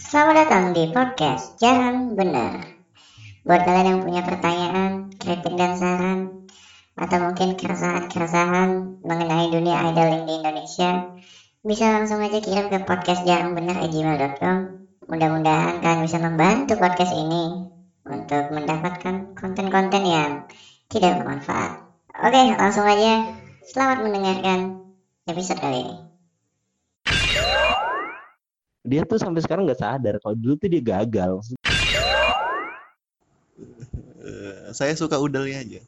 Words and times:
Selamat 0.00 0.48
datang 0.48 0.72
di 0.72 0.88
podcast 0.88 1.52
Jarang 1.60 2.16
Benar. 2.16 2.56
Buat 3.44 3.60
kalian 3.60 3.86
yang 3.92 4.00
punya 4.00 4.24
pertanyaan, 4.24 5.12
kritik 5.20 5.52
dan 5.60 5.76
saran, 5.76 6.40
atau 6.96 7.20
mungkin 7.20 7.52
keresahan-keresahan 7.52 8.96
mengenai 9.04 9.52
dunia 9.52 9.84
idoling 9.92 10.24
di 10.24 10.40
Indonesia, 10.40 11.04
bisa 11.60 11.92
langsung 11.92 12.24
aja 12.24 12.40
kirim 12.40 12.72
ke 12.72 12.80
podcast 12.80 13.20
jarang 13.28 13.52
benar. 13.52 13.76
Mudah-mudahan 15.04 15.84
kalian 15.84 16.00
bisa 16.00 16.16
membantu 16.16 16.80
podcast 16.80 17.12
ini 17.12 17.60
untuk 18.08 18.48
mendapatkan 18.48 19.36
konten-konten 19.36 20.02
yang 20.08 20.40
tidak 20.88 21.20
bermanfaat. 21.20 21.76
Oke, 22.24 22.56
langsung 22.56 22.88
aja. 22.88 23.20
Selamat 23.68 24.00
mendengarkan 24.00 24.80
episode 25.28 25.60
kali 25.60 25.84
ini. 25.84 26.09
Dia 28.80 29.04
tuh 29.04 29.20
sampai 29.20 29.44
sekarang 29.44 29.68
nggak 29.68 29.80
sadar 29.80 30.16
kalau 30.24 30.36
dulu 30.36 30.56
tuh 30.56 30.68
dia 30.72 30.80
gagal. 30.80 31.44
Eh, 34.20 34.72
saya 34.72 34.96
suka 34.96 35.20
udelnya 35.20 35.60
aja. 35.60 35.82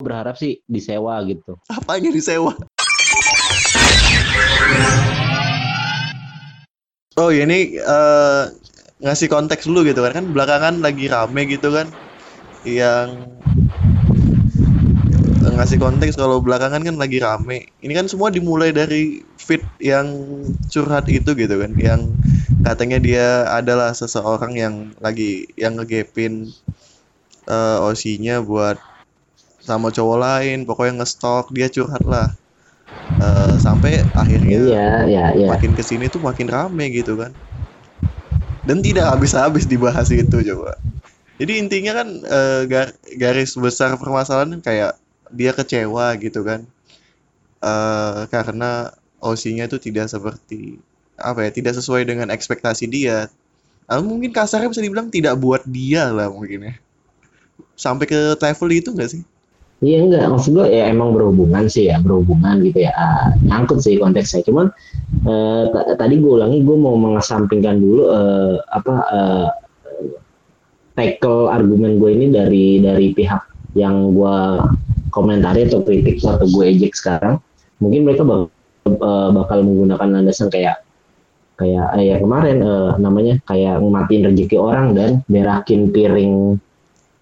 berharap 0.00 0.32
sih 0.40 0.64
disewa 0.64 1.20
gitu. 1.28 1.60
Apanya 1.68 2.08
disewa? 2.08 2.56
Oh 7.20 7.28
ya 7.28 7.44
ini 7.44 7.76
eh, 7.76 8.44
ngasih 9.04 9.28
konteks 9.28 9.68
dulu 9.68 9.84
gitu 9.84 10.00
kan. 10.00 10.16
Kan 10.16 10.26
belakangan 10.32 10.80
lagi 10.80 11.04
rame 11.12 11.44
gitu 11.44 11.68
kan. 11.68 11.92
Yang 12.64 13.28
ngasih 15.60 15.76
konteks 15.76 16.16
kalau 16.16 16.40
belakangan 16.40 16.80
kan 16.80 16.96
lagi 16.96 17.20
rame. 17.20 17.68
Ini 17.84 17.92
kan 17.92 18.08
semua 18.08 18.32
dimulai 18.32 18.72
dari 18.72 19.20
feed 19.50 19.64
yang 19.92 20.08
curhat 20.72 21.06
itu 21.18 21.30
gitu 21.42 21.56
kan. 21.62 21.72
Yang 21.88 22.02
katanya 22.66 22.98
dia 23.02 23.26
adalah 23.60 23.90
seseorang 24.00 24.54
yang 24.64 24.74
lagi 25.02 25.50
yang 25.58 25.74
ngegepin 25.80 26.34
eh 27.56 27.78
OC-nya 27.86 28.36
buat 28.50 28.78
sama 29.68 29.88
cowok 29.96 30.18
lain 30.26 30.58
pokoknya 30.68 30.94
ngestok 31.02 31.44
dia 31.56 31.68
curhat 31.76 32.04
lah. 32.14 32.28
Eh, 33.26 33.54
sampai 33.66 33.92
akhirnya 34.22 34.58
iya 34.66 34.86
iya 35.08 35.24
iya. 35.38 35.50
makin 35.52 35.72
ke 35.78 35.82
sini 35.90 36.06
tuh 36.14 36.22
makin 36.28 36.48
rame 36.56 36.86
gitu 36.98 37.14
kan. 37.22 37.32
Dan 38.64 38.84
tidak 38.84 39.08
habis-habis 39.16 39.64
dibahas 39.64 40.08
itu 40.12 40.36
coba. 40.52 40.76
Jadi 41.40 41.52
intinya 41.62 41.92
kan 42.04 42.08
eh, 42.24 42.62
gar- 42.70 42.96
garis 43.18 43.52
besar 43.58 43.96
permasalahan 44.00 44.60
kayak 44.62 44.96
dia 45.32 45.52
kecewa 45.56 46.14
gitu 46.20 46.42
kan. 46.44 46.66
Eh 47.60 48.20
karena 48.32 48.92
OC-nya 49.20 49.68
itu 49.70 49.78
tidak 49.80 50.08
seperti 50.10 50.80
apa 51.20 51.44
ya 51.48 51.50
tidak 51.52 51.76
sesuai 51.76 52.08
dengan 52.08 52.28
ekspektasi 52.32 52.88
dia. 52.88 53.28
Ah, 53.90 54.00
mungkin 54.00 54.30
kasarnya 54.32 54.70
bisa 54.70 54.82
dibilang 54.84 55.10
tidak 55.12 55.36
buat 55.36 55.62
dia 55.68 56.08
lah 56.14 56.30
mungkin 56.30 56.70
ya. 56.70 56.74
Sampai 57.76 58.06
ke 58.08 58.36
level 58.38 58.68
itu 58.72 58.88
enggak 58.94 59.10
sih? 59.12 59.22
Iya 59.80 59.98
enggak, 60.04 60.24
maksud 60.28 60.50
gue 60.56 60.66
ya 60.68 60.92
emang 60.92 61.16
berhubungan 61.16 61.64
sih 61.72 61.88
ya, 61.88 61.96
berhubungan 62.04 62.60
gitu 62.60 62.84
ya, 62.84 62.92
Ah, 62.92 63.32
nyangkut 63.40 63.80
sih 63.80 63.96
konteksnya. 63.96 64.44
Cuman 64.44 64.68
ta- 65.72 65.96
tadi 65.96 66.14
gue 66.20 66.32
ulangi, 66.36 66.60
gue 66.64 66.76
mau 66.76 66.96
mengesampingkan 66.96 67.76
dulu 67.80 68.02
eh, 68.12 68.54
apa 68.72 68.94
eh, 69.12 69.48
tackle 70.96 71.48
argumen 71.48 71.96
gue 71.98 72.10
ini 72.12 72.26
dari 72.30 72.66
dari 72.82 73.06
pihak 73.14 73.42
yang 73.78 74.12
gue 74.14 74.36
komentari 75.10 75.66
atau 75.66 75.82
kritik 75.82 76.22
atau 76.22 76.46
gue 76.46 76.64
ejek 76.70 76.92
sekarang. 76.94 77.38
Mungkin 77.80 78.00
mereka 78.06 78.22
bak- 78.26 78.52
eh, 79.00 79.28
bakal 79.32 79.64
menggunakan 79.64 80.20
landasan 80.20 80.52
kayak 80.52 80.84
kayak 81.56 81.88
eh, 81.96 82.04
ya 82.12 82.16
kemarin 82.20 82.60
eh, 82.60 82.90
namanya 83.00 83.34
kayak 83.48 83.80
ngematiin 83.80 84.28
rezeki 84.28 84.56
orang 84.60 84.92
dan 84.92 85.10
berakin 85.26 85.88
piring 85.88 86.60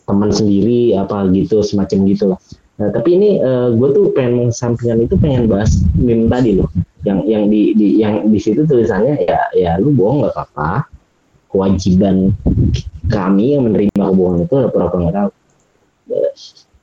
teman 0.09 0.31
sendiri 0.33 0.97
apa 0.99 1.29
gitu 1.33 1.63
semacam 1.63 1.99
gitu 2.09 2.25
lah. 2.35 2.41
Nah, 2.79 2.95
tapi 2.95 3.19
ini 3.19 3.43
gue 3.75 3.89
tuh 3.91 4.15
pengen 4.15 4.47
mengesampingkan 4.47 5.03
itu 5.03 5.19
pengen 5.19 5.51
bahas 5.51 5.83
meme 5.99 6.31
tadi 6.31 6.63
loh. 6.63 6.71
Yang 7.03 7.19
yang 7.27 7.45
di, 7.51 7.61
di 7.75 7.87
yang 7.99 8.15
di 8.31 8.39
situ 8.39 8.63
tulisannya 8.63 9.27
ya 9.27 9.51
ya 9.51 9.71
lu 9.83 9.91
bohong 9.93 10.23
nggak 10.23 10.33
apa-apa. 10.33 10.87
Kewajiban 11.51 12.33
kami 13.11 13.59
yang 13.59 13.67
menerima 13.67 13.99
kebohongan 13.99 14.47
itu 14.47 14.55
adalah 14.55 14.71
pura-pura 14.71 15.01
nggak 15.05 15.17
tahu. 15.19 15.31
Eh, 16.15 16.33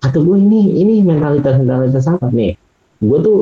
Kata 0.05 0.22
gue 0.22 0.38
ini 0.38 0.61
ini 0.85 1.01
mentalitas 1.01 1.57
mentalitas 1.57 2.05
apa 2.05 2.29
nih? 2.29 2.53
Gue 3.01 3.17
tuh 3.25 3.38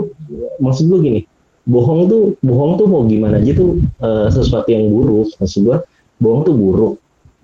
maksud 0.63 0.87
gue 0.87 0.99
gini, 1.03 1.19
bohong 1.63 2.11
tuh 2.11 2.23
bohong 2.43 2.75
tuh 2.75 2.87
mau 2.91 3.07
gimana 3.07 3.39
aja 3.39 3.51
tuh 3.55 3.79
eh, 4.03 4.27
sesuatu 4.31 4.67
yang 4.67 4.91
buruk. 4.91 5.31
Maksud 5.39 5.59
gue 5.63 5.77
bohong 6.19 6.41
tuh 6.43 6.55
buruk. 6.55 6.93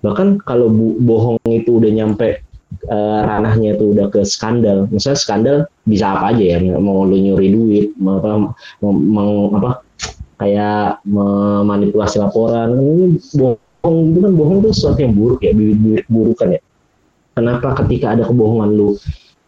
Bahkan 0.00 0.40
kalau 0.44 0.68
bu- 0.72 0.98
bohong 1.00 1.36
itu 1.48 1.80
udah 1.80 1.90
nyampe 1.92 2.40
eh, 2.88 3.20
ranahnya 3.24 3.76
itu 3.76 3.96
udah 3.96 4.12
ke 4.12 4.20
skandal. 4.24 4.88
Misalnya 4.92 5.18
skandal 5.20 5.56
bisa 5.88 6.12
apa 6.12 6.36
aja 6.36 6.44
ya? 6.56 6.58
Mau 6.78 7.04
lu 7.08 7.16
nyuri 7.16 7.48
duit 7.52 7.86
mau 7.96 8.20
apa 8.20 8.56
mau, 8.84 8.92
mau- 8.92 9.50
apa 9.56 9.70
kayak 10.40 11.04
memanipulasi 11.04 12.20
laporan. 12.20 12.76
Kan 12.76 12.80
ini 12.80 13.06
bohong 13.36 13.96
itu 14.12 14.18
kan 14.20 14.32
bohong 14.36 14.56
itu 14.64 14.68
sesuatu 14.76 15.00
yang 15.00 15.14
buruk 15.16 15.40
ya 15.44 15.52
bibit-bibit 15.56 16.04
burukan 16.08 16.48
ya. 16.56 16.60
Kenapa 17.30 17.72
ketika 17.84 18.12
ada 18.12 18.28
kebohongan 18.28 18.70
lu- 18.76 19.00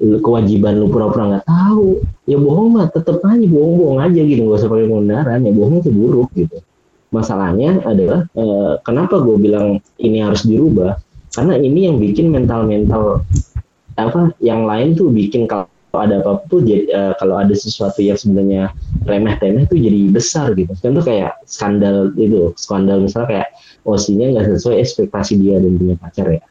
kewajiban 0.03 0.83
lu 0.83 0.91
pura-pura 0.91 1.39
nggak 1.39 1.47
tahu. 1.47 2.03
Ya 2.27 2.39
bohong 2.39 2.75
mah 2.75 2.87
tetep 2.91 3.23
aja 3.23 3.47
bohong-bohong 3.47 4.01
aja 4.03 4.21
gitu. 4.23 4.41
Nggak 4.43 4.59
usah 4.59 4.71
pakai 4.71 4.87
kebenaran 4.91 5.41
ya 5.47 5.53
bohong 5.55 5.77
itu 5.79 5.91
buruk 5.95 6.31
gitu. 6.35 6.59
Masalahnya 7.13 7.85
adalah 7.87 8.27
eh, 8.35 8.73
kenapa 8.83 9.23
gue 9.23 9.37
bilang 9.39 9.79
ini 10.03 10.19
harus 10.25 10.43
dirubah? 10.43 10.99
Karena 11.33 11.57
ini 11.57 11.89
yang 11.89 11.97
bikin 12.03 12.29
mental-mental 12.35 13.25
apa 14.01 14.33
yang 14.41 14.65
lain 14.65 14.97
tuh 14.97 15.13
bikin 15.13 15.45
kalau 15.45 15.69
ada 15.93 16.25
apa 16.25 16.49
tuh 16.49 16.65
jadi 16.65 16.89
eh, 16.89 17.13
kalau 17.21 17.37
ada 17.39 17.53
sesuatu 17.53 18.01
yang 18.01 18.17
sebenarnya 18.17 18.73
remeh-temeh 19.05 19.69
tuh 19.69 19.79
jadi 19.79 20.09
besar 20.11 20.57
gitu. 20.57 20.73
Contoh 20.83 21.05
kayak 21.05 21.39
skandal 21.47 22.11
itu 22.19 22.51
skandal 22.59 23.05
misalnya 23.05 23.29
kayak 23.29 23.49
OC-nya 23.87 24.27
nggak 24.35 24.47
sesuai 24.59 24.77
ekspektasi 24.83 25.39
dia 25.39 25.61
dan 25.61 25.73
punya 25.79 25.97
pacar 26.01 26.27
ya. 26.33 26.43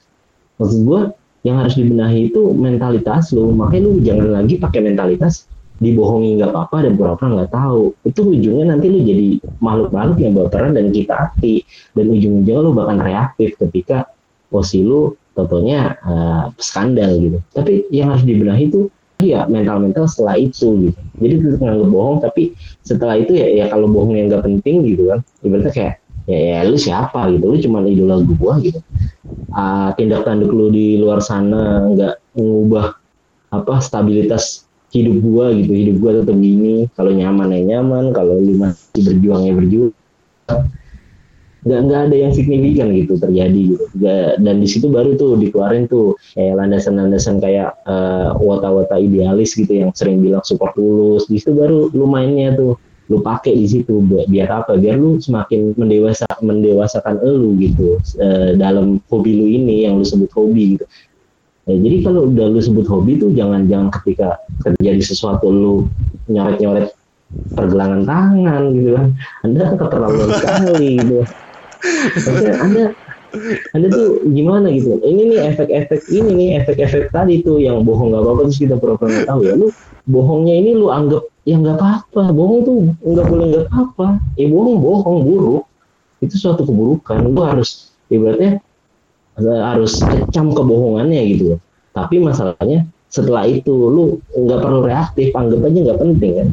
Maksud 0.62 0.80
gue 0.86 1.02
yang 1.42 1.58
harus 1.62 1.78
dibenahi 1.78 2.30
itu 2.30 2.54
mentalitas 2.54 3.34
lu. 3.34 3.50
Makanya 3.54 3.84
lu 3.90 4.00
jangan 4.02 4.28
lagi 4.42 4.62
pakai 4.62 4.82
mentalitas 4.86 5.50
dibohongi 5.82 6.38
nggak 6.38 6.54
apa-apa 6.54 6.86
dan 6.86 6.94
pura-pura 6.94 7.28
nggak 7.42 7.52
tahu. 7.52 7.98
Itu 8.06 8.30
ujungnya 8.30 8.78
nanti 8.78 8.88
lu 8.94 9.02
jadi 9.02 9.28
makhluk-makhluk 9.58 10.18
yang 10.22 10.34
baperan 10.38 10.72
dan 10.78 10.94
kita 10.94 11.14
hati 11.18 11.66
dan 11.98 12.06
ujung-ujungnya 12.14 12.62
lu 12.62 12.72
bakal 12.78 12.98
reaktif 13.02 13.58
ketika 13.58 14.06
posisi 14.54 14.86
lu 14.86 15.18
totonya 15.34 15.98
eh, 15.98 16.46
skandal 16.62 17.18
gitu. 17.18 17.38
Tapi 17.58 17.90
yang 17.90 18.14
harus 18.14 18.22
dibenahi 18.22 18.70
itu 18.70 18.92
ya 19.22 19.46
mental-mental 19.50 20.06
setelah 20.10 20.38
itu 20.38 20.90
gitu. 20.90 21.00
Jadi 21.22 21.34
tetap 21.42 21.60
nganggap 21.62 21.90
bohong 21.90 22.18
tapi 22.22 22.44
setelah 22.82 23.16
itu 23.18 23.38
ya 23.38 23.48
ya 23.50 23.66
kalau 23.70 23.90
bohong 23.90 24.18
yang 24.18 24.30
nggak 24.30 24.46
penting 24.46 24.86
gitu 24.86 25.10
kan. 25.10 25.26
Ibaratnya 25.42 25.74
kayak 25.74 25.94
ya, 26.32 26.40
ya 26.40 26.60
lu 26.70 26.78
siapa 26.80 27.28
gitu? 27.36 27.46
Lu 27.52 27.58
cuma 27.60 27.84
idola 27.84 28.16
gua 28.24 28.54
gitu. 28.64 28.80
Ah, 29.52 29.92
tindak 30.00 30.24
tanduk 30.24 30.52
lu 30.56 30.72
di 30.72 30.96
luar 30.96 31.20
sana 31.20 31.92
nggak 31.92 32.16
mengubah 32.40 32.96
apa 33.52 33.74
stabilitas 33.84 34.66
hidup 34.96 35.20
gua 35.20 35.46
gitu. 35.52 35.72
Hidup 35.76 35.96
gua 36.00 36.12
tetap 36.24 36.38
gini. 36.40 36.88
Kalau 36.96 37.12
nyaman 37.12 37.52
ya 37.52 37.62
nyaman. 37.78 38.16
Kalau 38.16 38.40
lu 38.40 38.56
masih 38.56 39.02
berjuang 39.04 39.42
ya 39.48 39.54
berjuang. 39.54 39.94
Nggak 41.62 41.80
nggak 41.86 42.02
ada 42.10 42.16
yang 42.18 42.34
signifikan 42.34 42.90
gitu 42.90 43.14
terjadi 43.22 43.62
gitu. 43.78 43.86
Nggak- 43.94 44.34
dan 44.42 44.56
di 44.58 44.68
situ 44.72 44.90
baru 44.90 45.14
tuh 45.14 45.38
dikeluarin 45.38 45.86
tuh 45.86 46.18
kayak 46.34 46.58
landasan-landasan 46.58 47.38
kayak 47.38 47.70
eh, 47.86 48.30
wata-wata 48.42 48.98
idealis 48.98 49.54
gitu 49.54 49.70
yang 49.70 49.94
sering 49.94 50.26
bilang 50.26 50.42
support 50.42 50.74
tulus 50.74 51.30
di 51.30 51.38
situ 51.38 51.54
baru 51.54 51.94
lu 51.94 52.10
mainnya 52.10 52.58
tuh 52.58 52.82
lu 53.12 53.20
pakai 53.20 53.52
di 53.52 53.68
situ 53.68 54.00
buat 54.08 54.32
biar 54.32 54.64
apa 54.64 54.80
biar 54.80 54.96
lu 54.96 55.20
semakin 55.20 55.76
mendewasa 55.76 56.24
mendewasakan 56.40 57.20
elu 57.20 57.60
gitu 57.60 58.00
eh, 58.24 58.56
dalam 58.56 59.04
hobi 59.12 59.36
lu 59.36 59.46
ini 59.52 59.84
yang 59.84 60.00
lu 60.00 60.06
sebut 60.08 60.32
hobi 60.32 60.80
gitu 60.80 60.88
Ya, 61.70 61.78
jadi 61.78 61.98
kalau 62.02 62.26
udah 62.26 62.46
lu 62.50 62.60
sebut 62.60 62.90
hobi 62.90 63.22
tuh 63.22 63.32
jangan 63.38 63.70
jangan 63.70 63.94
ketika 64.02 64.42
terjadi 64.66 65.02
sesuatu 65.06 65.54
lu 65.54 65.86
nyoret-nyoret 66.26 66.90
pergelangan 67.54 68.02
tangan 68.04 68.64
gitu 68.74 68.90
kan. 68.98 69.08
Anda 69.46 69.64
keterlaluan 69.78 70.30
sekali 70.42 70.90
gitu. 70.98 71.22
Maksudnya 72.18 72.54
Anda 72.66 72.84
Anda 73.78 73.88
tuh 73.88 74.26
gimana 74.36 74.68
gitu. 74.74 75.00
Ini 75.00 75.22
nih 75.32 75.40
efek-efek 75.56 76.12
ini 76.12 76.32
nih 76.36 76.50
efek-efek 76.66 77.14
tadi 77.16 77.40
tuh 77.40 77.62
yang 77.64 77.88
bohong 77.88 78.12
nggak 78.12 78.24
apa-apa 78.26 78.42
terus 78.52 78.60
kita 78.60 78.76
pura-pura 78.76 79.08
nggak 79.08 79.30
tahu 79.32 79.42
ya. 79.48 79.54
Lu 79.56 79.68
bohongnya 80.10 80.56
ini 80.58 80.76
lu 80.76 80.90
anggap 80.90 81.31
ya 81.48 81.56
nggak 81.58 81.78
apa-apa. 81.78 82.34
Bohong 82.34 82.60
tuh 82.66 82.76
nggak 83.02 83.28
boleh 83.28 83.46
nggak 83.52 83.66
apa-apa. 83.70 84.08
Ya 84.38 84.48
bohong 84.50 84.78
bohong 84.82 85.20
buruk. 85.26 85.64
Itu 86.22 86.36
suatu 86.38 86.66
keburukan. 86.66 87.18
Lu 87.28 87.42
harus 87.42 87.94
ibaratnya 88.14 88.62
eh, 89.40 89.62
harus 89.62 90.06
kecam 90.06 90.54
kebohongannya 90.54 91.22
gitu. 91.34 91.58
Tapi 91.92 92.22
masalahnya 92.22 92.88
setelah 93.12 93.44
itu 93.44 93.72
lu 93.72 94.24
nggak 94.32 94.60
perlu 94.64 94.88
reaktif, 94.88 95.36
anggap 95.36 95.68
aja 95.68 95.80
nggak 95.92 96.00
penting 96.00 96.32
kan. 96.38 96.48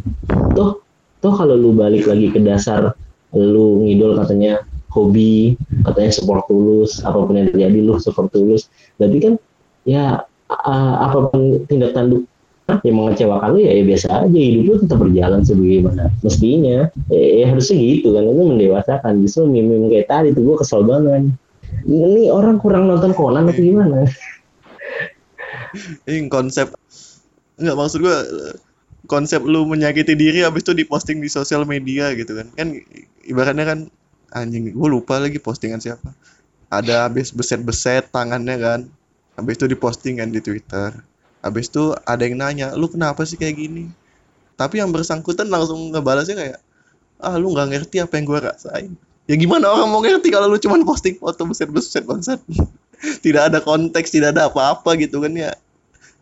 Toh 0.57 0.83
toh 1.19 1.35
kalau 1.35 1.55
lu 1.59 1.75
balik 1.75 2.07
lagi 2.07 2.31
ke 2.31 2.39
dasar 2.43 2.95
lu 3.35 3.85
ngidol 3.85 4.17
katanya 4.17 4.65
hobi 4.89 5.59
katanya 5.85 6.11
support 6.15 6.49
tulus 6.49 7.05
apa 7.05 7.19
pun 7.21 7.37
yang 7.37 7.49
terjadi 7.53 7.79
lu 7.85 8.01
support 8.01 8.33
tulus 8.33 8.73
berarti 8.97 9.19
kan 9.21 9.35
ya 9.85 10.25
uh, 10.49 10.95
apa 11.05 11.29
pun 11.29 11.61
tindak 11.69 11.93
tanduk 11.93 12.25
yang 12.69 12.97
mengecewakan 13.01 13.49
lu 13.57 13.59
ya, 13.65 13.73
ya 13.73 13.85
biasa 13.85 14.07
aja. 14.29 14.39
Hidup 14.39 14.65
lu 14.69 14.75
tetap 14.85 14.99
berjalan 15.01 15.41
sebagaimana 15.41 16.13
mestinya. 16.21 16.79
Ya, 17.09 17.25
ya 17.41 17.45
harusnya 17.49 17.77
gitu 17.81 18.13
kan. 18.13 18.23
Itu 18.29 18.43
mendewasakan. 18.45 19.13
Justru 19.25 19.49
mimim 19.49 19.89
kayak 19.89 20.07
tadi 20.13 20.29
tuh 20.37 20.45
gue 20.45 20.57
kesel 20.61 20.85
banget. 20.85 21.33
Ini 21.89 22.29
orang 22.29 22.61
kurang 22.61 22.89
nonton 22.89 23.17
Conan 23.17 23.49
atau 23.49 23.61
gimana? 23.61 24.05
Ini 26.09 26.33
konsep 26.33 26.73
nggak 27.59 27.75
maksud 27.75 27.99
gue 28.01 28.17
konsep 29.11 29.43
lu 29.43 29.67
menyakiti 29.67 30.15
diri 30.15 30.47
habis 30.47 30.63
itu 30.63 30.79
diposting 30.79 31.19
di 31.19 31.29
sosial 31.29 31.65
media 31.65 32.13
gitu 32.17 32.37
kan. 32.37 32.49
Kan 32.57 32.69
ibaratnya 33.25 33.65
kan 33.65 33.79
anjing 34.37 34.77
gue 34.77 34.89
lupa 34.89 35.17
lagi 35.17 35.41
postingan 35.41 35.81
siapa. 35.81 36.13
Ada 36.69 37.09
habis 37.09 37.33
beset-beset 37.33 38.13
tangannya 38.13 38.57
kan. 38.61 38.81
Habis 39.41 39.57
itu 39.61 39.67
diposting 39.73 40.21
kan 40.21 40.29
di 40.29 40.45
Twitter 40.45 40.93
habis 41.45 41.71
itu 41.71 41.95
ada 42.03 42.23
yang 42.27 42.39
nanya 42.41 42.75
lu 42.75 42.91
kenapa 42.91 43.23
sih 43.25 43.39
kayak 43.39 43.57
gini? 43.59 43.91
Tapi 44.59 44.83
yang 44.83 44.91
bersangkutan 44.91 45.47
langsung 45.47 45.95
ngebalasnya 45.95 46.37
kayak 46.37 46.59
ah 47.23 47.35
lu 47.39 47.55
nggak 47.55 47.69
ngerti 47.75 48.03
apa 48.03 48.19
yang 48.19 48.27
gue 48.27 48.39
rasain. 48.43 48.93
Ya 49.29 49.35
gimana 49.37 49.69
orang 49.69 49.89
mau 49.93 50.01
ngerti 50.01 50.33
kalau 50.33 50.49
lu 50.49 50.59
cuma 50.59 50.81
posting 50.83 51.21
foto 51.21 51.45
beset-beset 51.47 52.05
bangsat? 52.09 52.41
Tidak 53.25 53.53
ada 53.53 53.63
konteks 53.63 54.11
tidak 54.11 54.35
ada 54.35 54.51
apa-apa 54.51 54.99
gitu 54.99 55.23
kan 55.23 55.31
ya. 55.31 55.55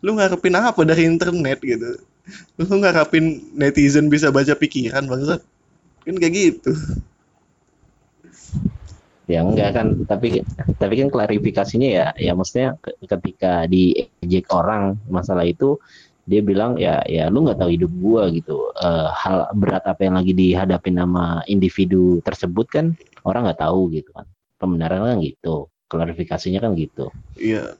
Lu 0.05 0.13
ngarepin 0.13 0.53
apa 0.53 0.77
dari 0.85 1.09
internet 1.09 1.57
gitu? 1.65 1.97
Lu 2.61 2.63
ngarepin 2.69 3.57
netizen 3.57 4.13
bisa 4.13 4.29
baca 4.29 4.53
pikiran 4.53 5.09
bangsat? 5.09 5.41
Kan 6.05 6.15
kayak 6.21 6.33
gitu 6.37 6.77
ya 9.27 9.43
enggak 9.43 9.75
kan. 9.75 9.87
Tapi 10.07 10.41
tapi 10.79 10.93
kan 11.03 11.07
klarifikasinya 11.11 11.89
ya 11.91 12.07
ya 12.15 12.31
maksudnya 12.33 12.79
ketika 13.03 13.67
diejek 13.67 14.47
orang 14.55 14.97
masalah 15.11 15.43
itu 15.43 15.77
dia 16.27 16.43
bilang 16.43 16.75
ya 16.75 16.99
ya 17.07 17.31
lu 17.31 17.47
nggak 17.47 17.59
tahu 17.59 17.71
hidup 17.71 17.91
gua 17.99 18.31
gitu. 18.31 18.71
Uh, 18.79 19.07
hal 19.11 19.47
berat 19.55 19.83
apa 19.87 20.07
yang 20.07 20.15
lagi 20.19 20.35
dihadapi 20.35 20.89
nama 20.91 21.43
individu 21.47 22.19
tersebut 22.23 22.67
kan 22.67 22.85
orang 23.27 23.47
nggak 23.47 23.61
tahu 23.63 23.91
gitu 23.91 24.11
kan. 24.15 24.27
Pembenaran 24.57 25.03
kan 25.03 25.19
gitu 25.21 25.71
klarifikasinya 25.87 26.59
kan 26.59 26.75
gitu. 26.75 27.11
Iya. 27.39 27.75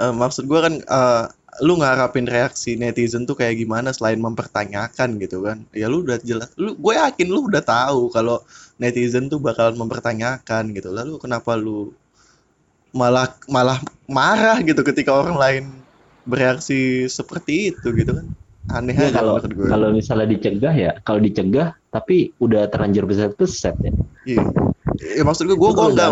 Uh, 0.00 0.12
maksud 0.16 0.48
gua 0.48 0.68
kan 0.68 0.74
uh, 0.88 1.24
lu 1.58 1.82
ngarapin 1.82 2.30
reaksi 2.30 2.78
netizen 2.78 3.26
tuh 3.26 3.34
kayak 3.34 3.58
gimana 3.58 3.90
selain 3.90 4.22
mempertanyakan 4.22 5.18
gitu 5.18 5.42
kan? 5.42 5.66
Ya 5.74 5.90
lu 5.90 6.06
udah 6.06 6.22
jelas 6.22 6.54
lu 6.54 6.78
gue 6.78 6.94
yakin 6.94 7.26
lu 7.26 7.50
udah 7.50 7.60
tahu 7.60 8.06
kalau 8.14 8.38
netizen 8.78 9.26
tuh 9.26 9.42
bakalan 9.42 9.74
mempertanyakan 9.74 10.70
gitu. 10.70 10.94
Lalu 10.94 11.18
kenapa 11.18 11.58
lu 11.58 11.90
malah 12.94 13.34
malah 13.50 13.78
marah 14.06 14.58
gitu 14.62 14.82
ketika 14.86 15.10
orang 15.14 15.36
lain 15.36 15.64
bereaksi 16.22 17.10
seperti 17.10 17.74
itu 17.74 17.90
gitu 17.98 18.14
kan? 18.14 18.26
Aneh 18.70 18.94
ya, 18.94 19.10
aja 19.10 19.18
kalau 19.18 19.42
gue. 19.42 19.66
kalau 19.66 19.88
misalnya 19.90 20.30
dicegah 20.30 20.70
ya 20.70 20.90
kalau 21.02 21.18
dicegah 21.18 21.74
tapi 21.90 22.30
udah 22.38 22.70
terlanjur 22.70 23.02
beset 23.10 23.34
beset 23.34 23.74
ya. 23.82 23.92
Iya. 24.22 24.46
Ya, 25.00 25.22
maksud 25.26 25.50
gue 25.50 25.58
gue 25.58 25.70
gue 25.74 25.88
nggak 25.98 26.10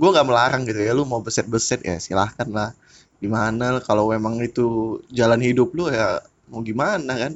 gue 0.00 0.10
nggak 0.16 0.26
melarang 0.26 0.62
gitu 0.64 0.80
ya 0.80 0.96
lu 0.96 1.04
mau 1.04 1.20
beset 1.20 1.44
beset 1.44 1.84
ya 1.84 2.00
silahkan 2.00 2.48
lah 2.48 2.72
gimana 3.18 3.82
kalau 3.82 4.14
memang 4.14 4.38
itu 4.38 4.98
jalan 5.10 5.42
hidup 5.42 5.74
lu 5.74 5.90
ya 5.90 6.22
mau 6.48 6.62
gimana 6.62 7.12
kan? 7.18 7.32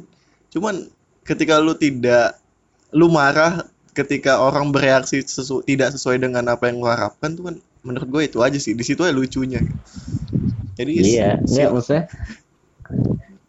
Cuman 0.54 0.88
ketika 1.26 1.58
lu 1.58 1.74
tidak 1.74 2.38
lu 2.92 3.08
marah 3.10 3.66
ketika 3.92 4.40
orang 4.40 4.72
bereaksi 4.72 5.20
sesu, 5.20 5.60
tidak 5.64 5.92
sesuai 5.92 6.22
dengan 6.22 6.48
apa 6.48 6.70
yang 6.70 6.80
lu 6.80 6.88
harapkan 6.88 7.36
tuh 7.36 7.52
kan 7.52 7.56
menurut 7.82 8.08
gue 8.08 8.22
itu 8.30 8.38
aja 8.40 8.58
sih. 8.58 8.72
Di 8.72 8.84
situ 8.86 9.04
ya 9.04 9.12
lucunya. 9.12 9.60
Jadi 10.78 10.92
iya. 11.04 11.36
nggak 11.36 11.70
maksudnya 11.70 12.08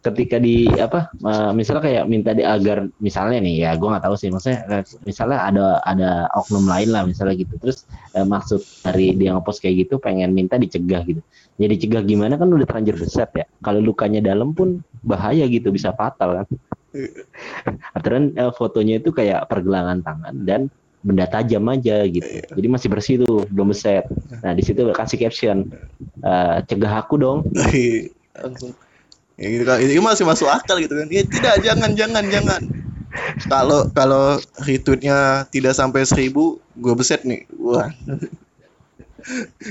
ketika 0.04 0.36
di 0.36 0.68
apa 0.68 1.08
misalnya 1.56 1.82
kayak 1.88 2.04
minta 2.04 2.36
di 2.36 2.44
agar 2.44 2.84
misalnya 3.00 3.40
nih 3.40 3.64
ya 3.64 3.70
gue 3.72 3.88
nggak 3.88 4.04
tahu 4.04 4.16
sih 4.20 4.28
maksudnya 4.28 4.84
misalnya 5.08 5.38
ada 5.48 5.66
ada 5.88 6.10
oknum 6.36 6.68
lain 6.68 6.92
lah 6.92 7.08
misalnya 7.08 7.40
gitu. 7.40 7.56
Terus 7.56 7.88
eh, 8.12 8.26
maksud 8.26 8.60
dari 8.84 9.16
dia 9.16 9.32
ngepost 9.32 9.64
kayak 9.64 9.88
gitu 9.88 9.96
pengen 9.96 10.36
minta 10.36 10.60
dicegah 10.60 11.00
gitu. 11.08 11.24
Jadi 11.56 11.72
ya 11.72 11.80
cegah 11.88 12.02
gimana 12.04 12.36
kan 12.36 12.52
udah 12.52 12.68
terlanjur 12.68 13.00
beset 13.00 13.30
ya. 13.32 13.48
Kalau 13.64 13.80
lukanya 13.80 14.20
dalam 14.20 14.52
pun 14.52 14.84
bahaya 15.00 15.48
gitu 15.48 15.72
bisa 15.72 15.96
fatal 15.96 16.44
kan. 16.44 16.46
Aturan 17.96 18.36
eh, 18.36 18.52
fotonya 18.52 19.00
itu 19.00 19.08
kayak 19.08 19.48
pergelangan 19.48 20.04
tangan 20.04 20.34
dan 20.44 20.68
benda 21.04 21.28
tajam 21.28 21.64
aja 21.68 22.08
gitu. 22.08 22.24
Iya. 22.24 22.48
jadi 22.56 22.68
masih 22.72 22.88
bersih 22.88 23.14
tuh 23.20 23.44
belum 23.52 23.76
beset 23.76 24.08
nah 24.40 24.56
di 24.56 24.64
situ 24.64 24.88
kasih 24.88 25.20
caption 25.20 25.68
uh, 26.24 26.64
cegah 26.64 27.04
aku 27.04 27.20
dong. 27.20 27.38
Langsung 28.40 28.72
ya 29.38 29.46
gitu 29.50 29.64
kan. 29.66 29.76
Itu 29.82 30.02
masih 30.02 30.24
masuk 30.26 30.48
akal 30.50 30.78
gitu 30.82 30.94
kan. 30.94 31.06
Ya 31.10 31.22
tidak 31.26 31.54
jangan 31.62 31.90
jangan 31.94 32.24
jangan. 32.30 32.62
Kalau 33.46 33.86
kalau 33.94 34.42
retweetnya 34.66 35.46
tidak 35.50 35.74
sampai 35.78 36.02
seribu 36.06 36.58
gue 36.78 36.94
beset 36.94 37.22
nih. 37.22 37.46
Wah. 37.58 37.90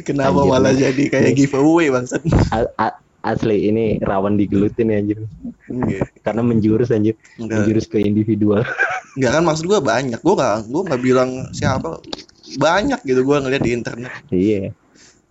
Kenapa 0.08 0.42
anjir, 0.42 0.50
malah 0.50 0.74
nih. 0.74 0.80
jadi 0.90 1.04
kayak 1.14 1.34
giveaway 1.38 1.94
bangsat? 1.94 2.24
Asli 3.24 3.72
ini 3.72 4.04
rawan 4.04 4.36
digelutin 4.36 4.92
ya 4.92 5.00
anjir. 5.00 5.20
Yeah. 5.72 6.08
karena 6.28 6.44
menjurus 6.44 6.92
anjir. 6.92 7.16
Enggak. 7.40 7.64
menjurus 7.64 7.86
ke 7.88 8.04
individual. 8.04 8.68
Enggak 9.16 9.32
kan 9.40 9.44
maksud 9.48 9.66
gue 9.70 9.80
banyak. 9.80 10.20
Gue 10.20 10.36
gak 10.36 10.68
gue 10.68 10.82
gak 10.88 11.02
bilang 11.04 11.30
siapa. 11.56 12.04
Banyak 12.60 13.00
gitu 13.08 13.24
gue 13.24 13.38
ngeliat 13.40 13.64
di 13.64 13.72
internet. 13.72 14.12
Iya 14.28 14.76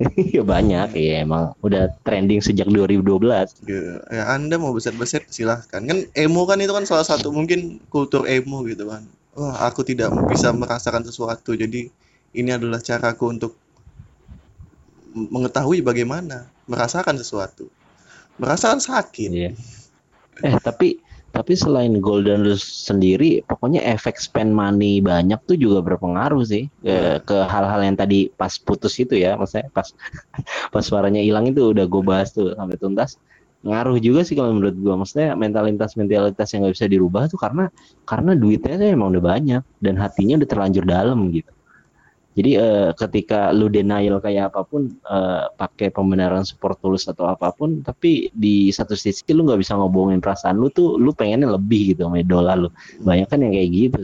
Iya 0.33 0.43
banyak, 0.43 0.97
ya 0.97 1.23
emang 1.25 1.53
udah 1.61 1.93
trending 2.07 2.41
sejak 2.41 2.71
2012. 2.71 3.67
Ya, 3.67 4.01
ya 4.09 4.23
Anda 4.31 4.57
mau 4.57 4.73
beset-beset 4.73 5.29
silahkan. 5.29 5.83
Kan 5.83 5.99
emo 6.15 6.47
kan 6.49 6.59
itu 6.63 6.73
kan 6.73 6.87
salah 6.87 7.07
satu 7.07 7.35
mungkin 7.35 7.83
kultur 7.91 8.25
emo 8.25 8.63
gitu 8.65 8.89
kan. 8.89 9.05
Wah 9.35 9.67
aku 9.67 9.83
tidak 9.83 10.13
bisa 10.29 10.53
merasakan 10.53 11.03
sesuatu, 11.05 11.57
jadi 11.57 11.89
ini 12.33 12.51
adalah 12.53 12.81
caraku 12.81 13.33
untuk 13.33 13.53
mengetahui 15.13 15.85
bagaimana 15.85 16.49
merasakan 16.65 17.21
sesuatu. 17.21 17.69
Merasakan 18.41 18.81
sakit. 18.81 19.31
Iya. 19.33 19.51
Eh 20.41 20.57
tapi 20.65 21.02
tapi 21.33 21.57
selain 21.57 21.97
Golden 21.97 22.45
Rules 22.45 22.61
sendiri, 22.61 23.41
pokoknya 23.49 23.81
efek 23.89 24.21
spend 24.21 24.53
money 24.53 25.01
banyak 25.01 25.41
tuh 25.49 25.57
juga 25.57 25.81
berpengaruh 25.81 26.45
sih 26.45 26.69
ke, 26.85 27.25
ke 27.25 27.37
hal-hal 27.49 27.81
yang 27.81 27.97
tadi 27.97 28.29
pas 28.37 28.53
putus 28.61 29.01
itu 29.01 29.17
ya, 29.17 29.41
maksudnya 29.41 29.73
pas 29.73 29.89
pas 30.73 30.85
suaranya 30.85 31.25
hilang 31.25 31.49
itu 31.49 31.73
udah 31.73 31.89
gue 31.89 32.03
bahas 32.05 32.37
tuh 32.37 32.53
sampai 32.53 32.77
tuntas. 32.77 33.17
Ngaruh 33.65 33.97
juga 34.03 34.29
sih 34.29 34.37
kalau 34.37 34.53
menurut 34.53 34.77
gue, 34.77 34.95
maksudnya 34.95 35.33
mentalitas 35.33 35.97
mentalitas 35.97 36.49
yang 36.53 36.69
nggak 36.69 36.75
bisa 36.77 36.87
dirubah 36.91 37.23
tuh 37.33 37.41
karena 37.41 37.73
karena 38.05 38.37
duitnya 38.37 38.75
tuh 38.77 38.89
emang 38.93 39.17
udah 39.17 39.25
banyak 39.25 39.63
dan 39.81 39.95
hatinya 39.97 40.37
udah 40.37 40.49
terlanjur 40.53 40.85
dalam 40.85 41.33
gitu. 41.33 41.49
Jadi 42.33 42.57
uh, 42.57 42.97
ketika 42.97 43.53
lu 43.53 43.69
denial 43.69 44.17
kayak 44.17 44.53
apa 44.53 44.65
pun 44.65 44.89
uh, 45.05 45.53
pakai 45.53 45.93
pembenaran 45.93 46.49
support 46.49 46.81
tulus 46.81 47.05
atau 47.05 47.29
apa 47.29 47.53
pun, 47.53 47.85
tapi 47.85 48.33
di 48.33 48.73
satu 48.73 48.97
sisi 48.97 49.21
lu 49.37 49.45
nggak 49.45 49.61
bisa 49.61 49.77
ngobongin 49.77 50.25
perasaan 50.25 50.57
lu 50.57 50.73
tuh, 50.73 50.97
lu 50.97 51.13
pengennya 51.13 51.53
lebih 51.53 51.93
gitu 51.93 52.09
sama 52.09 52.25
idola 52.25 52.57
lu. 52.57 52.73
Banyak 53.05 53.29
kan 53.29 53.39
yang 53.45 53.53
kayak 53.53 53.71
gitu. 53.71 54.01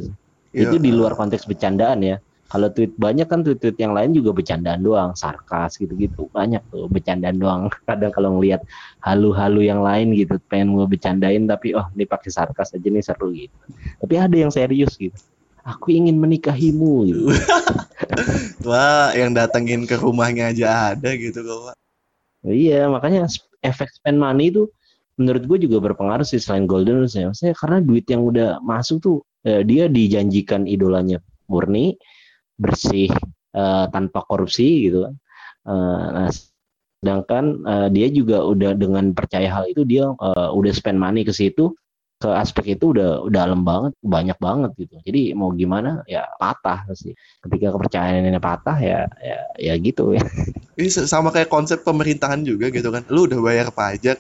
Ya. 0.52 0.68
Itu 0.68 0.76
di 0.76 0.92
luar 0.92 1.16
konteks 1.16 1.49
bercandaan 1.49 2.04
ya. 2.04 2.16
Kalau 2.49 2.73
tweet 2.73 2.97
banyak 2.97 3.28
kan 3.28 3.44
tweet-tweet 3.44 3.76
yang 3.76 3.92
lain 3.92 4.16
juga 4.16 4.32
bercandaan 4.32 4.80
doang, 4.80 5.12
sarkas 5.12 5.76
gitu-gitu 5.76 6.32
banyak 6.32 6.64
tuh 6.73 6.88
bercandaan 6.88 7.37
doang. 7.37 7.68
Kadang 7.88 8.12
kalau 8.12 8.37
ngelihat 8.37 8.64
halu-halu 9.04 9.68
yang 9.68 9.80
lain 9.80 10.16
gitu, 10.16 10.37
pengen 10.49 10.76
gue 10.76 10.85
bercandain 10.85 11.44
tapi 11.44 11.76
oh 11.76 11.85
ini 11.92 12.04
pakai 12.08 12.28
sarkas 12.32 12.73
aja 12.76 12.88
nih 12.88 13.04
seru 13.04 13.32
gitu. 13.32 13.56
Tapi 14.04 14.14
ada 14.16 14.37
yang 14.37 14.52
serius 14.52 14.97
gitu 14.97 15.16
aku 15.69 15.93
ingin 15.93 16.17
menikahimu 16.17 16.95
gitu. 17.13 17.23
Wah, 18.69 19.13
yang 19.13 19.37
datengin 19.37 19.85
ke 19.85 20.01
rumahnya 20.01 20.57
aja 20.57 20.97
ada 20.97 21.13
gitu 21.13 21.45
kok. 21.45 21.77
Iya, 22.49 22.89
makanya 22.89 23.29
efek 23.61 23.93
spend 23.93 24.17
money 24.17 24.49
itu 24.49 24.73
menurut 25.21 25.45
gue 25.45 25.59
juga 25.69 25.83
berpengaruh 25.83 26.25
sih 26.25 26.41
selain 26.41 26.65
Golden 26.65 27.05
Rules 27.05 27.13
ya. 27.19 27.29
Maksudnya 27.29 27.55
karena 27.59 27.79
duit 27.85 28.07
yang 28.09 28.23
udah 28.25 28.63
masuk 28.65 28.97
tuh 29.05 29.17
eh, 29.45 29.61
dia 29.67 29.91
dijanjikan 29.91 30.65
idolanya 30.65 31.21
murni, 31.51 31.99
bersih, 32.57 33.13
eh, 33.53 33.87
tanpa 33.93 34.25
korupsi 34.25 34.89
gitu 34.89 35.05
kan. 35.05 35.15
Eh, 35.69 36.07
nah, 36.17 36.31
sedangkan 37.03 37.45
eh, 37.67 37.89
dia 37.93 38.09
juga 38.09 38.47
udah 38.47 38.73
dengan 38.79 39.13
percaya 39.13 39.51
hal 39.53 39.69
itu 39.69 39.85
dia 39.85 40.09
eh, 40.09 40.51
udah 40.55 40.73
spend 40.73 40.97
money 40.97 41.27
ke 41.27 41.35
situ 41.35 41.75
ke 42.19 42.31
aspek 42.35 42.75
itu 42.75 42.91
udah 42.91 43.31
dalam 43.31 43.63
banget 43.63 43.95
banyak 44.03 44.35
banget 44.43 44.71
gitu. 44.75 44.99
Jadi 45.07 45.39
mau 45.39 45.55
gimana 45.55 46.03
ya 46.11 46.27
patah 46.35 46.83
sih. 46.99 47.15
Ketika 47.47 47.71
kepercayaan 47.79 48.27
ini 48.27 48.43
patah 48.43 48.75
ya 48.83 49.07
ya 49.23 49.39
ya 49.55 49.75
gitu. 49.79 50.19
Ya 50.19 50.23
ini 50.79 50.91
sama 50.91 51.31
kayak 51.31 51.47
konsep 51.47 51.87
pemerintahan 51.87 52.43
juga 52.43 52.75
gitu 52.75 52.91
kan. 52.91 53.07
Lu 53.07 53.31
udah 53.31 53.39
bayar 53.39 53.71
pajak 53.71 54.19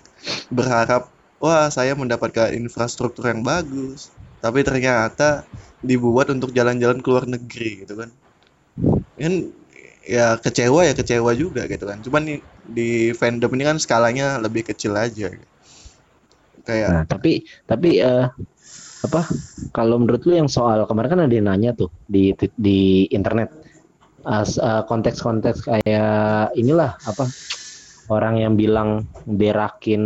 berharap 0.54 1.10
wah 1.42 1.66
saya 1.74 1.98
mendapatkan 1.98 2.54
infrastruktur 2.54 3.26
yang 3.34 3.42
bagus. 3.42 4.14
Tapi 4.38 4.62
ternyata 4.62 5.42
dibuat 5.82 6.30
untuk 6.30 6.54
jalan-jalan 6.54 7.02
ke 7.02 7.08
luar 7.10 7.26
negeri 7.26 7.82
gitu 7.82 7.98
kan. 7.98 8.10
Kan 9.18 9.34
ya 10.06 10.38
kecewa 10.38 10.86
ya 10.86 10.94
kecewa 10.94 11.34
juga 11.34 11.66
gitu 11.66 11.82
kan. 11.82 11.98
Cuman 11.98 12.22
di, 12.30 12.36
di 12.62 12.90
fandom 13.10 13.50
ini 13.58 13.64
kan 13.66 13.76
skalanya 13.82 14.38
lebih 14.38 14.70
kecil 14.70 14.94
aja 14.94 15.34
kayak 16.68 16.92
Nah, 16.92 17.02
tapi 17.10 17.30
tapi 17.70 17.88
eh, 18.00 18.26
apa 19.06 19.22
kalau 19.76 19.96
menurut 20.00 20.22
lu 20.28 20.34
yang 20.40 20.50
soal 20.50 20.84
kemarin 20.88 21.10
kan 21.12 21.20
ada 21.26 21.34
yang 21.38 21.48
nanya 21.50 21.70
tuh 21.80 21.90
di 22.14 22.32
di 22.56 22.80
internet. 23.18 23.48
As- 24.26 24.60
eh, 24.60 24.82
konteks-konteks 24.90 25.58
kayak 25.68 26.52
inilah 26.60 26.92
apa 27.10 27.24
orang 28.16 28.34
yang 28.42 28.54
bilang 28.62 28.90
berakin 29.24 30.02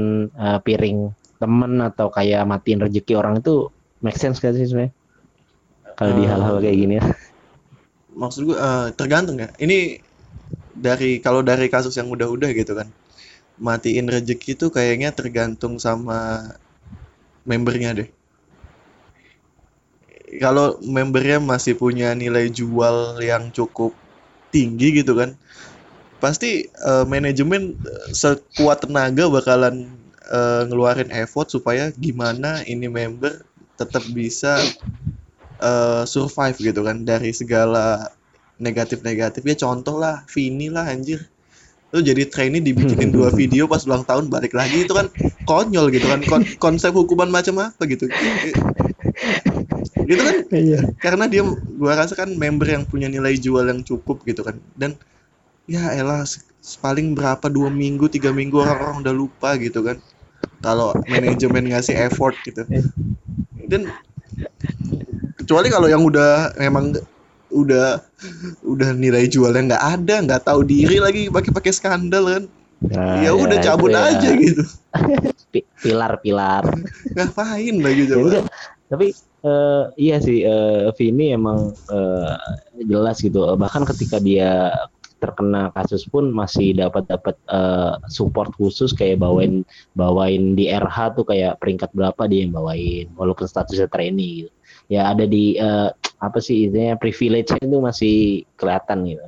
eh, 0.47 0.59
piring 0.67 0.99
temen 1.43 1.73
atau 1.83 2.07
kayak 2.17 2.43
matiin 2.47 2.81
rezeki 2.85 3.15
orang 3.19 3.35
itu 3.43 3.55
make 4.05 4.19
sense 4.23 4.39
gak 4.45 4.55
sih 4.59 4.67
sebenarnya? 4.69 4.93
Kalau 5.99 6.13
di 6.19 6.25
Eh, 6.25 6.31
hal-hal 6.31 6.57
kayak 6.63 6.77
gini. 6.83 6.97
maksud 8.23 8.43
gue 8.49 8.57
eh, 8.59 8.89
tergantung 8.99 9.37
ya. 9.41 9.49
Ini 9.59 9.79
dari 10.73 11.21
kalau 11.25 11.41
dari 11.45 11.67
kasus 11.69 11.95
yang 11.99 12.09
udah-udah 12.09 12.51
gitu 12.57 12.73
kan 12.79 12.89
matiin 13.63 14.11
rezeki 14.11 14.59
itu 14.59 14.67
kayaknya 14.75 15.15
tergantung 15.15 15.79
sama 15.79 16.51
membernya 17.47 18.03
deh. 18.03 18.09
Kalau 20.43 20.81
membernya 20.83 21.39
masih 21.39 21.79
punya 21.79 22.11
nilai 22.19 22.51
jual 22.51 23.21
yang 23.23 23.55
cukup 23.55 23.95
tinggi 24.53 25.01
gitu 25.01 25.17
kan 25.17 25.39
pasti 26.23 26.71
eh, 26.71 27.05
manajemen 27.09 27.75
eh, 27.83 28.09
sekuat 28.15 28.87
tenaga 28.87 29.27
bakalan 29.27 29.91
eh, 30.31 30.63
ngeluarin 30.71 31.11
effort 31.11 31.51
supaya 31.51 31.91
gimana 31.91 32.63
ini 32.63 32.87
member 32.87 33.43
tetap 33.75 34.07
bisa 34.15 34.63
eh, 35.59 36.05
survive 36.07 36.57
gitu 36.63 36.87
kan 36.87 37.03
dari 37.03 37.35
segala 37.35 38.15
negatif-negatif 38.63 39.43
ya 39.43 39.57
contoh 39.67 39.99
lah 39.99 40.23
Vini 40.31 40.71
lah 40.71 40.87
anjir 40.87 41.27
lu 41.93 42.01
jadi 42.01 42.25
trainee 42.25 42.65
dibikinin 42.65 43.13
dua 43.13 43.29
video 43.39 43.69
pas 43.69 43.85
ulang 43.85 44.03
tahun 44.03 44.33
balik 44.33 44.57
lagi 44.57 44.89
itu 44.89 44.93
kan 44.97 45.13
konyol 45.45 45.93
gitu 45.93 46.09
kan. 46.09 46.25
Kon- 46.25 46.49
konsep 46.57 46.97
hukuman 46.97 47.29
macam 47.29 47.61
apa 47.61 47.85
gitu. 47.85 48.09
Gitu 50.03 50.23
kan? 50.25 50.37
Iya. 50.53 50.81
karena 50.99 51.25
dia 51.29 51.45
gua 51.77 51.93
rasa 51.95 52.17
kan 52.17 52.33
member 52.33 52.67
yang 52.67 52.85
punya 52.89 53.07
nilai 53.13 53.37
jual 53.37 53.69
yang 53.69 53.85
cukup 53.85 54.25
gitu 54.25 54.41
kan. 54.41 54.57
Dan 54.75 54.97
ya 55.69 55.93
elah 55.95 56.25
paling 56.81 57.13
berapa 57.13 57.47
dua 57.53 57.69
minggu 57.69 58.09
tiga 58.09 58.33
minggu 58.33 58.57
orang-orang 58.65 59.05
udah 59.05 59.15
lupa 59.15 59.55
gitu 59.61 59.85
kan. 59.85 60.01
Kalau 60.65 60.97
manajemen 61.07 61.71
ngasih 61.71 61.95
effort 62.09 62.35
gitu. 62.47 62.65
Dan 63.69 63.91
kecuali 65.37 65.69
kalau 65.69 65.91
yang 65.91 66.01
udah 66.07 66.55
memang 66.57 66.97
udah 67.53 68.01
udah 68.65 68.91
nilai 68.97 69.29
jualnya 69.29 69.77
nggak 69.77 69.85
ada 70.01 70.15
nggak 70.25 70.43
tahu 70.49 70.65
diri 70.65 70.97
lagi 70.99 71.29
pakai 71.29 71.53
pakai 71.53 71.73
skandal 71.73 72.25
kan. 72.27 72.45
Nah, 72.83 73.23
ya 73.23 73.31
udah 73.31 73.59
itu 73.63 73.67
cabut 73.71 73.93
ya. 73.95 74.11
aja 74.11 74.29
gitu. 74.35 74.63
Pi- 75.53 75.69
pilar-pilar 75.85 76.65
ngapain 77.17 77.77
lagi 77.79 78.03
Ya 78.09 78.17
coba? 78.17 78.27
udah, 78.27 78.43
tapi 78.91 79.07
eh, 79.45 79.85
iya 80.01 80.17
sih 80.19 80.43
eh, 80.43 80.91
Vini 80.99 81.37
emang 81.37 81.77
eh, 81.93 82.35
jelas 82.89 83.23
gitu. 83.23 83.45
Bahkan 83.55 83.87
ketika 83.95 84.19
dia 84.19 84.73
terkena 85.23 85.71
kasus 85.71 86.03
pun 86.11 86.35
masih 86.35 86.75
dapat 86.75 87.07
dapat 87.07 87.39
eh, 87.47 87.95
support 88.11 88.51
khusus 88.59 88.91
kayak 88.91 89.23
bawain 89.23 89.63
bawain 89.95 90.59
di 90.59 90.67
RH 90.67 91.15
tuh 91.15 91.25
kayak 91.29 91.63
peringkat 91.63 91.95
berapa 91.95 92.27
dia 92.27 92.43
yang 92.43 92.51
bawain 92.59 93.07
walaupun 93.15 93.47
statusnya 93.47 93.87
trainee 93.87 94.43
gitu 94.43 94.51
ya 94.89 95.13
ada 95.13 95.29
di 95.29 95.59
eh, 95.59 95.91
apa 96.23 96.39
sih 96.39 96.71
istilahnya 96.71 96.97
privilege 97.03 97.51
itu 97.59 97.79
masih 97.83 98.17
kelihatan 98.55 99.05
gitu. 99.07 99.27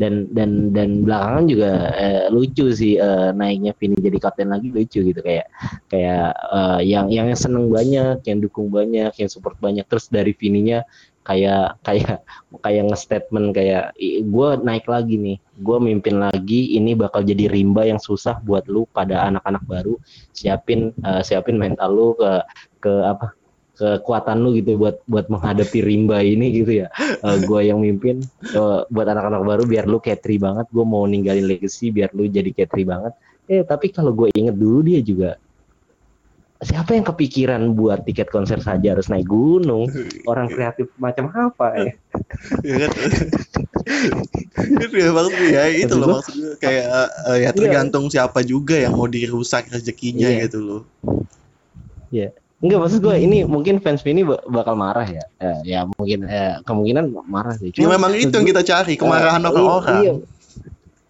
Dan 0.00 0.32
dan 0.32 0.72
dan 0.72 1.04
belakangan 1.04 1.44
juga 1.46 1.70
eh, 1.94 2.24
lucu 2.32 2.72
sih 2.72 2.96
eh, 2.96 3.30
naiknya 3.36 3.76
Vini 3.76 4.00
jadi 4.00 4.16
kapten 4.16 4.48
lagi 4.48 4.72
lucu 4.72 5.04
gitu. 5.04 5.20
Kayak 5.20 5.46
kayak 5.92 6.32
eh, 6.32 6.80
yang 6.88 7.12
yang 7.12 7.28
seneng 7.36 7.68
banyak, 7.68 8.24
yang 8.24 8.38
dukung 8.40 8.72
banyak, 8.72 9.12
yang 9.14 9.28
support 9.28 9.60
banyak. 9.60 9.84
Terus 9.86 10.08
dari 10.08 10.32
Vininya 10.32 10.80
kayak 11.20 11.78
kayak 11.84 12.24
kayak 12.64 12.84
nge-statement 12.90 13.52
kayak 13.52 13.92
gue 14.24 14.48
naik 14.64 14.88
lagi 14.88 15.20
nih, 15.20 15.36
gue 15.60 15.78
mimpin 15.78 16.16
lagi, 16.16 16.74
ini 16.74 16.96
bakal 16.96 17.20
jadi 17.20 17.46
rimba 17.52 17.84
yang 17.84 18.00
susah 18.00 18.40
buat 18.40 18.64
lu 18.66 18.88
pada 18.90 19.28
anak-anak 19.28 19.62
baru, 19.68 19.94
siapin 20.32 20.96
eh, 21.04 21.22
siapin 21.22 21.60
mental 21.60 21.92
lu 21.92 22.16
ke 22.16 22.32
ke 22.80 22.92
apa 23.04 23.36
kekuatan 23.80 24.44
lu 24.44 24.52
gitu 24.52 24.76
buat 24.76 25.00
buat 25.08 25.32
menghadapi 25.32 25.80
rimba 25.80 26.20
ini 26.20 26.52
gitu 26.52 26.84
ya. 26.84 26.92
Gue 27.48 27.64
yang 27.64 27.80
mimpin 27.80 28.20
eh, 28.44 28.80
buat 28.92 29.08
anak-anak 29.08 29.40
baru 29.40 29.62
biar 29.64 29.88
lu 29.88 29.96
kayak 29.98 30.20
Tri 30.20 30.36
banget. 30.36 30.68
Gue 30.68 30.84
mau 30.84 31.08
ninggalin 31.08 31.48
legacy 31.48 31.88
biar 31.88 32.12
lu 32.12 32.28
jadi 32.28 32.52
kayak 32.52 32.68
Tri 32.68 32.84
banget. 32.84 33.16
Eh 33.48 33.64
tapi 33.64 33.88
kalau 33.88 34.12
gue 34.12 34.28
inget 34.36 34.52
dulu 34.52 34.84
dia 34.84 35.00
juga 35.00 35.40
siapa 36.60 36.92
yang 36.92 37.08
kepikiran 37.08 37.72
buat 37.72 38.04
tiket 38.04 38.28
konser 38.28 38.60
saja 38.60 38.92
harus 38.92 39.08
naik 39.08 39.24
gunung? 39.24 39.88
Orang 40.28 40.52
kreatif 40.52 40.92
macam 41.00 41.32
apa 41.32 41.72
ya 41.72 41.92
ya 42.60 42.76
kan? 42.84 42.90
Itu 44.76 44.96
ya 45.00 45.08
ya. 45.48 45.62
Itu 45.72 45.96
loh 45.96 46.06
gua- 46.12 46.14
maksud 46.20 46.34
gue 46.36 46.54
kayak 46.60 46.84
eh, 47.32 47.38
ya 47.48 47.50
tergantung 47.56 48.12
siapa 48.12 48.44
juga 48.44 48.76
yang 48.76 48.92
mau 48.92 49.08
dirusak 49.08 49.72
rezekinya 49.72 50.28
Iya. 50.28 50.44
gitu 50.44 50.58
loh 50.60 50.82
enggak 52.60 52.78
maksud 52.84 53.00
gue 53.00 53.16
ini 53.16 53.38
mungkin 53.48 53.80
fans 53.80 54.04
Vini 54.04 54.20
ba- 54.20 54.44
bakal 54.44 54.76
marah 54.76 55.08
ya 55.08 55.24
Eh, 55.40 55.58
ya 55.76 55.80
mungkin 55.88 56.28
eh, 56.28 56.60
kemungkinan 56.64 57.04
marah 57.24 57.56
sih 57.56 57.72
ya 57.72 57.80
Cuma 57.80 57.96
memang 57.96 58.12
maksud 58.12 58.28
itu 58.28 58.36
yang 58.36 58.48
kita 58.52 58.62
cari 58.62 58.92
kemarahan 59.00 59.40
Eh, 59.40 59.48
orang-orang 59.48 59.96
iya. 60.04 60.12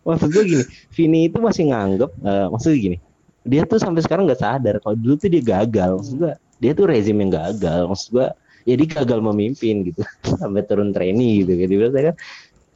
Maksud 0.00 0.28
gue 0.32 0.44
gini, 0.48 0.64
Vini 0.96 1.20
itu 1.28 1.38
masih 1.44 1.64
nganggep, 1.70 2.10
eh, 2.24 2.46
maksudnya 2.48 2.78
gini, 2.80 2.96
dia 3.44 3.62
tuh 3.68 3.76
sampai 3.76 4.00
sekarang 4.00 4.24
nggak 4.24 4.40
sadar 4.40 4.74
kalau 4.80 4.96
dulu 4.96 5.14
tuh 5.20 5.28
dia 5.28 5.42
gagal. 5.44 5.90
Maksud 6.00 6.14
gue, 6.16 6.32
dia 6.56 6.72
tuh 6.72 6.86
rezim 6.88 7.16
yang 7.20 7.30
gagal. 7.30 7.80
Maksud 7.84 8.08
gue, 8.16 8.26
ya 8.64 8.74
dia 8.80 8.88
gagal 8.96 9.20
memimpin 9.20 9.92
gitu, 9.92 10.00
sampai 10.40 10.64
turun 10.64 10.90
trainee 10.96 11.44
gitu. 11.44 11.52
Jadi 11.52 11.74
biasanya 11.76 12.04
kan 12.08 12.16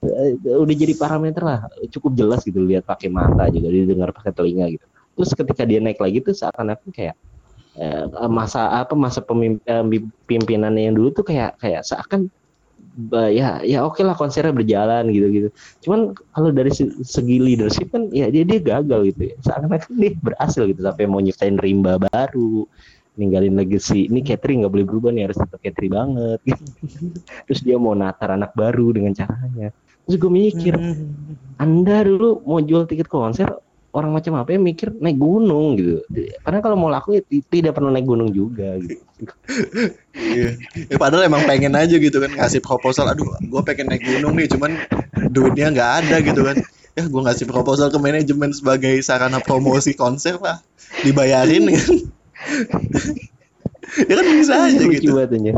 eh, 0.05 0.33
udah 0.61 0.75
jadi 0.77 0.95
parameter 1.01 1.43
lah, 1.43 1.59
cukup 1.89 2.13
jelas 2.13 2.41
gitu 2.45 2.61
lihat 2.61 2.85
pakai 2.85 3.09
mata 3.09 3.49
juga, 3.49 3.73
didengar 3.73 4.13
pakai 4.13 4.33
telinga 4.37 4.69
gitu. 4.69 4.85
Terus 5.17 5.31
ketika 5.33 5.63
dia 5.65 5.81
naik 5.81 5.97
lagi 5.97 6.21
tuh 6.21 6.37
seakan-akan 6.37 6.93
kayak 6.93 7.17
masa 8.31 8.71
apa 8.83 8.95
masa 8.95 9.21
pemimp- 9.23 9.63
eh, 9.67 9.83
yang 10.87 10.95
dulu 10.95 11.11
tuh 11.11 11.25
kayak 11.27 11.59
kayak 11.59 11.83
seakan 11.83 12.31
ya 13.31 13.63
ya 13.63 13.83
oke 13.87 14.03
lah 14.03 14.15
konsernya 14.15 14.55
berjalan 14.55 15.07
gitu 15.11 15.27
gitu 15.31 15.49
cuman 15.87 16.15
kalau 16.35 16.51
dari 16.55 16.71
se- 16.71 16.95
segi 17.03 17.39
leadership 17.43 17.91
kan 17.91 18.11
ya 18.11 18.31
dia 18.31 18.43
dia 18.47 18.59
gagal 18.63 19.11
gitu 19.15 19.23
ya. 19.31 19.35
Seakan-akan 19.43 19.93
dia 19.99 20.13
berhasil 20.23 20.63
gitu 20.71 20.81
sampai 20.83 21.05
mau 21.11 21.19
nyiptain 21.23 21.59
rimba 21.59 21.99
baru 21.99 22.67
ninggalin 23.15 23.55
legacy. 23.55 24.11
Ini 24.11 24.27
catering 24.27 24.67
nggak 24.67 24.73
boleh 24.75 24.87
berubah 24.87 25.11
nih 25.15 25.31
harus 25.31 25.39
tetap 25.39 25.59
catering 25.63 25.93
banget. 25.95 26.39
Gitu. 26.43 26.65
terus 27.47 27.61
dia 27.63 27.77
mau 27.79 27.95
natar 27.95 28.35
anak 28.35 28.51
baru 28.59 28.91
dengan 28.95 29.15
caranya. 29.15 29.71
Terus 30.07 30.17
gue 30.21 30.31
mikir 30.31 30.75
anda 31.63 31.97
dulu 32.03 32.43
mau 32.45 32.59
jual 32.59 32.85
tiket 32.91 33.07
konser 33.07 33.47
orang 33.95 34.11
macam 34.11 34.35
apa 34.43 34.51
yang 34.51 34.67
mikir 34.67 34.91
naik 34.99 35.17
gunung 35.17 35.79
gitu. 35.79 36.03
Karena 36.43 36.59
kalau 36.59 36.77
mau 36.77 36.91
laku 36.91 37.15
ya 37.17 37.23
ti- 37.23 37.47
tidak 37.47 37.79
perlu 37.79 37.95
naik 37.95 38.07
gunung 38.07 38.35
juga 38.35 38.75
gitu. 38.83 38.99
Iya. 40.15 40.59
Ya, 40.91 40.97
padahal 40.99 41.31
emang 41.31 41.47
pengen 41.47 41.75
aja 41.79 41.95
gitu 41.95 42.19
kan 42.19 42.31
ngasih 42.35 42.59
proposal 42.59 43.07
aduh 43.07 43.39
gue 43.39 43.63
pengen 43.63 43.91
naik 43.91 44.03
gunung 44.03 44.35
nih 44.35 44.51
cuman 44.51 44.75
duitnya 45.31 45.71
nggak 45.71 45.91
ada 46.05 46.17
gitu 46.23 46.43
kan. 46.43 46.59
Ya 46.95 47.03
gue 47.07 47.23
ngasih 47.23 47.47
proposal 47.47 47.91
ke 47.91 47.99
manajemen 47.99 48.51
sebagai 48.51 48.95
sarana 49.03 49.39
promosi 49.43 49.95
konser 49.95 50.39
lah 50.43 50.63
dibayarin 51.03 51.71
kan 51.71 51.95
ya 54.09 54.15
kan 54.17 54.27
bisa 54.27 54.55
aja 54.57 54.79
lucu 54.81 54.97
gitu 54.99 55.13
banget 55.15 55.31
aja. 55.39 55.53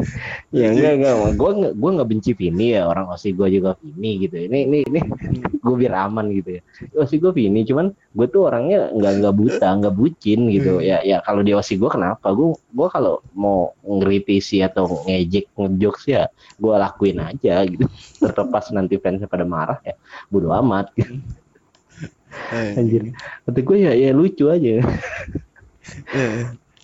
Ya 0.52 0.66
enggak 0.72 0.92
enggak, 1.00 1.14
gue 1.38 1.50
enggak 1.56 1.72
gue 1.78 1.90
enggak 1.94 2.08
benci 2.08 2.30
Vini 2.34 2.66
ya 2.74 2.82
orang 2.90 3.06
Osi 3.10 3.30
gue 3.32 3.48
juga 3.48 3.78
Vini 3.80 4.10
gitu. 4.26 4.36
Ini 4.36 4.58
ini 4.66 4.78
ini 4.86 5.00
gue 5.42 5.74
biar 5.76 5.94
aman 6.08 6.30
gitu 6.34 6.58
ya. 6.58 6.62
Osi 6.98 7.16
gue 7.22 7.32
Vini, 7.32 7.62
cuman 7.64 7.92
gue 7.92 8.26
tuh 8.28 8.50
orangnya 8.50 8.90
enggak 8.92 9.12
enggak 9.22 9.34
buta, 9.34 9.68
enggak 9.68 9.94
bucin 9.94 10.40
gitu. 10.50 10.78
Hmm. 10.78 10.86
Ya 10.86 10.98
ya 11.06 11.16
kalau 11.22 11.40
di 11.46 11.52
Osi 11.54 11.78
gue 11.78 11.90
kenapa? 11.90 12.32
Gue 12.34 12.54
gue 12.56 12.88
kalau 12.90 13.22
mau 13.32 13.72
ngeritisi 13.86 14.60
atau 14.60 15.06
ngejek 15.06 15.54
ngejokes 15.56 16.04
ya 16.10 16.28
gue 16.58 16.74
lakuin 16.74 17.18
aja 17.22 17.62
gitu. 17.64 17.86
Terlepas 18.22 18.74
nanti 18.74 18.98
fansnya 18.98 19.30
pada 19.30 19.46
marah 19.46 19.78
ya, 19.86 19.94
bodo 20.28 20.50
amat. 20.52 20.92
Gitu. 20.98 21.14
Anjir, 22.78 23.16
kata 23.48 23.60
gue 23.64 23.76
ya 23.80 23.92
ya 23.96 24.10
lucu 24.12 24.52
aja. 24.52 24.84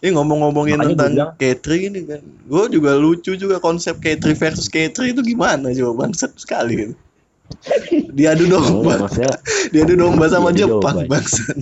Eh. 0.02 0.04
ini 0.04 0.18
ngomong-ngomongin 0.18 0.74
Makanya 0.74 0.82
gua 0.84 0.92
tentang 0.92 1.12
bilang- 1.14 1.34
catering 1.38 1.82
ini 1.88 2.00
kan 2.04 2.20
gue 2.22 2.64
juga 2.68 2.90
lucu 2.94 3.32
juga 3.34 3.56
konsep 3.56 3.94
catering 3.96 4.34
versus 4.34 4.66
catering 4.66 5.14
itu 5.14 5.22
gimana 5.24 5.70
coba 5.70 5.92
bangsat 6.04 6.34
sekali 6.36 6.74
gitu. 6.82 6.94
diadu 8.10 8.44
Enggak, 8.44 8.62
domba 8.64 8.92
maksudnya 8.98 9.34
diadu 9.72 9.94
domba 9.94 10.24
sama 10.26 10.50
Diadu 10.50 10.58
Jepang 10.76 10.96
domba. 10.98 11.10
bangsat 11.12 11.56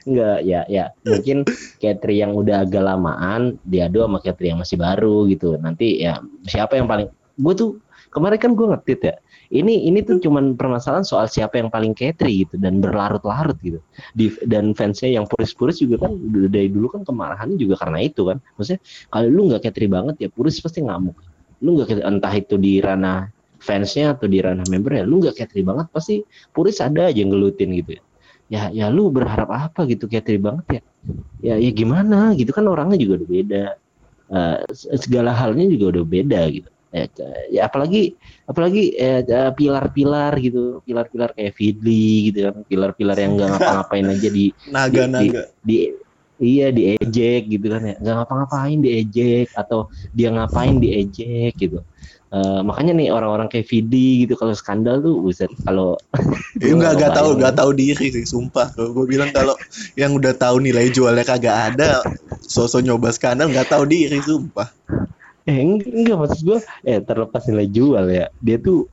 Enggak, 0.00 0.38
ya 0.42 0.60
ya 0.66 0.84
mungkin 1.02 1.44
Katri 1.76 2.18
yang 2.18 2.32
udah 2.32 2.64
agak 2.64 2.80
lamaan 2.80 3.60
diadu 3.62 4.00
sama 4.00 4.18
Katri 4.18 4.48
yang 4.48 4.58
masih 4.58 4.76
baru 4.76 5.28
gitu. 5.28 5.58
Nanti 5.58 6.00
ya 6.00 6.18
siapa 6.44 6.78
yang 6.78 6.86
paling 6.86 7.08
gue 7.36 7.54
tuh 7.54 7.70
kemarin 8.08 8.38
kan 8.38 8.52
gue 8.54 8.66
ngetit 8.66 9.00
ya. 9.02 9.14
Ini 9.50 9.90
ini 9.90 10.06
tuh 10.06 10.22
cuman 10.22 10.54
permasalahan 10.54 11.02
soal 11.02 11.26
siapa 11.26 11.58
yang 11.58 11.74
paling 11.74 11.90
Katri 11.90 12.46
gitu 12.46 12.54
dan 12.54 12.78
berlarut-larut 12.78 13.58
gitu. 13.58 13.82
Di, 14.14 14.30
dan 14.46 14.72
fansnya 14.78 15.18
yang 15.18 15.26
puris-puris 15.26 15.82
juga 15.82 16.06
kan 16.06 16.14
dari 16.46 16.70
dulu 16.70 16.94
kan 16.94 17.02
kemarahannya 17.02 17.58
juga 17.58 17.82
karena 17.82 17.98
itu 18.06 18.30
kan. 18.30 18.38
Maksudnya 18.54 18.80
kalau 19.10 19.28
lu 19.28 19.42
nggak 19.50 19.62
Katri 19.66 19.86
banget 19.90 20.14
ya 20.22 20.28
puris 20.30 20.62
pasti 20.62 20.86
ngamuk. 20.86 21.18
Lu 21.66 21.74
nggak 21.74 21.98
entah 21.98 22.34
itu 22.38 22.54
di 22.56 22.78
ranah 22.78 23.26
fansnya 23.60 24.16
atau 24.16 24.30
di 24.30 24.38
ranah 24.40 24.64
membernya, 24.70 25.04
lu 25.04 25.20
nggak 25.20 25.36
Katri 25.36 25.66
banget 25.66 25.90
pasti 25.92 26.22
puris 26.54 26.80
ada 26.80 27.10
aja 27.10 27.18
yang 27.18 27.34
ngelutin 27.34 27.76
gitu 27.76 28.00
ya 28.00 28.02
ya 28.50 28.62
ya 28.74 28.86
lu 28.90 29.14
berharap 29.14 29.46
apa 29.46 29.86
gitu 29.86 30.10
Katri 30.10 30.40
banget 30.40 30.80
ya 30.80 30.82
ya 31.38 31.54
ya 31.60 31.70
gimana 31.70 32.34
gitu 32.34 32.50
kan 32.50 32.66
orangnya 32.66 32.98
juga 32.98 33.22
udah 33.22 33.28
beda 33.30 33.64
Eh, 34.30 34.58
segala 34.94 35.34
halnya 35.34 35.66
juga 35.66 35.98
udah 35.98 36.04
beda 36.06 36.38
gitu 36.54 36.70
ya, 36.90 37.04
ya 37.50 37.60
apalagi 37.70 38.14
apalagi 38.46 38.94
eh, 38.98 39.22
eh, 39.22 39.50
pilar-pilar 39.54 40.32
gitu 40.42 40.82
pilar-pilar 40.82 41.30
kayak 41.34 41.54
Fidli 41.54 42.30
gitu 42.30 42.50
kan 42.50 42.54
pilar-pilar 42.66 43.16
yang 43.18 43.32
nggak 43.38 43.48
ngapa-ngapain 43.56 44.06
aja 44.10 44.28
di 44.28 44.46
Naga-naga. 44.68 45.42
di 45.62 45.76
iya 46.40 46.72
diejek 46.72 47.52
gitu 47.52 47.66
kan 47.68 47.82
ya 47.84 47.94
nggak 48.00 48.14
ngapa-ngapain 48.24 48.78
diejek 48.80 49.48
atau 49.54 49.86
dia 50.10 50.28
ngapain 50.34 50.76
diejek 50.82 51.54
gitu 51.56 51.80
Eh, 52.30 52.60
makanya 52.62 52.94
nih 52.94 53.10
orang-orang 53.10 53.50
kayak 53.50 53.66
Vidi 53.66 54.22
gitu 54.22 54.38
kalau 54.38 54.54
skandal 54.54 55.02
tuh 55.02 55.18
buset 55.18 55.50
kalau 55.66 55.98
Ya, 56.62 56.70
enggak 56.76 56.92
enggak 56.94 57.12
tahu 57.18 57.26
Ngapain. 57.26 57.38
enggak 57.42 57.54
tahu 57.58 57.70
diri 57.74 58.06
sih 58.14 58.22
sumpah. 58.22 58.70
Kalau 58.70 58.90
gue 58.94 59.06
bilang 59.10 59.34
kalau 59.34 59.58
yang 59.98 60.14
udah 60.14 60.30
tahu 60.38 60.62
nilai 60.62 60.94
jualnya 60.94 61.26
kagak 61.26 61.74
ada, 61.74 62.06
sosok 62.46 62.86
nyoba 62.86 63.10
skandal 63.10 63.50
nggak 63.50 63.66
tahu 63.66 63.82
diri 63.90 64.22
sumpah. 64.22 64.70
Eh 65.50 65.58
enggak, 65.58 65.90
enggak 65.90 66.16
maksud 66.22 66.40
gue 66.46 66.58
eh 66.86 66.98
terlepas 67.02 67.42
nilai 67.50 67.66
jual 67.74 68.04
ya 68.06 68.26
dia 68.38 68.56
tuh 68.62 68.86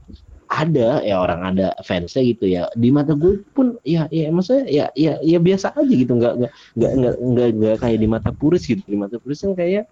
ada 0.48 1.04
ya 1.04 1.20
orang 1.20 1.42
ada 1.54 1.76
fansnya 1.84 2.24
gitu 2.24 2.46
ya. 2.50 2.66
Di 2.74 2.90
mata 2.90 3.14
gue 3.14 3.44
pun 3.54 3.78
ya 3.86 4.08
ya 4.10 4.32
maksudnya 4.34 4.66
ya 4.66 4.86
ya 4.96 5.20
ya 5.22 5.38
biasa 5.38 5.76
aja 5.78 5.94
gitu 5.94 6.18
nggak 6.18 6.34
nggak 6.40 6.52
nggak 6.80 6.92
nggak 6.98 7.16
nggak, 7.20 7.48
nggak 7.62 7.76
kayak 7.84 7.98
di 8.02 8.08
mata 8.10 8.30
puris 8.34 8.64
gitu. 8.66 8.82
Di 8.82 8.98
mata 8.98 9.22
puris 9.22 9.44
kan 9.44 9.54
kayak 9.54 9.86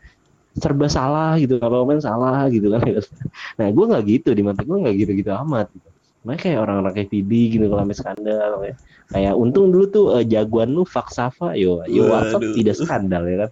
serba 0.55 0.87
salah 0.87 1.35
gitu 1.37 1.59
kalau 1.59 1.83
main 1.83 2.01
salah 2.01 2.47
gitu 2.49 2.71
kan. 2.73 2.81
Nah 3.59 3.67
gue 3.69 3.85
nggak 3.91 4.03
gitu 4.09 4.29
di 4.33 4.43
mata 4.47 4.61
gue 4.65 4.77
nggak 4.79 4.95
gitu 4.95 5.11
gitu 5.21 5.31
amat 5.35 5.67
gitu. 5.75 5.89
Makanya 6.25 6.41
kayak 6.41 6.59
orang-orang 6.65 6.93
kayak 6.97 7.09
Vidi 7.13 7.41
gitu 7.53 7.65
kalau 7.69 7.81
sampai 7.85 7.97
skandal 8.01 8.51
kayak, 8.63 8.77
kayak 9.13 9.33
untung 9.37 9.69
dulu 9.69 9.85
tuh 9.93 10.05
eh, 10.17 10.25
jagoan 10.25 10.73
lu 10.73 10.81
Faksafa 10.81 11.53
yo 11.53 11.85
yo 11.85 12.09
WhatsApp 12.09 12.41
tidak 12.57 12.75
skandal 12.79 13.23
ya 13.29 13.37
kan? 13.45 13.51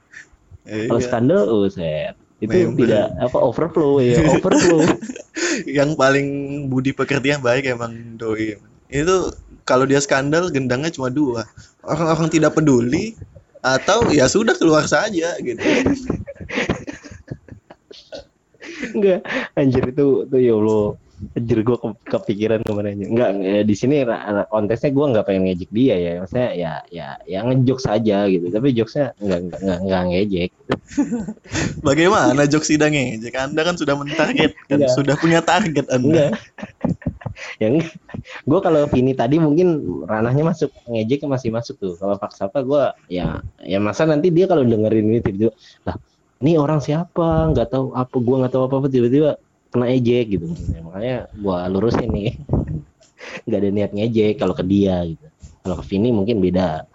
Eh, 0.64 0.88
kalau 0.90 1.02
iya. 1.04 1.06
skandal 1.06 1.42
oh 1.52 1.68
set 1.70 2.16
itu 2.44 2.58
Member. 2.68 2.80
tidak 2.84 3.06
apa 3.20 3.38
overflow 3.40 4.04
ya 4.04 4.20
overflow 4.36 4.84
yang 5.64 5.96
paling 5.96 6.28
budi 6.68 6.92
pekerti 6.92 7.32
yang 7.32 7.44
baik 7.44 7.66
emang 7.70 8.20
doi. 8.20 8.60
Itu 8.92 9.32
kalau 9.64 9.88
dia 9.88 10.04
skandal 10.04 10.52
gendangnya 10.52 10.92
cuma 10.92 11.08
dua. 11.08 11.48
Orang-orang 11.84 12.30
tidak 12.32 12.56
peduli 12.56 13.16
atau 13.64 14.12
ya 14.12 14.28
sudah 14.28 14.60
keluar 14.60 14.84
saja 14.86 15.40
gitu. 15.40 15.64
enggak 18.94 19.24
anjir 19.56 19.84
itu 19.88 20.28
tuh 20.28 20.40
ya 20.44 20.54
Allah 20.60 21.00
anjir 21.32 21.60
gue 21.64 21.78
kepikiran 22.06 22.60
kemarin 22.68 23.00
enggak 23.00 23.30
eh, 23.40 23.64
di 23.64 23.76
sini 23.76 24.04
konteksnya 24.52 24.92
gue 24.92 25.06
nggak 25.16 25.26
pengen 25.26 25.44
ngejek 25.48 25.72
dia 25.72 25.96
ya. 25.96 26.12
Maksudnya 26.24 26.50
ya 26.54 26.74
ya 26.92 27.08
ya 27.24 27.40
ngejok 27.48 27.80
saja 27.80 28.28
gitu. 28.28 28.46
Tapi 28.52 28.68
jokesnya 28.76 29.16
enggak 29.24 29.40
enggak, 29.64 29.80
enggak 29.84 30.02
ngejek. 30.12 30.52
Bagaimana 31.88 32.42
jok 32.48 32.64
sidangnya? 32.68 33.20
Jika 33.20 33.48
Anda 33.48 33.62
kan 33.64 33.76
sudah 33.80 33.96
mentarget 33.96 34.52
kan, 34.68 34.78
Enggak. 34.84 34.92
sudah 34.96 35.16
punya 35.18 35.40
target 35.40 35.86
Anda. 35.90 36.04
enggak 36.04 36.32
yang 37.58 37.82
gue 38.46 38.60
kalau 38.62 38.86
Vini 38.90 39.18
tadi 39.18 39.42
mungkin 39.42 39.82
ranahnya 40.06 40.46
masuk 40.54 40.70
ngejek 40.86 41.26
masih 41.26 41.50
masuk 41.50 41.76
tuh. 41.82 41.94
Kalau 41.98 42.16
paksa 42.22 42.48
apa 42.48 42.62
gue 42.62 42.84
ya 43.10 43.42
ya 43.66 43.78
masa 43.82 44.06
nanti 44.06 44.30
dia 44.30 44.46
kalau 44.46 44.62
dengerin 44.62 45.10
ini 45.10 45.20
tiba-tiba 45.24 45.54
lah 45.88 45.98
ini 46.44 46.60
orang 46.60 46.84
siapa? 46.84 47.52
Nggak 47.56 47.68
tahu 47.72 47.86
apa 47.96 48.16
gue 48.20 48.36
nggak 48.44 48.54
tahu 48.54 48.64
apa 48.68 48.76
apa 48.84 48.88
tiba-tiba 48.92 49.32
kena 49.74 49.90
ejek 49.90 50.38
gitu. 50.38 50.46
Ya, 50.70 50.80
makanya 50.86 51.16
gue 51.34 51.58
lurusin 51.74 52.10
nih. 52.14 52.38
Nggak 53.50 53.60
ada 53.60 53.70
niat 53.74 53.92
ngejek 53.98 54.34
kalau 54.38 54.54
ke 54.54 54.64
dia 54.64 55.02
gitu. 55.10 55.26
Kalau 55.64 55.80
ke 55.80 55.84
Vini 55.90 56.12
mungkin 56.12 56.44
beda. 56.44 56.86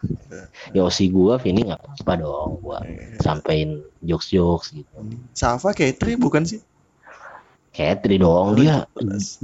Ya 0.77 0.85
osi 0.85 1.09
gue 1.09 1.35
Vini 1.41 1.65
nggak 1.65 1.81
apa-apa 1.81 2.13
dong 2.21 2.61
gue 2.61 2.79
sampein 3.25 3.81
jokes-jokes 4.05 4.77
gitu. 4.77 4.93
Safa 5.33 5.73
Katri 5.73 6.21
bukan 6.21 6.45
sih? 6.45 6.61
Katri 7.73 8.21
dong 8.21 8.61
dia 8.61 8.85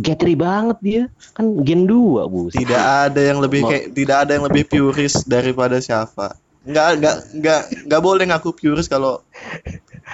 Katri 0.04 0.36
banget 0.36 0.78
dia. 0.84 1.02
Kan 1.32 1.64
gen 1.64 1.88
2 1.88 2.28
bu. 2.28 2.52
Tidak 2.52 2.82
ada 3.08 3.20
yang 3.24 3.40
lebih 3.40 3.64
kayak 3.64 3.96
tidak 3.96 4.16
ada 4.28 4.30
yang 4.36 4.44
lebih 4.44 4.68
puris 4.68 5.24
daripada 5.24 5.80
Syafa. 5.80 6.36
Enggak 6.64 7.00
enggak 7.00 7.16
enggak 7.32 7.60
enggak 7.88 8.02
boleh 8.04 8.24
ngaku 8.28 8.50
puris 8.52 8.88
kalau 8.92 9.24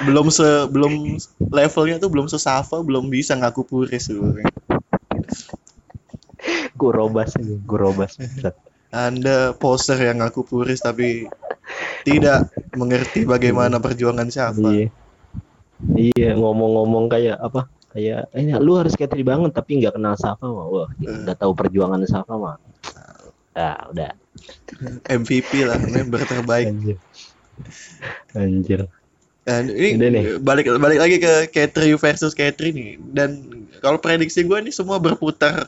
belum 0.07 0.27
se 0.31 0.47
belum 0.71 1.19
levelnya 1.51 1.99
tuh 1.99 2.11
belum 2.11 2.27
sesafa 2.31 2.81
belum 2.81 3.11
bisa 3.11 3.37
ngaku 3.37 3.67
puris 3.67 4.09
sebenarnya. 4.09 4.49
gue 6.81 6.93
robas 6.97 7.37
gue 7.37 7.79
robas 7.79 8.17
Anda 8.91 9.55
poser 9.55 10.01
yang 10.01 10.25
ngaku 10.25 10.43
puris 10.47 10.81
tapi 10.81 11.29
tidak 12.03 12.51
mengerti 12.75 13.23
bagaimana 13.23 13.79
perjuangan 13.79 14.27
Syafa. 14.27 14.67
iya. 14.73 14.87
Iya 15.95 16.37
ngomong-ngomong 16.37 17.07
kayak 17.07 17.39
apa? 17.39 17.71
Kayak 17.95 18.33
ini 18.35 18.57
lu 18.59 18.77
harus 18.81 18.97
Katri 18.99 19.23
banget 19.23 19.55
tapi 19.55 19.79
nggak 19.79 19.95
kenal 19.95 20.17
Safa 20.19 20.45
mah 20.49 20.67
wah 20.67 20.89
nggak 20.99 21.39
tahu 21.39 21.53
perjuangan 21.55 22.03
Safa 22.09 22.35
mah 22.35 22.57
ah 23.55 23.91
udah. 23.91 24.15
MVP 25.11 25.67
lah, 25.67 25.77
member 25.77 26.23
terbaik. 26.23 26.71
anjir. 26.71 26.97
Anjir 28.33 28.81
Dan 29.49 29.73
ini 29.73 29.97
Udah 29.97 30.09
nih. 30.13 30.25
balik 30.41 30.67
balik 30.77 30.99
lagi 31.01 31.17
ke 31.17 31.33
Katri 31.49 31.97
versus 31.97 32.37
Katri 32.37 32.77
nih. 32.77 32.91
Dan 33.01 33.41
kalau 33.81 33.97
prediksi 33.97 34.45
gue 34.45 34.59
nih 34.61 34.75
semua 34.75 35.01
berputar 35.01 35.67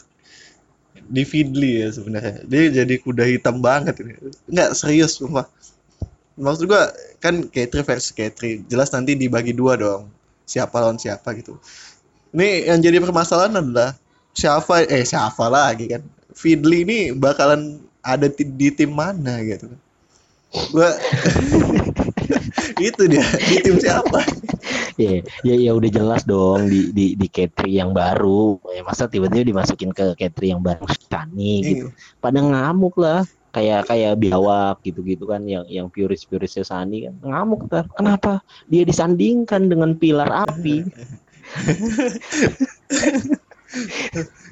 di 1.08 1.24
Fidli 1.24 1.80
ya 1.80 1.88
sebenarnya. 1.88 2.44
Dia 2.44 2.84
jadi 2.84 2.94
kuda 3.00 3.24
hitam 3.24 3.64
banget 3.64 4.00
ini. 4.04 4.16
Enggak 4.52 4.76
serius 4.76 5.16
sumpah. 5.16 5.48
Maksud 6.36 6.68
gue 6.68 6.82
kan 7.20 7.48
Katri 7.48 7.80
versus 7.80 8.12
Katri. 8.12 8.60
Jelas 8.68 8.92
nanti 8.92 9.16
dibagi 9.16 9.56
dua 9.56 9.80
dong. 9.80 10.12
Siapa 10.44 10.76
lawan 10.76 11.00
siapa 11.00 11.32
gitu. 11.36 11.56
Ini 12.36 12.68
yang 12.68 12.80
jadi 12.80 13.00
permasalahan 13.00 13.56
adalah 13.56 13.96
siapa 14.36 14.84
eh 14.84 15.04
siapa 15.04 15.48
lagi 15.48 15.88
kan. 15.92 16.04
Fidli 16.32 16.84
ini 16.84 16.98
bakalan 17.12 17.80
ada 18.04 18.28
di, 18.28 18.44
di 18.44 18.68
tim 18.72 18.92
mana 18.92 19.40
gitu. 19.44 19.68
Gua 20.72 20.92
itu 22.78 23.02
dia 23.10 23.24
di 23.50 23.56
tim 23.60 23.76
siapa? 23.76 24.20
ya 25.00 25.24
ya 25.42 25.54
ya 25.56 25.72
udah 25.72 25.90
jelas 25.90 26.22
dong 26.28 26.68
di 26.68 26.92
di 26.92 27.06
di 27.16 27.26
Katri 27.28 27.76
yang 27.80 27.92
baru. 27.96 28.60
Ya 28.72 28.82
masa 28.84 29.08
tiba-tiba 29.08 29.44
dimasukin 29.44 29.90
ke 29.92 30.14
Katri 30.16 30.52
yang 30.52 30.62
baru 30.62 30.84
Shani 30.88 31.54
gitu. 31.64 31.86
Pada 32.20 32.38
ngamuk 32.40 32.96
lah 33.00 33.24
kayak 33.52 33.84
kayak 33.92 34.16
biawak 34.16 34.80
gitu-gitu 34.80 35.28
kan 35.28 35.44
yang 35.44 35.68
yang 35.68 35.86
puris 35.92 36.24
purisnya 36.24 36.64
Sani 36.64 37.08
kan. 37.08 37.14
Ngamuk 37.20 37.68
ntar 37.68 37.88
kenapa? 37.96 38.40
Dia 38.68 38.84
disandingkan 38.86 39.68
dengan 39.68 39.96
pilar 39.96 40.28
api. 40.48 40.84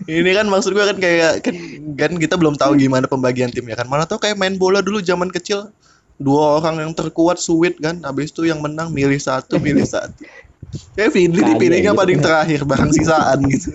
Ini 0.09 0.33
kan 0.33 0.48
maksud 0.48 0.72
gua 0.72 0.88
kan 0.88 0.96
kayak 0.96 1.44
kan, 1.44 1.52
kan 1.92 2.12
kita 2.16 2.40
belum 2.40 2.56
tahu 2.56 2.80
gimana 2.80 3.04
pembagian 3.04 3.52
timnya 3.52 3.76
kan. 3.76 3.85
Mana 3.85 4.09
tahu 4.09 4.16
kayak 4.16 4.40
main 4.40 4.56
bola 4.56 4.80
dulu 4.80 5.04
zaman 5.04 5.28
kecil 5.28 5.68
dua 6.20 6.61
orang 6.61 6.85
yang 6.85 6.92
terkuat 6.92 7.40
suit 7.40 7.80
kan. 7.80 8.04
Habis 8.04 8.30
itu 8.30 8.46
yang 8.46 8.61
menang 8.61 8.92
milih 8.92 9.18
satu, 9.18 9.56
milih 9.56 9.88
satu. 9.96 10.20
Kayak 10.94 11.11
Fidli 11.16 11.40
Kagak 11.40 11.50
dipilihnya 11.56 11.92
gitu. 11.96 12.00
paling 12.00 12.18
terakhir 12.20 12.61
barang 12.62 12.92
sisaan 12.94 13.38
gitu. 13.48 13.70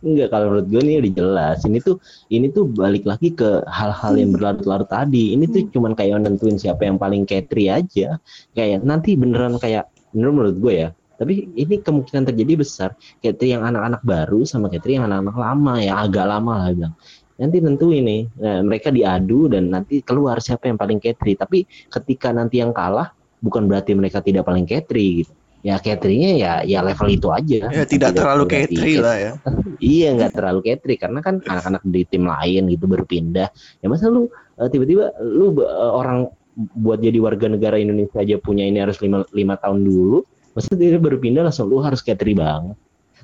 enggak 0.00 0.28
kalau 0.32 0.50
menurut 0.50 0.66
gue 0.66 0.80
ini 0.80 0.92
udah 0.98 1.12
jelas 1.14 1.58
ini 1.68 1.78
tuh 1.78 1.96
ini 2.32 2.48
tuh 2.50 2.64
balik 2.68 3.04
lagi 3.04 3.32
ke 3.32 3.62
hal-hal 3.68 4.16
yang 4.16 4.32
berlarut-larut 4.34 4.88
tadi 4.88 5.36
ini 5.36 5.44
tuh 5.48 5.68
cuman 5.72 5.92
kayak 5.92 6.24
nentuin 6.24 6.56
siapa 6.56 6.88
yang 6.88 6.96
paling 6.96 7.28
Katri 7.28 7.68
aja 7.68 8.16
kayak 8.56 8.82
nanti 8.82 9.14
beneran 9.14 9.60
kayak 9.60 9.88
menurut 10.16 10.34
menurut 10.34 10.56
gue 10.58 10.74
ya 10.74 10.88
tapi 11.18 11.50
ini 11.58 11.82
kemungkinan 11.82 12.30
terjadi 12.30 12.52
besar 12.54 12.90
Katri 13.18 13.50
yang 13.50 13.66
anak-anak 13.66 14.02
baru 14.06 14.46
sama 14.46 14.70
Katri 14.70 14.96
yang 14.96 15.10
anak-anak 15.10 15.36
lama 15.36 15.74
ya 15.82 15.92
agak 16.06 16.26
lama 16.30 16.52
lah 16.62 16.68
bilang 16.70 16.94
nanti 17.38 17.62
tentu 17.62 17.94
ini 17.94 18.26
nah, 18.36 18.60
mereka 18.66 18.90
diadu 18.90 19.46
dan 19.46 19.70
nanti 19.70 20.02
keluar 20.02 20.42
siapa 20.42 20.66
yang 20.66 20.76
paling 20.76 20.98
Katri 20.98 21.38
tapi 21.38 21.64
ketika 21.86 22.34
nanti 22.34 22.58
yang 22.58 22.74
kalah 22.74 23.14
bukan 23.38 23.70
berarti 23.70 23.94
mereka 23.94 24.18
tidak 24.18 24.44
paling 24.44 24.66
Katri 24.66 25.24
gitu. 25.24 25.32
Ya 25.58 25.74
Katrinya 25.82 26.38
ya 26.38 26.52
ya 26.62 26.86
level 26.86 27.08
itu 27.10 27.28
aja. 27.34 27.66
Ya 27.70 27.84
tidak 27.86 28.14
terlalu 28.14 28.46
berarti 28.46 28.74
Katri 28.74 28.94
lah 28.98 29.16
ya. 29.18 29.32
iya 29.94 30.08
nggak 30.14 30.32
terlalu 30.34 30.60
Katri 30.62 30.94
karena 30.98 31.18
kan 31.22 31.42
anak-anak 31.42 31.82
di 31.86 32.02
tim 32.06 32.26
lain 32.26 32.70
gitu 32.70 32.86
berpindah. 32.86 33.50
Ya 33.82 33.86
masa 33.90 34.06
lu 34.10 34.30
eh, 34.58 34.68
tiba-tiba 34.70 35.14
lu 35.22 35.58
eh, 35.62 35.92
orang 35.94 36.30
buat 36.78 36.98
jadi 36.98 37.18
warga 37.22 37.46
negara 37.46 37.78
Indonesia 37.78 38.18
aja 38.18 38.34
punya 38.42 38.66
ini 38.66 38.82
harus 38.82 38.98
lima, 38.98 39.22
lima 39.30 39.54
tahun 39.54 39.86
dulu 39.86 40.26
maksudnya 40.58 40.90
dia 40.90 40.98
baru 40.98 41.22
pindah 41.22 41.46
langsung 41.46 41.70
lu 41.70 41.82
harus 41.82 42.02
kayak 42.02 42.22
banget. 42.34 42.78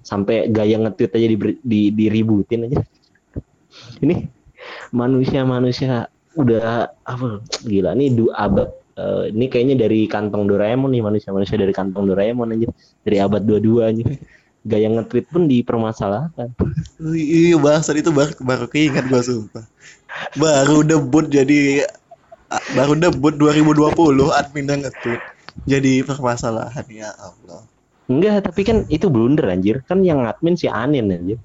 Sampai 0.05 0.53
gaya 0.53 0.77
nge-tweet 0.85 1.16
aja 1.16 1.27
di, 1.27 1.37
di, 1.64 1.81
diributin 1.90 2.68
aja 2.68 2.83
ini 4.01 4.29
manusia-manusia 4.91 6.09
udah 6.35 6.91
apa? 7.07 7.43
Gila 7.63 7.95
nih 7.95 8.15
du 8.15 8.31
abad 8.35 8.71
uh, 8.99 9.25
ini 9.31 9.47
kayaknya 9.51 9.87
dari 9.87 10.07
kantong 10.07 10.47
Doraemon 10.51 10.91
nih 10.95 11.03
manusia-manusia 11.03 11.59
dari 11.59 11.75
kantong 11.75 12.11
Doraemon 12.11 12.55
aja 12.55 12.69
dari 13.03 13.17
abad 13.23 13.43
22 13.43 13.91
aja 13.91 14.05
gaya 14.65 14.89
nge-tweet 14.89 15.29
pun 15.29 15.45
dipermasalahkan. 15.45 16.49
Iya 17.13 17.61
bahasa 17.61 17.93
itu 17.93 18.09
baru 18.09 18.33
baru 18.41 18.67
keinget 18.73 19.05
gua 19.13 19.21
sumpah. 19.21 19.65
Baru 20.41 20.81
debut 20.81 21.29
jadi 21.29 21.85
baru 22.73 22.97
debut 22.97 23.37
2020 23.37 23.93
admin 24.33 24.65
yang 24.65 24.81
nge-tweet. 24.89 25.23
Jadi 25.69 26.03
permasalahan 26.03 26.87
ya 26.89 27.13
Allah. 27.13 27.63
Enggak 28.09 28.49
tapi 28.49 28.65
kan 28.65 28.89
itu 28.89 29.13
blunder 29.13 29.53
anjir. 29.53 29.85
Kan 29.85 30.01
yang 30.01 30.25
admin 30.25 30.57
si 30.57 30.65
Anin 30.65 31.13
anjir 31.13 31.37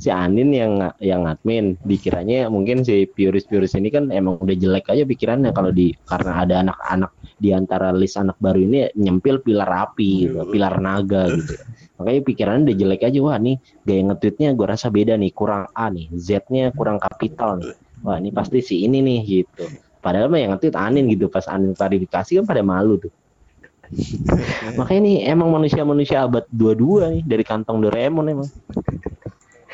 si 0.00 0.08
Anin 0.08 0.50
yang 0.56 0.80
yang 0.96 1.28
admin. 1.28 1.76
Dikiranya 1.84 2.48
mungkin 2.48 2.80
si 2.80 3.04
Piuris 3.04 3.44
ini 3.76 3.92
kan 3.92 4.08
emang 4.08 4.40
udah 4.40 4.56
jelek 4.56 4.88
aja 4.88 5.04
pikirannya 5.04 5.52
kalau 5.52 5.68
di 5.68 5.92
karena 6.08 6.40
ada 6.40 6.64
anak-anak 6.64 7.12
di 7.36 7.52
antara 7.52 7.92
list 7.92 8.16
anak 8.16 8.40
baru 8.40 8.64
ini 8.64 8.88
nyempil 8.96 9.44
pilar 9.44 9.68
api 9.68 10.28
gitu, 10.28 10.48
pilar 10.48 10.80
naga 10.80 11.28
gitu. 11.28 11.54
Makanya 12.00 12.20
pikirannya 12.24 12.62
udah 12.72 12.76
jelek 12.80 13.02
aja 13.04 13.18
wah 13.20 13.36
nih 13.36 13.56
gaya 13.84 14.00
nge-tweetnya 14.08 14.48
gue 14.56 14.66
rasa 14.66 14.88
beda 14.88 15.20
nih 15.20 15.32
kurang 15.36 15.68
A 15.76 15.92
nih 15.92 16.08
Z-nya 16.16 16.72
kurang 16.72 16.96
kapital 16.96 17.60
nih. 17.60 17.76
Wah 18.00 18.16
ini 18.16 18.32
pasti 18.32 18.64
si 18.64 18.88
ini 18.88 19.04
nih 19.04 19.20
gitu. 19.28 19.68
Padahal 20.00 20.32
mah 20.32 20.40
yang 20.40 20.56
nge-tweet 20.56 20.76
Anin 20.80 21.12
gitu 21.12 21.28
pas 21.28 21.44
Anin 21.44 21.76
klarifikasi 21.76 22.40
kan 22.40 22.44
pada 22.48 22.64
malu 22.64 22.96
tuh. 22.96 23.12
Makanya 24.80 25.00
nih 25.04 25.16
emang 25.28 25.52
manusia-manusia 25.52 26.24
abad 26.24 26.48
22 26.48 27.20
nih 27.20 27.22
dari 27.28 27.44
kantong 27.44 27.84
Doraemon 27.84 28.26
emang 28.32 28.48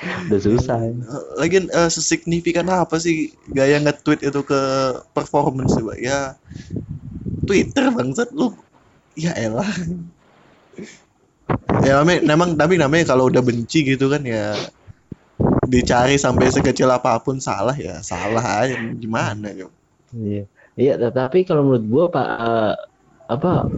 udah 0.04 0.40
susah. 0.40 0.92
Lagi 1.40 1.66
uh, 1.72 1.88
sesignifikan 1.88 2.68
apa 2.68 3.00
sih 3.00 3.32
gaya 3.48 3.80
nge-tweet 3.80 4.28
itu 4.28 4.40
ke 4.44 4.60
performance 5.16 5.72
coba 5.72 5.96
ya 5.96 6.36
Twitter 7.48 7.88
bangsat 7.88 8.30
lu. 8.36 8.52
Ya 9.16 9.32
elah. 9.32 9.64
Ya 11.80 12.04
memang 12.04 12.60
tapi 12.60 12.76
namanya 12.76 13.16
kalau 13.16 13.32
udah 13.32 13.40
benci 13.40 13.86
gitu 13.86 14.12
kan 14.12 14.20
ya 14.26 14.52
dicari 15.66 16.20
sampai 16.20 16.52
sekecil 16.52 16.92
apa 16.92 17.16
pun 17.24 17.40
salah 17.40 17.74
ya 17.74 18.04
salah 18.04 18.64
aja. 18.64 18.76
Gimana 19.00 19.56
ya 19.56 19.66
iya. 20.12 20.44
Iya 20.76 21.08
tapi 21.08 21.48
kalau 21.48 21.64
menurut 21.64 21.84
gua 21.88 22.04
pak 22.12 22.28
uh, 22.36 22.74
apa 23.32 23.72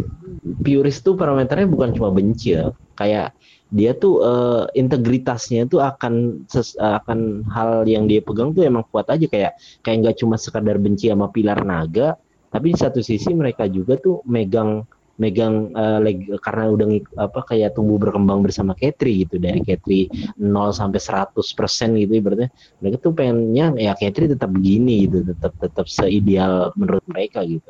purist 0.66 1.06
tuh 1.06 1.14
parameternya 1.14 1.70
bukan 1.70 1.94
cuma 1.94 2.10
benci 2.10 2.58
ya. 2.58 2.74
Kayak 2.98 3.38
dia 3.68 3.92
tuh 3.92 4.24
uh, 4.24 4.64
integritasnya 4.72 5.68
tuh 5.68 5.84
akan 5.84 6.44
ses, 6.48 6.72
uh, 6.80 7.00
akan 7.04 7.44
hal 7.52 7.84
yang 7.84 8.08
dia 8.08 8.24
pegang 8.24 8.56
tuh 8.56 8.64
emang 8.64 8.84
kuat 8.88 9.08
aja. 9.12 9.28
Kayak 9.28 9.60
kayak 9.84 9.96
nggak 10.04 10.16
cuma 10.24 10.40
sekadar 10.40 10.80
benci 10.80 11.12
sama 11.12 11.28
pilar 11.28 11.60
naga 11.62 12.16
tapi 12.48 12.72
di 12.72 12.78
satu 12.80 13.04
sisi 13.04 13.36
mereka 13.36 13.68
juga 13.68 14.00
tuh 14.00 14.24
megang 14.24 14.84
megang 15.18 15.74
uh, 15.74 15.98
leg, 15.98 16.30
karena 16.38 16.70
udah 16.70 16.86
apa 17.18 17.42
kayak 17.42 17.74
tumbuh 17.74 17.98
berkembang 17.98 18.38
bersama 18.38 18.72
Katri 18.78 19.26
gitu. 19.26 19.42
Dari 19.42 19.60
Katri 19.66 20.06
0 20.38 20.70
sampai 20.70 21.02
100 21.02 21.34
persen 21.58 21.98
gitu 21.98 22.22
ibaratnya. 22.22 22.54
Mereka 22.78 22.96
tuh 23.02 23.12
pengennya 23.12 23.74
ya 23.76 23.92
Katri 23.98 24.30
tetap 24.30 24.54
begini 24.54 25.10
gitu 25.10 25.26
tetap 25.26 25.58
tetap 25.58 25.86
seideal 25.90 26.70
menurut 26.78 27.02
mereka 27.10 27.42
gitu. 27.42 27.66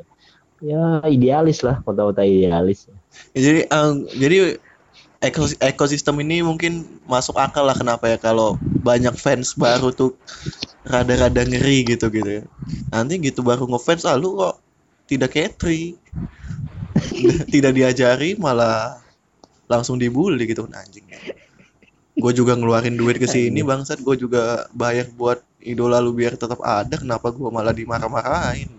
Ya 0.60 1.00
idealis 1.08 1.64
lah 1.64 1.80
kota-kota 1.82 2.20
idealis. 2.22 2.86
Jadi 3.32 3.64
um, 3.72 4.04
jadi 4.12 4.60
ekosistem 5.58 6.14
ini 6.22 6.46
mungkin 6.46 6.86
masuk 7.10 7.34
akal 7.34 7.66
lah 7.66 7.74
kenapa 7.74 8.06
ya 8.06 8.18
kalau 8.22 8.54
banyak 8.62 9.14
fans 9.18 9.58
baru 9.58 9.90
tuh 9.90 10.14
rada-rada 10.86 11.42
ngeri 11.42 11.82
gitu 11.90 12.06
gitu 12.14 12.42
ya. 12.42 12.44
Nanti 12.94 13.18
gitu 13.18 13.42
baru 13.42 13.66
ngefans 13.66 14.06
ah 14.06 14.14
lu 14.14 14.38
kok 14.38 14.62
tidak 15.10 15.34
ketri. 15.34 15.98
tidak 17.54 17.74
diajari 17.74 18.38
malah 18.38 18.98
langsung 19.70 19.98
dibully 19.98 20.46
gitu 20.46 20.66
kan 20.66 20.82
anjing 20.86 21.06
ya. 21.10 21.20
Gue 22.18 22.34
juga 22.34 22.58
ngeluarin 22.58 22.98
duit 22.98 23.18
ke 23.22 23.30
sini 23.30 23.62
bangsat, 23.62 24.02
gue 24.02 24.16
juga 24.18 24.66
bayar 24.74 25.06
buat 25.14 25.38
idola 25.62 26.02
lu 26.02 26.10
biar 26.10 26.34
tetap 26.34 26.58
ada, 26.66 26.98
kenapa 26.98 27.30
gue 27.30 27.46
malah 27.46 27.70
dimarah-marahin? 27.70 28.74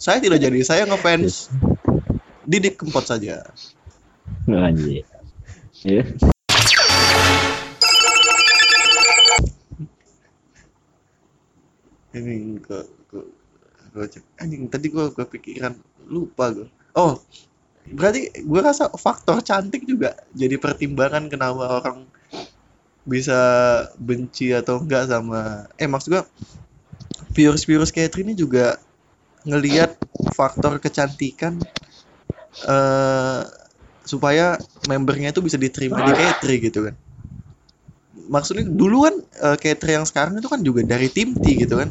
saya 0.00 0.16
tidak 0.16 0.40
jadi, 0.40 0.58
saya 0.64 0.82
ngefans 0.88 1.52
Didik 2.48 2.80
Kempot 2.80 3.04
saja. 3.04 3.44
Anjir. 4.48 5.04
Ya. 5.84 6.04
Ini 12.14 12.62
ke 12.62 12.78
ke 13.10 13.18
gue 13.94 14.06
cek 14.06 14.24
anjing 14.38 14.70
tadi 14.70 14.92
gue 14.92 15.10
pikiran 15.12 15.74
lupa 16.06 16.52
gue. 16.54 16.68
Oh, 16.94 17.18
berarti 17.90 18.32
gue 18.32 18.60
rasa 18.60 18.88
faktor 18.94 19.44
cantik 19.44 19.84
juga 19.84 20.16
jadi 20.32 20.56
pertimbangan 20.56 21.28
kenapa 21.28 21.82
orang 21.82 22.08
bisa 23.04 23.36
benci 24.00 24.56
atau 24.56 24.80
enggak 24.80 25.12
sama 25.12 25.68
eh 25.76 25.84
maksud 25.84 26.16
gue 26.16 26.24
virus 27.36 27.68
virus 27.68 27.92
Catherine 27.92 28.32
ini 28.32 28.40
juga 28.40 28.80
ngelihat 29.44 30.00
faktor 30.32 30.80
kecantikan 30.80 31.60
eh 32.64 33.63
supaya 34.04 34.60
membernya 34.86 35.32
itu 35.32 35.40
bisa 35.40 35.56
diterima 35.56 36.00
di 36.04 36.12
K3 36.12 36.44
gitu 36.60 36.78
kan. 36.88 36.94
Maksudnya 38.24 38.64
dulu 38.68 39.08
kan 39.08 39.14
uh, 39.40 39.56
K3 39.56 39.82
yang 40.00 40.06
sekarang 40.06 40.32
itu 40.38 40.48
kan 40.48 40.60
juga 40.60 40.84
dari 40.84 41.08
tim 41.08 41.36
T 41.36 41.44
gitu 41.56 41.80
kan. 41.80 41.90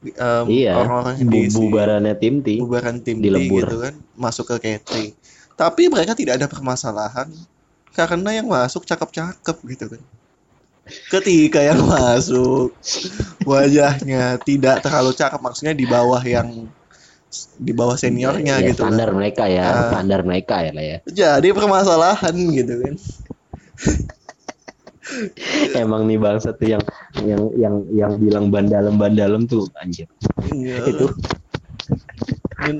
Um, 0.00 0.48
iya 0.48 0.80
orang-orang 0.80 1.28
Bu 1.28 1.44
bubarannya 1.52 2.16
tim 2.16 2.40
T 2.40 2.56
bubaran 2.56 3.04
tim 3.04 3.20
T 3.20 3.28
gitu 3.28 3.76
kan 3.84 3.92
masuk 4.16 4.48
ke 4.56 4.80
K3 4.80 5.12
tapi 5.60 5.92
mereka 5.92 6.16
tidak 6.16 6.40
ada 6.40 6.48
permasalahan 6.48 7.28
karena 7.92 8.40
yang 8.40 8.48
masuk 8.48 8.88
cakep-cakep 8.88 9.56
gitu 9.76 9.92
kan. 9.92 10.02
Ketika 11.12 11.60
yang 11.60 11.84
masuk 11.84 12.72
wajahnya 13.44 14.40
tidak 14.40 14.80
terlalu 14.80 15.12
cakep 15.12 15.36
maksudnya 15.36 15.76
di 15.76 15.84
bawah 15.84 16.24
yang 16.24 16.64
di 17.56 17.70
bawah 17.70 17.94
seniornya 17.94 18.58
ya, 18.58 18.74
gitu 18.74 18.82
standar 18.82 19.14
kan. 19.14 19.16
mereka 19.16 19.44
ya 19.46 19.66
uh, 19.70 19.88
standar 19.94 20.20
mereka 20.26 20.66
ya 20.66 20.72
lah 20.74 20.84
ya. 20.84 20.98
Jadi 21.06 21.48
permasalahan 21.54 22.34
gitu 22.34 22.74
kan. 22.82 22.94
Emang 25.82 26.06
nih 26.06 26.18
bangsa 26.18 26.54
tuh 26.54 26.70
yang 26.70 26.82
yang 27.22 27.42
yang 27.58 27.74
yang 27.90 28.12
bilang 28.18 28.50
bandalem 28.50 28.94
bandalem 28.98 29.46
tuh 29.46 29.66
anjir. 29.78 30.06
Iya. 30.50 30.86
itu. 30.90 31.06
Dan, 32.60 32.76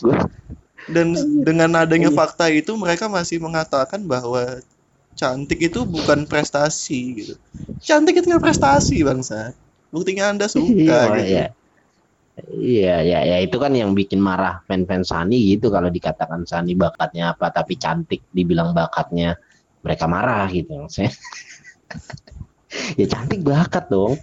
dan 0.94 1.06
dengan 1.42 1.70
adanya 1.82 2.10
fakta 2.14 2.50
itu 2.50 2.74
mereka 2.78 3.10
masih 3.10 3.42
mengatakan 3.42 4.06
bahwa 4.06 4.62
cantik 5.18 5.58
itu 5.58 5.82
bukan 5.86 6.26
prestasi 6.26 7.00
gitu. 7.18 7.34
Cantik 7.82 8.22
itu 8.22 8.30
prestasi 8.38 9.02
bangsa 9.02 9.54
buktinya 9.96 10.34
anda 10.34 10.46
suka 10.50 10.76
iya, 10.76 11.00
gitu. 11.16 11.24
iya. 11.24 11.46
Iya, 12.36 13.00
ya, 13.00 13.18
ya 13.24 13.36
itu 13.40 13.56
kan 13.56 13.72
yang 13.72 13.96
bikin 13.96 14.20
marah 14.20 14.60
fan-fan 14.68 15.08
Sani 15.08 15.56
gitu 15.56 15.72
kalau 15.72 15.88
dikatakan 15.88 16.44
Sani 16.44 16.76
bakatnya 16.76 17.32
apa 17.32 17.48
tapi 17.48 17.80
cantik 17.80 18.28
dibilang 18.28 18.76
bakatnya 18.76 19.40
mereka 19.80 20.04
marah 20.04 20.44
gitu 20.52 20.84
saya. 20.92 21.08
ya 23.00 23.08
cantik 23.08 23.40
bakat 23.40 23.88
dong. 23.88 24.20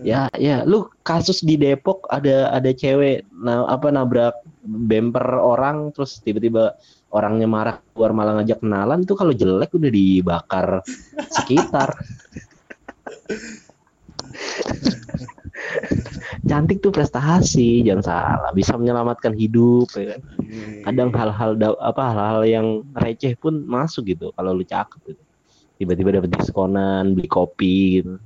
Ya, 0.00 0.32
ya 0.40 0.64
lu 0.64 0.88
kasus 1.04 1.44
di 1.44 1.60
Depok 1.60 2.08
ada 2.08 2.48
ada 2.48 2.72
cewek 2.72 3.28
nah, 3.28 3.68
apa 3.68 3.92
nabrak 3.92 4.40
bumper 4.64 5.36
orang 5.36 5.92
terus 5.92 6.24
tiba-tiba 6.24 6.72
orangnya 7.12 7.44
marah 7.44 7.76
keluar 7.92 8.16
malah 8.16 8.40
ngajak 8.40 8.64
kenalan 8.64 9.04
tuh 9.04 9.20
kalau 9.20 9.36
jelek 9.36 9.68
udah 9.76 9.92
dibakar 9.92 10.80
sekitar 11.28 11.92
cantik 16.50 16.80
tuh 16.80 16.92
prestasi 16.92 17.84
jangan 17.84 18.04
salah. 18.04 18.50
Bisa 18.52 18.76
menyelamatkan 18.76 19.32
hidup 19.36 19.88
ya 19.96 20.16
kan? 20.16 20.20
Kadang 20.84 21.10
hal-hal 21.16 21.56
apa 21.80 22.02
hal-hal 22.12 22.42
yang 22.44 22.66
receh 22.92 23.34
pun 23.40 23.64
masuk 23.64 24.12
gitu 24.12 24.30
kalau 24.36 24.52
lu 24.52 24.64
cakep 24.64 25.00
gitu. 25.14 25.22
Tiba-tiba 25.74 26.20
dapet 26.20 26.30
diskonan 26.36 27.16
beli 27.16 27.26
kopi 27.26 28.00
gitu. 28.00 28.20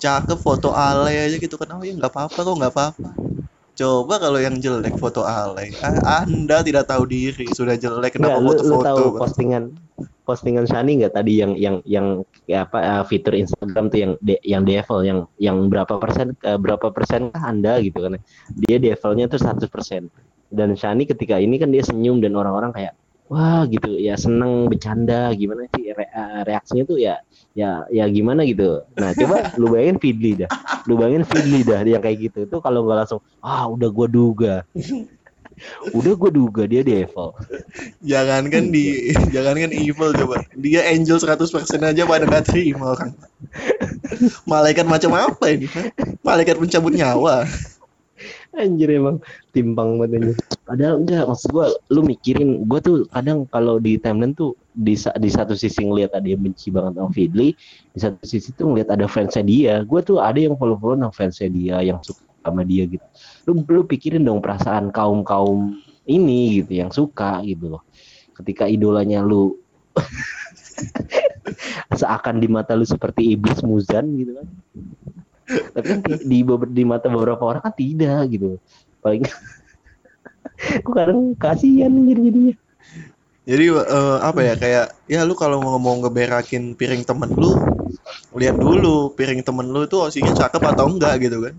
Cakep 0.00 0.38
foto 0.40 0.72
alay 0.72 1.28
aja 1.28 1.36
gitu 1.36 1.58
kenapa 1.60 1.84
ya 1.84 1.92
nggak 1.92 2.12
apa-apa 2.12 2.38
kok 2.40 2.56
nggak 2.56 2.72
apa-apa 2.72 3.29
coba 3.80 4.20
kalau 4.20 4.36
yang 4.36 4.60
jelek 4.60 5.00
foto 5.00 5.24
alay 5.24 5.72
anda 6.04 6.60
tidak 6.60 6.84
tahu 6.84 7.08
diri 7.08 7.48
sudah 7.56 7.80
jelek 7.80 8.20
kenapa 8.20 8.36
foto-foto 8.44 8.68
lu, 8.68 8.76
lu 8.76 8.84
tahu 8.84 9.04
postingan 9.16 9.64
postingan 10.30 10.62
Shani 10.68 11.02
nggak 11.02 11.18
tadi 11.18 11.42
yang 11.42 11.58
yang 11.58 11.76
yang 11.82 12.22
ya 12.46 12.62
apa 12.62 12.78
uh, 12.78 13.02
fitur 13.02 13.34
Instagram 13.34 13.90
tuh 13.90 13.98
yang 13.98 14.12
de, 14.22 14.38
yang 14.46 14.62
devil 14.62 15.02
yang 15.02 15.18
yang 15.42 15.66
berapa 15.66 15.98
persen 15.98 16.38
uh, 16.46 16.54
berapa 16.54 16.94
persen 16.94 17.34
kah 17.34 17.50
anda 17.50 17.82
gitu 17.82 18.06
kan 18.06 18.20
dia 18.54 18.78
devilnya 18.78 19.26
tuh 19.26 19.42
100 19.42 19.66
persen. 19.66 20.06
Dan 20.50 20.74
Shani 20.74 21.06
ketika 21.06 21.38
ini 21.38 21.62
kan 21.62 21.70
dia 21.70 21.82
senyum 21.86 22.18
dan 22.18 22.34
orang-orang 22.34 22.74
kayak 22.74 22.92
wah 23.30 23.66
gitu. 23.70 23.94
Ya 23.98 24.18
seneng 24.18 24.66
bercanda 24.66 25.30
gimana 25.34 25.66
sih? 25.74 25.94
Re, 25.94 26.06
uh, 26.10 26.42
reaksinya 26.46 26.84
tuh 26.86 26.98
ya 26.98 27.22
ya 27.54 27.84
ya 27.90 28.06
gimana 28.06 28.46
gitu 28.46 28.86
nah 28.94 29.10
coba 29.14 29.50
lu 29.60 29.74
bayangin 29.74 29.98
Fidli 29.98 30.44
dah 30.44 30.50
lu 30.86 30.94
bayangin 30.94 31.26
Fidli 31.26 31.66
dah 31.66 31.82
yang 31.82 32.02
kayak 32.02 32.30
gitu 32.30 32.46
tuh 32.46 32.62
kalau 32.62 32.86
nggak 32.86 33.04
langsung 33.04 33.20
ah 33.42 33.66
udah 33.66 33.88
gua 33.90 34.06
duga 34.06 34.54
udah 35.96 36.12
gue 36.16 36.30
duga 36.32 36.62
dia 36.64 36.80
devil 36.80 37.36
Jangan 38.00 38.48
kan 38.48 38.72
di 38.72 39.12
jangan 39.34 39.56
kan 39.60 39.70
evil 39.72 40.10
coba. 40.16 40.40
Dia 40.56 40.88
angel 40.88 41.20
100% 41.20 41.44
aja 41.84 42.02
pada 42.08 42.24
nggak 42.24 42.44
terima 42.48 42.96
orang. 42.96 43.12
Malaikat 44.48 44.86
macam 44.88 45.12
apa 45.16 45.44
ini? 45.52 45.68
Malaikat 46.24 46.56
pencabut 46.56 46.92
nyawa. 46.96 47.44
anjir 48.50 48.90
emang 48.92 49.22
timpang 49.50 49.98
banget 49.98 50.38
padahal 50.62 51.02
enggak 51.02 51.26
maksud 51.26 51.50
gue 51.50 51.66
lu 51.90 52.00
mikirin 52.06 52.62
gue 52.66 52.80
tuh 52.82 52.96
kadang 53.10 53.46
kalau 53.50 53.82
di 53.82 53.98
timeline 53.98 54.34
tuh 54.34 54.54
di, 54.70 54.94
di 54.96 55.30
satu 55.30 55.54
sisi 55.58 55.82
ngeliat 55.82 56.14
ada 56.14 56.26
yang 56.26 56.40
benci 56.40 56.70
banget 56.70 56.96
sama 56.96 57.10
Fidli 57.10 57.52
di 57.90 57.98
satu 57.98 58.22
sisi 58.22 58.54
tuh 58.54 58.72
ngeliat 58.72 58.88
ada 58.94 59.06
fansnya 59.10 59.44
dia. 59.44 59.74
Gue 59.82 60.00
tuh 60.00 60.22
ada 60.22 60.38
yang 60.38 60.54
follow 60.54 60.78
follow 60.78 60.96
sama 60.96 61.12
fansnya 61.12 61.50
dia 61.50 61.76
yang 61.82 61.98
suka 62.00 62.22
sama 62.40 62.62
dia 62.64 62.86
gitu. 62.86 63.04
Lu 63.50 63.52
lu 63.66 63.82
pikirin 63.84 64.24
dong 64.24 64.40
perasaan 64.40 64.94
kaum 64.94 65.26
kaum 65.26 65.76
ini 66.06 66.62
gitu 66.62 66.80
yang 66.80 66.90
suka 66.94 67.42
gitu 67.44 67.76
loh. 67.76 67.82
Ketika 68.32 68.70
idolanya 68.70 69.20
lu 69.20 69.58
seakan 72.00 72.40
di 72.40 72.48
mata 72.48 72.72
lu 72.78 72.86
seperti 72.86 73.36
iblis 73.36 73.60
muzan 73.66 74.06
gitu 74.16 74.38
kan. 74.38 74.48
Tapi 75.50 75.86
kan 75.90 75.98
di, 76.06 76.14
di, 76.22 76.38
di 76.46 76.84
mata 76.86 77.10
beberapa 77.10 77.42
orang 77.42 77.66
kan 77.66 77.74
tidak 77.74 78.22
gitu 78.30 78.62
paling 79.00 79.24
gue 80.84 80.94
kadang 80.94 81.32
kasihan 81.36 81.92
anjir 81.92 82.18
jadinya 82.20 82.54
Jadi 83.48 83.64
eh, 83.72 84.18
apa 84.20 84.40
ya 84.46 84.54
kayak 84.54 84.86
ya 85.10 85.26
lu 85.26 85.34
kalau 85.34 85.58
mau 85.64 85.96
ngeberakin 85.98 86.76
piring 86.76 87.02
temen 87.02 87.34
lu 87.34 87.56
lihat 88.36 88.60
dulu 88.60 89.16
piring 89.16 89.42
temen 89.42 89.66
lu 89.72 89.88
tuh 89.90 90.06
osinya 90.06 90.30
cakep 90.30 90.62
atau 90.62 90.86
enggak 90.86 91.18
gitu 91.24 91.42
kan. 91.42 91.54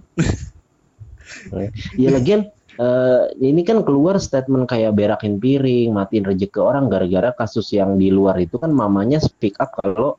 ya 1.99 2.09
lagian 2.13 2.47
eh, 2.79 3.23
ini 3.43 3.65
kan 3.67 3.83
keluar 3.83 4.21
statement 4.21 4.69
kayak 4.69 4.95
berakin 4.95 5.41
piring 5.41 5.91
matiin 5.91 6.23
rezeki 6.23 6.59
orang 6.61 6.87
gara-gara 6.87 7.33
kasus 7.35 7.73
yang 7.75 7.97
di 7.99 8.07
luar 8.13 8.39
itu 8.39 8.55
kan 8.61 8.71
mamanya 8.71 9.19
speak 9.19 9.57
up 9.59 9.75
kalau 9.81 10.15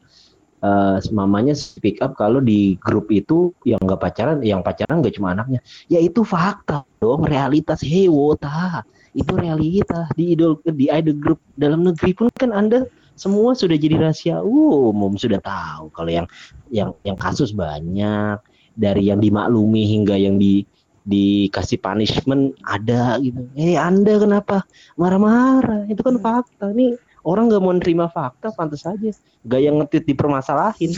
eh, 0.62 0.96
mamanya 1.10 1.52
speak 1.52 1.98
up 2.00 2.14
kalau 2.14 2.38
di 2.38 2.78
grup 2.78 3.10
itu 3.10 3.50
yang 3.66 3.82
nggak 3.82 4.00
pacaran 4.00 4.38
yang 4.40 4.62
pacaran 4.62 5.02
nggak 5.02 5.14
cuma 5.18 5.34
anaknya 5.34 5.60
ya 5.90 5.98
itu 5.98 6.22
fakta 6.22 6.86
dong 7.02 7.26
realitas 7.26 7.82
hewo 7.82 8.38
ta 8.38 8.86
itu 9.12 9.32
realitas 9.36 10.08
di 10.16 10.32
idol 10.32 10.56
di 10.64 10.88
idol 10.88 11.16
group 11.18 11.40
dalam 11.58 11.84
negeri 11.84 12.16
pun 12.16 12.32
kan 12.32 12.54
anda 12.54 12.88
semua 13.12 13.52
sudah 13.52 13.76
jadi 13.76 14.00
rahasia 14.00 14.40
umum 14.40 15.20
sudah 15.20 15.42
tahu 15.42 15.92
kalau 15.92 16.08
yang 16.08 16.26
yang 16.72 16.96
yang 17.04 17.18
kasus 17.18 17.52
banyak 17.52 18.40
dari 18.72 19.12
yang 19.12 19.20
dimaklumi 19.20 19.84
hingga 19.84 20.16
yang 20.16 20.40
di 20.40 20.64
dikasih 21.02 21.82
punishment 21.82 22.54
ada 22.62 23.18
gitu. 23.18 23.42
Eh 23.58 23.74
Anda 23.74 24.22
kenapa 24.22 24.62
marah-marah? 24.94 25.90
Itu 25.90 26.06
kan 26.06 26.16
fakta 26.22 26.70
nih. 26.70 26.94
Orang 27.22 27.50
nggak 27.50 27.62
mau 27.62 27.74
nerima 27.74 28.06
fakta, 28.10 28.50
pantas 28.54 28.82
saja. 28.82 29.10
Gaya 29.46 29.70
ngetit 29.70 30.06
dipermasalahin. 30.10 30.90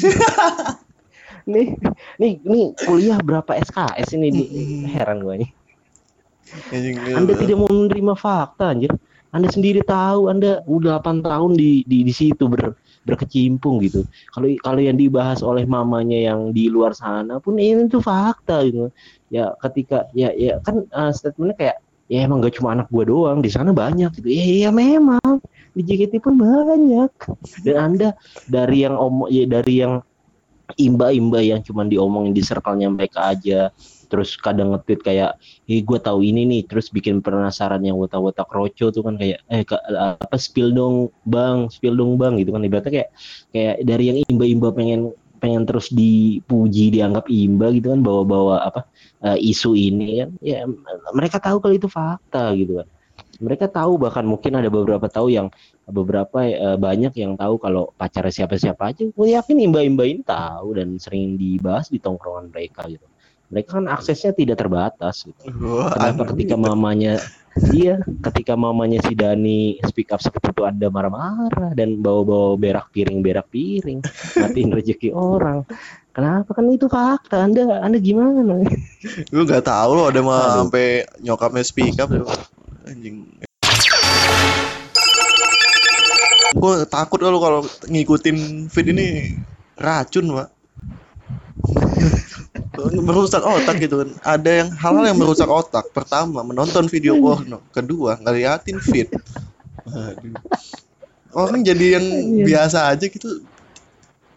nih, 1.53 1.77
nih, 2.17 2.33
nih 2.41 2.65
kuliah 2.85 3.21
berapa 3.21 3.53
SKS 3.61 4.17
ini? 4.17 4.29
Di, 4.33 4.45
heran 4.89 5.21
gue 5.21 5.45
nih. 5.45 5.51
Anjing, 6.73 6.97
Anda 7.17 7.33
tidak 7.37 7.57
mau 7.61 7.69
menerima 7.69 8.15
fakta, 8.17 8.73
anjir. 8.73 8.93
Anda 9.35 9.51
sendiri 9.51 9.83
tahu, 9.83 10.31
Anda 10.31 10.63
udah 10.71 11.03
8 11.03 11.27
tahun 11.27 11.59
di 11.59 11.83
di, 11.91 12.07
di 12.07 12.15
situ 12.15 12.47
ber, 12.47 12.79
berkecimpung 13.03 13.83
gitu. 13.83 14.07
Kalau 14.31 14.47
kalau 14.63 14.81
yang 14.81 14.95
dibahas 14.95 15.43
oleh 15.43 15.67
mamanya 15.67 16.33
yang 16.33 16.55
di 16.55 16.71
luar 16.71 16.95
sana 16.95 17.43
pun 17.43 17.59
ini 17.59 17.91
tuh 17.91 17.99
fakta 17.99 18.63
gitu. 18.63 18.95
Ya 19.35 19.51
ketika 19.59 20.07
ya 20.15 20.31
ya 20.39 20.63
kan 20.63 20.87
uh, 20.95 21.11
statementnya 21.11 21.57
kayak 21.59 21.77
ya 22.07 22.29
emang 22.29 22.47
gak 22.47 22.55
cuma 22.61 22.79
anak 22.79 22.87
gua 22.95 23.05
doang 23.05 23.43
di 23.43 23.51
sana 23.51 23.75
banyak 23.75 24.15
gitu. 24.23 24.29
Ya, 24.31 24.69
ya 24.69 24.71
memang 24.71 25.43
di 25.75 25.83
JKT 25.83 26.15
pun 26.23 26.35
banyak. 26.39 27.11
Dan 27.67 27.77
Anda 27.93 28.09
dari 28.47 28.87
yang 28.87 28.97
om 28.97 29.27
ya 29.29 29.45
dari 29.51 29.83
yang 29.83 30.01
imba-imba 30.81 31.45
yang 31.45 31.61
cuma 31.61 31.85
diomongin 31.85 32.33
di 32.33 32.41
circle-nya 32.41 32.89
mereka 32.89 33.31
aja. 33.35 33.69
Terus 34.09 34.39
kadang 34.39 34.73
nge-tweet 34.77 35.01
kayak 35.03 35.31
eh 35.67 35.81
gue 35.83 35.99
tahu 35.99 36.23
ini 36.25 36.47
nih. 36.47 36.63
Terus 36.71 36.89
bikin 36.95 37.21
penasaran 37.21 37.83
yang 37.83 37.99
wotak-wotak 37.99 38.47
roco 38.49 38.87
tuh 38.95 39.03
kan 39.05 39.15
kayak 39.21 39.43
eh 39.51 39.65
ka- 39.67 39.83
apa 40.25 40.37
spill 40.39 40.71
dong 40.73 41.11
bang 41.27 41.69
spill 41.69 41.99
dong 41.99 42.17
bang 42.17 42.39
gitu 42.41 42.55
kan. 42.55 42.63
Ibaratnya 42.63 42.93
kayak 43.03 43.11
kayak 43.53 43.75
dari 43.85 44.05
yang 44.13 44.19
imba-imba 44.31 44.69
pengen 44.73 45.01
pengen 45.43 45.69
terus 45.69 45.93
dipuji 45.93 46.89
dianggap 46.95 47.29
imba 47.29 47.69
gitu 47.77 47.93
kan 47.93 48.01
bawa-bawa 48.01 48.65
apa 48.65 48.81
eh, 49.27 49.39
isu 49.53 49.77
ini 49.77 50.25
kan. 50.25 50.31
Ya 50.41 50.65
mereka 51.13 51.37
tahu 51.43 51.61
kalau 51.61 51.75
itu 51.77 51.89
fakta 51.91 52.55
gitu 52.57 52.81
kan 52.81 52.89
mereka 53.41 53.67
tahu 53.71 53.99
bahkan 53.99 54.27
mungkin 54.27 54.59
ada 54.59 54.69
beberapa 54.69 55.07
tahu 55.09 55.33
yang 55.33 55.49
beberapa 55.89 56.45
eh, 56.45 56.77
banyak 56.79 57.15
yang 57.19 57.35
tahu 57.35 57.59
kalau 57.59 57.91
pacarnya 57.97 58.45
siapa-siapa 58.45 58.95
aja 58.95 59.05
gue 59.09 59.29
yakin 59.35 59.57
imba-imba 59.71 60.05
ini 60.05 60.23
tahu 60.23 60.79
dan 60.79 60.99
sering 61.01 61.39
dibahas 61.39 61.89
di 61.89 61.99
tongkrongan 61.99 62.51
mereka 62.53 62.87
gitu 62.91 63.05
mereka 63.55 63.79
kan 63.79 63.87
aksesnya 63.87 64.33
tidak 64.33 64.59
terbatas 64.59 65.23
gitu. 65.23 65.39
Wah, 65.63 65.93
Kenapa 65.95 66.27
aneh. 66.27 66.31
ketika 66.35 66.55
mamanya 66.57 67.13
iya, 67.71 68.03
ketika 68.27 68.59
mamanya 68.59 68.99
si 69.05 69.15
Dani 69.15 69.79
speak 69.87 70.11
up 70.11 70.19
seperti 70.19 70.51
itu 70.51 70.63
Anda 70.67 70.91
marah-marah 70.91 71.71
dan 71.77 72.03
bawa-bawa 72.03 72.59
berak 72.59 72.91
piring 72.91 73.23
berak 73.23 73.47
piring, 73.53 74.03
matiin 74.43 74.75
rezeki 74.75 75.15
orang. 75.15 75.63
Kenapa 76.15 76.51
kan 76.51 76.67
itu 76.71 76.87
fakta? 76.91 77.47
Anda 77.47 77.79
Anda 77.79 77.99
gimana? 78.03 78.67
Gue 79.31 79.43
nggak 79.47 79.67
tahu 79.67 79.91
loh 80.03 80.07
ada 80.11 80.21
mah 80.23 80.67
sampai 80.67 81.07
nyokapnya 81.23 81.63
speak 81.63 81.95
up 82.03 82.11
tuh. 82.11 82.27
Anjing. 82.85 83.25
Gue 86.55 86.75
takut 86.87 87.19
kalau 87.19 87.41
kalau 87.41 87.61
ngikutin 87.89 88.69
feed 88.69 88.87
ini 88.93 89.07
racun, 89.81 90.37
Pak. 90.37 90.49
merusak 93.09 93.41
otak 93.41 93.81
gitu 93.81 94.05
kan. 94.05 94.11
Ada 94.23 94.51
yang 94.65 94.69
hal-hal 94.77 95.05
yang 95.15 95.19
merusak 95.19 95.49
otak. 95.49 95.89
Pertama, 95.97 96.45
menonton 96.45 96.87
video 96.93 97.17
porno. 97.17 97.65
Kedua, 97.73 98.21
ngeliatin 98.21 98.79
feed. 98.79 99.09
Aduh. 99.89 100.37
Orang 101.35 101.67
jadi 101.67 101.99
yang 101.99 102.07
biasa 102.47 102.95
aja 102.95 103.11
gitu 103.11 103.43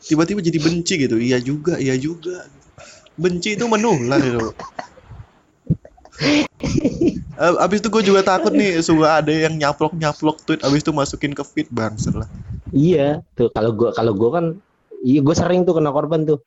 tiba-tiba 0.02 0.40
jadi 0.42 0.58
benci 0.58 0.94
gitu. 0.98 1.20
Iya 1.20 1.38
juga, 1.44 1.78
iya 1.78 2.00
juga. 2.00 2.48
Benci 3.20 3.60
itu 3.60 3.66
menular 3.68 4.24
gitu. 4.24 4.56
Abis 7.38 7.86
itu 7.86 7.90
gue 7.94 8.04
juga 8.10 8.26
takut 8.26 8.50
nih 8.50 8.82
suka 8.82 9.22
ada 9.22 9.30
yang 9.30 9.54
nyaplok 9.58 9.94
nyaplok 9.94 10.42
tweet 10.42 10.62
abis 10.66 10.82
itu 10.82 10.90
masukin 10.90 11.34
ke 11.38 11.44
feed 11.46 11.70
bangser 11.70 12.18
lah. 12.18 12.30
Iya, 12.74 13.22
tuh 13.38 13.54
kalau 13.54 13.72
gua 13.78 13.90
kalau 13.94 14.14
gua 14.18 14.30
kan 14.42 14.46
iya 15.06 15.22
gue 15.22 15.36
sering 15.38 15.62
tuh 15.68 15.78
kena 15.78 15.94
korban 15.94 16.26
tuh. 16.26 16.42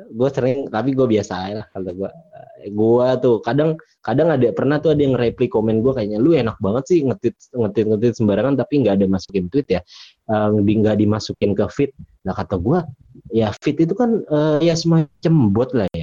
Gue 0.00 0.32
sering 0.32 0.72
tapi 0.72 0.96
gue 0.96 1.04
biasa 1.04 1.34
lah 1.52 1.66
kalau 1.70 1.92
gua. 1.92 2.10
Eh, 2.64 2.72
gua 2.72 3.20
tuh 3.20 3.44
kadang 3.44 3.76
kadang 4.00 4.32
ada 4.32 4.48
pernah 4.56 4.80
tuh 4.80 4.96
ada 4.96 5.02
yang 5.04 5.12
reply 5.12 5.46
komen 5.46 5.84
gue 5.84 5.92
kayaknya 5.92 6.16
lu 6.16 6.32
enak 6.32 6.56
banget 6.56 6.84
sih 6.88 6.98
ngetit 7.04 7.36
ngetit 7.52 7.84
ngetit 7.84 8.12
sembarangan 8.16 8.56
tapi 8.56 8.80
nggak 8.80 8.96
ada 8.96 9.06
masukin 9.06 9.52
tweet 9.52 9.68
ya. 9.68 9.80
Nggak 10.32 10.96
dimasukin 10.96 11.52
ke 11.52 11.68
feed. 11.68 11.92
Nah 12.24 12.32
kata 12.32 12.56
gua 12.56 12.88
ya 13.28 13.52
feed 13.60 13.84
itu 13.84 13.92
kan 13.92 14.24
eh, 14.24 14.58
ya 14.64 14.74
semacam 14.74 15.34
bot 15.52 15.70
lah 15.76 15.86
ya 15.92 15.99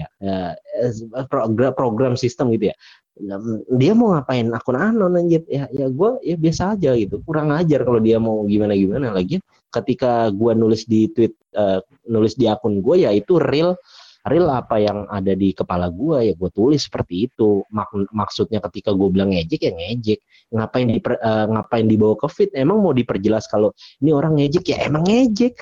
program 1.30 1.73
program 1.77 2.13
sistem 2.17 2.49
gitu 2.53 2.73
ya. 2.73 2.75
Nah, 3.17 3.41
dia 3.73 3.97
mau 3.97 4.13
ngapain? 4.13 4.45
Akun 4.53 4.77
anon 4.77 5.17
anjir. 5.17 5.41
Ya 5.49 5.65
ya 5.73 5.89
gua 5.89 6.21
ya 6.21 6.38
biasa 6.38 6.77
aja 6.77 6.93
gitu. 6.93 7.21
Kurang 7.25 7.49
ajar 7.53 7.82
kalau 7.82 7.97
dia 7.97 8.21
mau 8.21 8.45
gimana 8.45 8.77
gimana 8.77 9.10
lagi 9.10 9.41
ketika 9.73 10.30
gua 10.34 10.53
nulis 10.53 10.86
di 10.86 11.10
tweet 11.10 11.34
eh, 11.58 11.82
nulis 12.06 12.38
di 12.38 12.45
akun 12.45 12.82
gua 12.82 12.97
ya 12.97 13.10
itu 13.13 13.41
real 13.41 13.73
real 14.27 14.51
apa 14.51 14.77
yang 14.77 15.10
ada 15.10 15.34
di 15.34 15.49
kepala 15.56 15.89
gua. 15.89 16.21
Ya 16.21 16.36
gue 16.36 16.49
tulis 16.51 16.84
seperti 16.86 17.32
itu. 17.32 17.63
Mak- 17.73 18.12
maksudnya 18.12 18.60
ketika 18.69 18.91
gue 18.91 19.08
bilang 19.10 19.32
ngejek 19.34 19.62
ya 19.65 19.71
ngejek. 19.73 20.19
Ngapain 20.51 20.88
di 20.91 20.99
ngapain 21.25 21.86
dibawa 21.88 22.15
ke 22.19 22.27
feed? 22.30 22.49
Emang 22.53 22.84
mau 22.84 22.93
diperjelas 22.93 23.47
kalau 23.47 23.71
ini 24.03 24.12
orang 24.12 24.38
ngejek? 24.38 24.67
Ya 24.67 24.84
emang 24.86 25.08
ngejek 25.08 25.58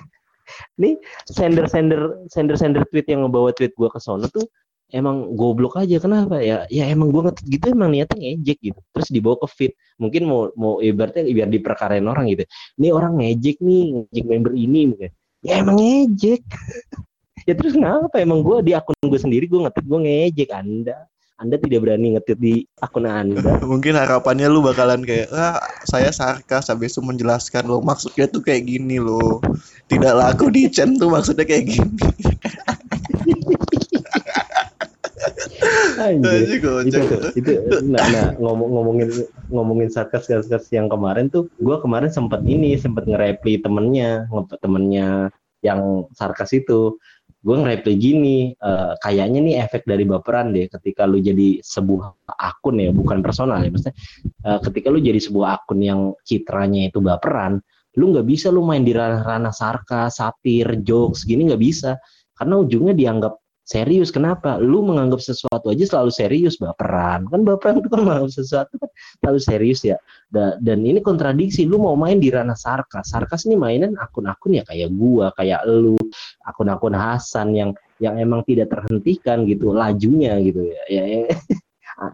nih 0.82 1.00
sender 1.30 1.66
sender 1.70 2.02
sender 2.30 2.56
sender 2.56 2.84
tweet 2.90 3.08
yang 3.10 3.26
ngebawa 3.26 3.52
tweet 3.54 3.74
gua 3.76 3.90
ke 3.90 4.00
sono 4.02 4.28
tuh 4.30 4.46
emang 4.94 5.34
goblok 5.34 5.80
aja. 5.82 5.98
Kenapa? 5.98 6.42
Ya 6.44 6.70
ya 6.70 6.86
emang 6.90 7.10
gue 7.10 7.22
ngetit 7.26 7.46
gitu 7.50 7.66
emang 7.74 7.90
niatnya 7.96 8.18
ngejek 8.22 8.60
gitu. 8.62 8.80
Terus 8.94 9.08
dibawa 9.10 9.36
ke 9.42 9.48
fit 9.50 9.74
mungkin 9.98 10.28
mau 10.30 10.52
mau 10.54 10.78
ibaratnya 10.84 11.26
biar 11.26 11.50
diperkarain 11.50 12.06
orang 12.06 12.30
gitu. 12.30 12.46
Ini 12.78 12.88
orang 12.94 13.18
ngejek 13.22 13.58
nih 13.64 13.84
ngejek 13.94 14.26
member 14.26 14.54
ini 14.54 14.82
mungkin. 14.94 15.12
Ya 15.42 15.54
emang 15.62 15.78
ngejek. 15.82 16.44
Ya 17.46 17.54
terus 17.54 17.78
kenapa 17.78 18.18
emang 18.18 18.42
gue 18.42 18.66
di 18.66 18.74
akun 18.74 18.98
gue 19.06 19.22
sendiri 19.22 19.46
gue 19.46 19.62
ngetit 19.62 19.86
gue 19.86 20.00
ngejek 20.02 20.50
anda 20.50 21.06
anda 21.36 21.60
tidak 21.60 21.84
berani 21.84 22.16
ngetit 22.16 22.40
di 22.40 22.64
akun 22.80 23.04
anda 23.04 23.44
Mungkin 23.72 24.00
harapannya 24.00 24.48
lu 24.48 24.64
bakalan 24.64 25.04
kayak 25.04 25.28
ah 25.36 25.60
saya 25.84 26.08
sarkas 26.16 26.72
habis 26.72 26.96
itu 26.96 27.04
menjelaskan 27.04 27.68
lo 27.68 27.84
maksudnya 27.84 28.32
tuh 28.32 28.40
kayak 28.40 28.64
gini 28.64 29.04
loh. 29.04 29.44
Tidak 29.92 30.14
laku 30.16 30.48
di 30.48 30.72
Chen 30.72 30.96
tuh 30.96 31.12
maksudnya 31.12 31.44
kayak 31.44 31.76
gini. 31.76 32.00
Anjir. 36.00 36.48
Itu 36.88 37.00
tuh 37.04 37.20
itu 37.36 37.52
nah, 37.84 38.04
nah 38.12 38.28
ngomong 38.40 38.70
ngomongin 38.72 39.10
ngomongin 39.52 39.90
sarkas 39.92 40.32
sarkas 40.32 40.72
yang 40.72 40.88
kemarin 40.88 41.28
tuh 41.28 41.52
gue 41.60 41.78
kemarin 41.84 42.08
sempat 42.08 42.48
ini 42.48 42.80
sempat 42.80 43.04
nge-reply 43.12 43.60
temennya 43.60 44.32
temennya 44.64 45.36
yang 45.66 46.06
sarkas 46.14 46.54
itu 46.54 46.96
gue 47.46 47.56
nge-reply 47.62 47.96
gini 48.02 48.38
eh, 48.58 48.94
kayaknya 48.98 49.40
nih 49.46 49.56
efek 49.70 49.86
dari 49.86 50.02
baperan 50.10 50.50
deh 50.50 50.66
ketika 50.66 51.06
lu 51.06 51.22
jadi 51.22 51.62
sebuah 51.62 52.34
akun 52.34 52.82
ya 52.82 52.90
bukan 52.90 53.22
personal 53.22 53.62
ya 53.62 53.70
maksudnya 53.70 53.96
eh, 54.42 54.60
ketika 54.66 54.90
lu 54.90 54.98
jadi 54.98 55.22
sebuah 55.22 55.62
akun 55.62 55.80
yang 55.86 56.18
citranya 56.26 56.90
itu 56.90 56.98
baperan 57.06 57.62
lu 57.96 58.12
nggak 58.12 58.28
bisa 58.28 58.52
lu 58.52 58.64
main 58.64 58.84
di 58.84 58.92
ranah-ranah 58.92 59.56
sarkas 59.56 60.20
satir 60.20 60.84
jokes 60.84 61.24
gini 61.24 61.48
nggak 61.48 61.62
bisa. 61.64 61.96
Karena 62.36 62.60
ujungnya 62.60 62.92
dianggap 62.92 63.40
serius 63.66 64.14
kenapa? 64.14 64.62
Lu 64.62 64.86
menganggap 64.86 65.18
sesuatu 65.20 65.74
aja 65.74 65.84
selalu 65.84 66.12
serius 66.14 66.56
baperan. 66.62 67.26
Kan 67.26 67.42
baperan 67.42 67.82
itu 67.82 67.90
kan 67.90 68.06
menganggap 68.06 68.32
sesuatu 68.32 68.78
kan 68.78 68.90
selalu 69.26 69.40
serius 69.42 69.82
ya. 69.82 69.98
Da- 70.30 70.56
dan 70.62 70.86
ini 70.86 71.02
kontradiksi 71.02 71.66
lu 71.66 71.82
mau 71.82 71.98
main 71.98 72.22
di 72.22 72.30
ranah 72.30 72.56
sarkas. 72.56 73.10
Sarkas 73.10 73.50
ini 73.50 73.58
mainan 73.58 73.98
akun-akun 73.98 74.62
ya 74.62 74.64
kayak 74.64 74.94
gua 74.94 75.34
kayak 75.34 75.66
lu 75.66 75.98
akun-akun 76.46 76.94
Hasan 76.94 77.58
yang 77.58 77.74
yang 77.98 78.22
emang 78.22 78.46
tidak 78.46 78.70
terhentikan 78.70 79.44
gitu 79.50 79.74
lajunya 79.74 80.38
gitu 80.46 80.62
ya. 80.70 80.82
Ya, 80.88 81.04
ya. 81.04 81.20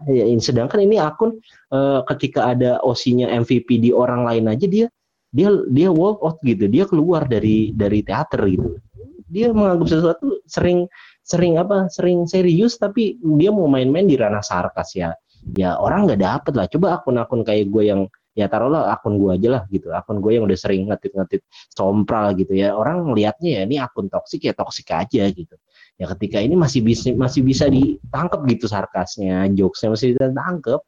Ya, 0.06 0.30
ini- 0.30 0.38
sedangkan 0.38 0.78
ini 0.78 1.02
akun 1.02 1.42
eh, 1.74 2.00
ketika 2.06 2.54
ada 2.54 2.78
osinya 2.86 3.26
MVP 3.26 3.82
di 3.82 3.90
orang 3.90 4.22
lain 4.22 4.46
aja 4.46 4.70
dia 4.70 4.86
dia 5.34 5.48
dia 5.74 5.90
walk 5.90 6.22
out 6.22 6.38
gitu. 6.46 6.70
Dia 6.70 6.86
keluar 6.86 7.26
dari 7.26 7.74
dari 7.74 7.98
teater 8.06 8.46
gitu. 8.46 8.78
Dia 9.26 9.50
menganggap 9.50 9.88
sesuatu 9.90 10.38
sering 10.46 10.86
sering 11.22 11.58
apa 11.58 11.86
sering 11.88 12.26
serius 12.26 12.76
tapi 12.76 13.18
dia 13.38 13.50
mau 13.54 13.70
main-main 13.70 14.06
di 14.06 14.18
ranah 14.18 14.42
sarkas 14.42 14.94
ya. 14.98 15.10
Ya 15.58 15.74
orang 15.78 16.06
nggak 16.06 16.20
dapet 16.22 16.52
lah. 16.54 16.66
Coba 16.70 16.86
akun-akun 17.00 17.42
kayak 17.42 17.66
gue 17.70 17.84
yang 17.90 18.00
ya 18.32 18.48
taruhlah 18.48 18.94
akun 18.94 19.18
gue 19.18 19.30
aja 19.34 19.48
lah 19.58 19.62
gitu. 19.70 19.90
Akun 19.90 20.22
gue 20.22 20.38
yang 20.38 20.46
udah 20.46 20.58
sering 20.58 20.86
ngetit-ngetit 20.90 21.42
sompral 21.74 22.34
gitu 22.38 22.54
ya. 22.54 22.74
Orang 22.74 23.10
ngelihatnya 23.10 23.50
ya 23.58 23.62
ini 23.66 23.76
akun 23.82 24.06
toksik 24.06 24.46
ya 24.46 24.54
toksik 24.54 24.90
aja 24.94 25.26
gitu. 25.30 25.54
Ya 25.98 26.06
ketika 26.14 26.38
ini 26.38 26.54
masih 26.54 26.82
bisa 26.82 27.10
masih 27.14 27.42
bisa 27.42 27.66
ditangkap 27.66 28.42
gitu 28.48 28.66
sarkasnya 28.70 29.46
jokesnya 29.54 29.94
masih 29.94 30.06
bisa 30.14 30.30
ditangkap 30.30 30.80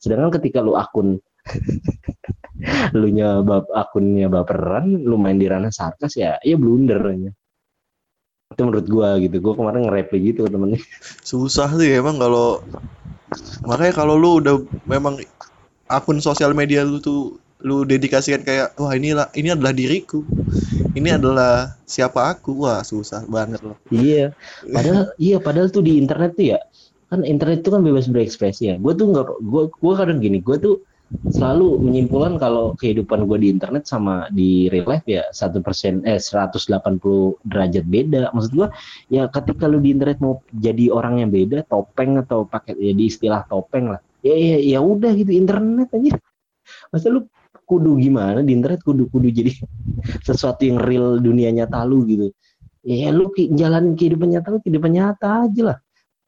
sedangkan 0.00 0.32
ketika 0.40 0.64
lu 0.64 0.74
akun 0.74 1.20
lu 2.98 3.08
nya 3.12 3.40
akunnya 3.76 4.28
baperan 4.32 5.04
lu 5.04 5.16
main 5.20 5.36
di 5.36 5.48
ranah 5.48 5.72
sarkas 5.72 6.16
ya 6.16 6.36
ya 6.40 6.56
blunder 6.56 7.00
aja 7.00 7.30
itu 8.50 8.62
menurut 8.66 8.86
gua 8.90 9.08
gitu 9.22 9.36
gua 9.38 9.54
kemarin 9.54 9.86
nge-reply 9.86 10.18
gitu 10.34 10.40
ke 10.46 10.50
temennya 10.50 10.80
Susah 11.22 11.70
sih 11.78 11.90
emang 11.94 12.18
kalau 12.18 12.58
makanya 13.62 13.94
kalau 13.94 14.18
lu 14.18 14.42
udah 14.42 14.58
memang 14.90 15.22
akun 15.86 16.18
sosial 16.18 16.50
media 16.50 16.82
lu 16.82 16.98
tuh 16.98 17.38
lu 17.62 17.86
dedikasikan 17.86 18.42
kayak 18.42 18.74
wah 18.80 18.90
inilah 18.96 19.30
ini 19.38 19.54
adalah 19.54 19.70
diriku. 19.70 20.24
Ini 20.90 21.20
adalah 21.20 21.70
siapa 21.86 22.34
aku. 22.34 22.66
Wah, 22.66 22.82
susah 22.82 23.22
banget 23.30 23.62
loh. 23.62 23.78
iya 23.94 24.34
padahal 24.74 25.14
iya 25.22 25.36
padahal 25.38 25.68
tuh 25.70 25.86
di 25.86 26.00
internet 26.00 26.34
tuh 26.34 26.46
ya 26.56 26.58
kan 27.10 27.22
internet 27.22 27.62
tuh 27.62 27.78
kan 27.78 27.82
bebas 27.86 28.10
berekspresi 28.10 28.74
ya 28.74 28.74
gua 28.82 28.92
tuh 28.98 29.06
nggak 29.14 29.26
gua 29.46 29.62
gua 29.78 29.94
kadang 30.02 30.18
gini 30.18 30.42
gua 30.42 30.58
tuh 30.58 30.82
selalu 31.30 31.78
menyimpulkan 31.86 32.42
kalau 32.42 32.74
kehidupan 32.74 33.22
gue 33.30 33.38
di 33.38 33.48
internet 33.54 33.86
sama 33.86 34.26
di 34.34 34.66
real 34.66 34.90
life 34.90 35.06
ya 35.06 35.22
satu 35.30 35.62
persen 35.62 36.02
eh 36.02 36.18
180 36.18 37.38
derajat 37.46 37.86
beda. 37.86 38.34
Maksud 38.34 38.52
gue 38.58 38.68
ya 39.14 39.30
ketika 39.30 39.70
lu 39.70 39.78
di 39.78 39.94
internet 39.94 40.18
mau 40.18 40.42
jadi 40.50 40.90
orang 40.90 41.22
yang 41.22 41.30
beda 41.30 41.62
topeng 41.70 42.18
atau 42.18 42.50
pakai 42.50 42.74
ya 42.74 42.92
di 42.98 43.06
istilah 43.06 43.46
topeng 43.46 43.94
lah. 43.94 44.00
Ya 44.26 44.34
ya 44.34 44.56
ya 44.58 44.78
udah 44.82 45.10
gitu 45.14 45.30
internet 45.30 45.88
aja. 45.94 46.18
Masa 46.92 47.06
lu 47.14 47.26
kudu 47.66 47.98
gimana 48.02 48.42
di 48.42 48.52
internet? 48.54 48.82
Kudu 48.82 49.06
kudu 49.10 49.28
jadi 49.30 49.52
sesuatu 50.28 50.62
yang 50.66 50.78
real 50.82 51.18
dunia 51.22 51.50
nyata 51.54 51.82
lu 51.86 52.02
gitu. 52.10 52.34
Ya 52.82 53.12
lu 53.14 53.30
ki- 53.34 53.52
jalanin 53.54 53.94
kehidupan 53.94 54.28
nyata 54.34 54.48
lu 54.54 54.58
kehidupan 54.64 54.92
nyata 54.98 55.46
aja 55.46 55.62
lah. 55.74 55.78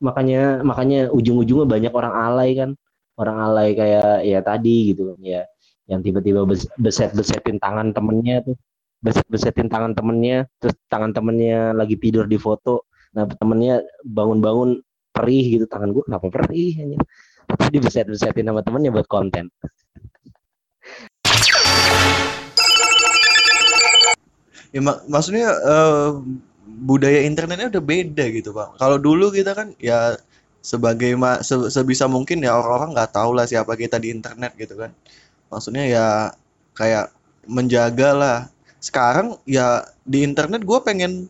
Makanya 0.03 0.63
makanya 0.67 0.99
ujung-ujungnya 1.15 1.67
banyak 1.67 1.93
orang 1.95 2.15
alay 2.15 2.51
kan 2.59 2.71
orang 3.19 3.37
alay 3.41 3.77
kayak 3.77 4.25
ya 4.25 4.41
tadi 4.41 4.95
gitu 4.95 5.17
ya. 5.21 5.45
Yang 5.91 6.01
tiba-tiba 6.11 6.47
bes- 6.47 6.73
beset-besetin 6.79 7.59
tangan 7.61 7.93
temennya 7.93 8.45
tuh. 8.47 8.57
Beset-besetin 9.03 9.67
tangan 9.67 9.99
temennya 9.99 10.47
terus 10.63 10.79
tangan 10.87 11.11
temennya 11.11 11.75
lagi 11.75 11.99
tidur 11.99 12.25
di 12.31 12.39
foto. 12.39 12.87
Nah 13.13 13.27
temennya 13.27 13.83
bangun-bangun 14.07 14.79
perih 15.13 15.61
gitu 15.61 15.65
tangan 15.69 15.93
gue 15.93 16.09
kenapa 16.09 16.33
perih 16.33 16.73
hanya 16.81 16.97
tapi 17.53 17.69
dibeset-besetin 17.77 18.49
sama 18.49 18.65
temennya 18.65 18.91
buat 18.95 19.09
konten. 19.11 19.53
Ya 24.73 24.81
mak- 24.81 25.05
maksudnya 25.05 25.53
eh, 25.53 26.11
budaya 26.65 27.21
internetnya 27.29 27.69
udah 27.69 27.85
beda 27.85 28.25
gitu, 28.33 28.57
Pak. 28.57 28.81
Kalau 28.81 28.97
dulu 28.97 29.29
kita 29.29 29.53
kan 29.53 29.77
ya 29.77 30.17
sebagai 30.63 31.13
ma- 31.19 31.43
se- 31.43 31.71
sebisa 31.75 32.07
mungkin 32.07 32.39
ya 32.47 32.55
orang-orang 32.59 32.91
nggak 32.97 33.13
tahu 33.19 33.31
lah 33.37 33.47
siapa 33.51 33.75
kita 33.77 33.97
di 33.99 34.09
internet 34.15 34.53
gitu 34.57 34.75
kan. 34.79 34.91
Maksudnya 35.53 35.85
ya 35.87 36.07
kayak 36.79 37.13
menjaga 37.51 38.11
lah. 38.17 38.39
Sekarang 38.83 39.39
ya 39.47 39.85
di 40.03 40.23
internet 40.27 40.63
gua 40.67 40.83
pengen 40.83 41.27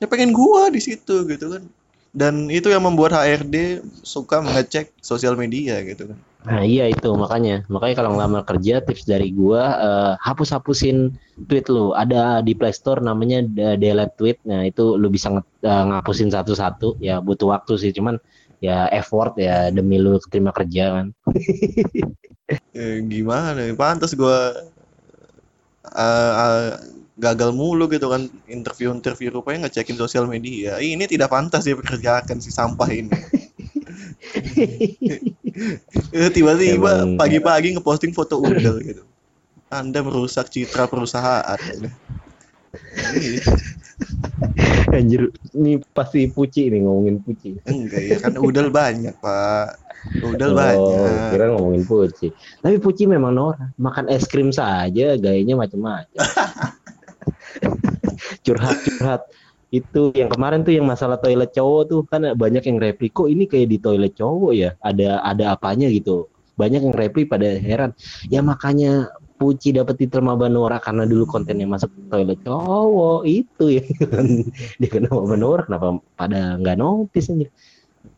ya 0.00 0.06
pengen 0.10 0.32
gua 0.34 0.70
di 0.72 0.80
situ 0.82 1.26
gitu 1.28 1.46
kan. 1.52 1.62
Dan 2.10 2.50
itu 2.50 2.66
yang 2.74 2.82
membuat 2.82 3.14
HRD 3.14 3.56
suka 4.02 4.42
mengecek 4.42 4.90
sosial 4.98 5.38
media 5.38 5.78
gitu 5.86 6.10
kan. 6.10 6.18
Nah 6.40 6.64
iya 6.64 6.88
itu 6.90 7.06
makanya 7.14 7.62
makanya 7.70 7.94
kalau 8.02 8.10
ngelamar 8.16 8.42
kerja 8.48 8.80
tips 8.82 9.04
dari 9.06 9.30
gua 9.30 9.62
eh, 9.78 10.12
hapus-hapusin 10.18 11.14
tweet 11.46 11.68
lu 11.70 11.92
ada 11.94 12.40
di 12.42 12.56
Play 12.58 12.72
Store 12.74 12.98
namanya 12.98 13.44
de- 13.44 13.76
delete 13.78 14.14
tweet 14.18 14.38
nah 14.48 14.64
itu 14.66 14.96
lu 14.98 15.06
bisa 15.12 15.28
nge- 15.30 15.46
eh, 15.62 15.84
ngapusin 15.92 16.32
satu-satu 16.32 16.98
ya 16.98 17.20
butuh 17.22 17.52
waktu 17.54 17.72
sih 17.78 17.90
cuman 17.94 18.16
ya 18.60 18.86
effort 18.92 19.34
ya 19.40 19.72
demi 19.72 19.96
lu 19.96 20.20
terima 20.28 20.52
kerja 20.52 21.00
kan 21.00 21.06
Eh, 22.76 23.00
gimana 23.12 23.64
ya? 23.64 23.72
Pantas 23.74 24.12
gua 24.12 24.52
eh, 25.86 26.32
eh, 26.36 26.70
gagal 27.20 27.52
mulu 27.52 27.88
gitu 27.88 28.08
kan 28.08 28.28
interview-interview 28.48 29.28
rupanya 29.30 29.68
ngecekin 29.68 29.96
sosial 29.96 30.24
media. 30.24 30.80
Ini 30.80 31.04
tidak 31.04 31.28
pantas 31.28 31.64
dia 31.68 31.76
pekerjakan 31.76 32.40
si 32.40 32.48
sampah 32.50 32.88
ini. 32.90 33.10
Eh, 36.10 36.30
Tiba-tiba 36.32 37.04
Emang- 37.04 37.18
pagi-pagi 37.20 37.76
ngeposting 37.76 38.16
foto 38.16 38.40
udel 38.40 38.80
gitu. 38.80 39.02
Anda 39.68 40.00
merusak 40.00 40.48
citra 40.48 40.88
perusahaan. 40.88 41.58
Anjir 44.96 45.28
ini 45.54 45.78
pasti 45.92 46.26
puci 46.26 46.72
nih 46.72 46.80
ngomongin 46.82 47.20
puci 47.22 47.60
Enggak 47.68 48.02
ya 48.02 48.16
kan 48.18 48.32
udel 48.40 48.72
banyak, 48.72 49.14
Pak. 49.20 49.68
Udel 50.24 50.52
Oh, 50.52 50.56
banyak. 50.56 51.36
kira 51.36 51.44
ngomongin 51.52 51.84
puci 51.84 52.32
tapi 52.64 52.80
puci 52.80 53.04
memang 53.04 53.36
norak. 53.36 53.76
Makan 53.76 54.08
es 54.08 54.24
krim 54.24 54.48
saja 54.50 55.14
gayanya 55.20 55.60
macam-macam. 55.60 56.20
Curhat 58.44 58.76
curhat 58.84 59.22
itu 59.70 60.10
yang 60.18 60.26
kemarin 60.26 60.66
tuh 60.66 60.74
yang 60.74 60.82
masalah 60.88 61.20
toilet 61.22 61.54
cowok 61.54 61.82
tuh 61.86 62.00
kan 62.08 62.34
banyak 62.34 62.64
yang 62.66 62.78
reply 62.82 63.06
kok 63.12 63.28
ini 63.30 63.46
kayak 63.46 63.70
di 63.70 63.78
toilet 63.78 64.16
cowok 64.18 64.52
ya? 64.56 64.70
Ada 64.82 65.22
ada 65.22 65.54
apanya 65.54 65.86
gitu? 65.86 66.26
Banyak 66.58 66.90
yang 66.90 66.94
reply 66.96 67.24
pada 67.24 67.48
heran 67.56 67.94
ya 68.26 68.42
makanya 68.42 69.08
Puci 69.40 69.72
dapat 69.72 69.96
titel 69.96 70.20
Maba 70.20 70.52
Nora 70.52 70.76
karena 70.76 71.08
dulu 71.08 71.24
kontennya 71.24 71.64
masuk 71.64 71.88
toilet 72.12 72.36
cowok 72.44 73.24
itu 73.24 73.80
ya 73.80 73.84
kan. 74.04 74.26
Dia 74.80 74.88
kena 74.92 75.08
Maba 75.08 75.36
Nora 75.40 75.64
kenapa 75.64 75.96
pada 76.12 76.60
nggak 76.60 76.76
notice 76.76 77.32
aja 77.32 77.48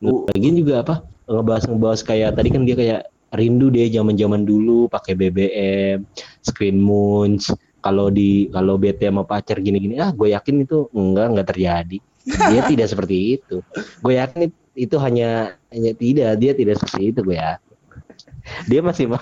lagian 0.03 0.55
juga 0.59 0.83
apa 0.83 0.95
ngebahas 1.27 1.65
ngebahas 1.71 2.01
kayak 2.07 2.31
tadi 2.39 2.49
kan 2.55 2.63
dia 2.67 2.77
kayak 2.79 3.01
rindu 3.35 3.71
deh 3.71 3.87
zaman 3.91 4.15
zaman 4.19 4.43
dulu 4.47 4.87
pakai 4.91 5.15
BBM 5.15 6.07
screen 6.43 6.79
munch 6.83 7.51
kalau 7.83 8.11
di 8.11 8.47
kalau 8.55 8.79
bete 8.79 9.11
sama 9.11 9.27
pacar 9.27 9.59
gini-gini. 9.59 9.99
Ah 9.99 10.15
gue 10.15 10.31
yakin 10.35 10.63
itu 10.63 10.87
enggak 10.95 11.27
enggak 11.35 11.49
terjadi. 11.55 11.99
Dia 12.51 12.63
tidak 12.71 12.87
seperti 12.91 13.39
itu. 13.39 13.59
Gue 14.03 14.19
yakin 14.19 14.51
it- 14.51 14.63
itu 14.73 14.97
hanya 14.97 15.61
hanya 15.69 15.93
tidak 15.93 16.31
dia 16.41 16.53
tidak 16.57 16.81
seperti 16.81 17.13
itu 17.13 17.21
gue 17.21 17.37
ya 17.37 17.61
dia 18.65 18.81
masih 18.81 19.05
mah 19.05 19.21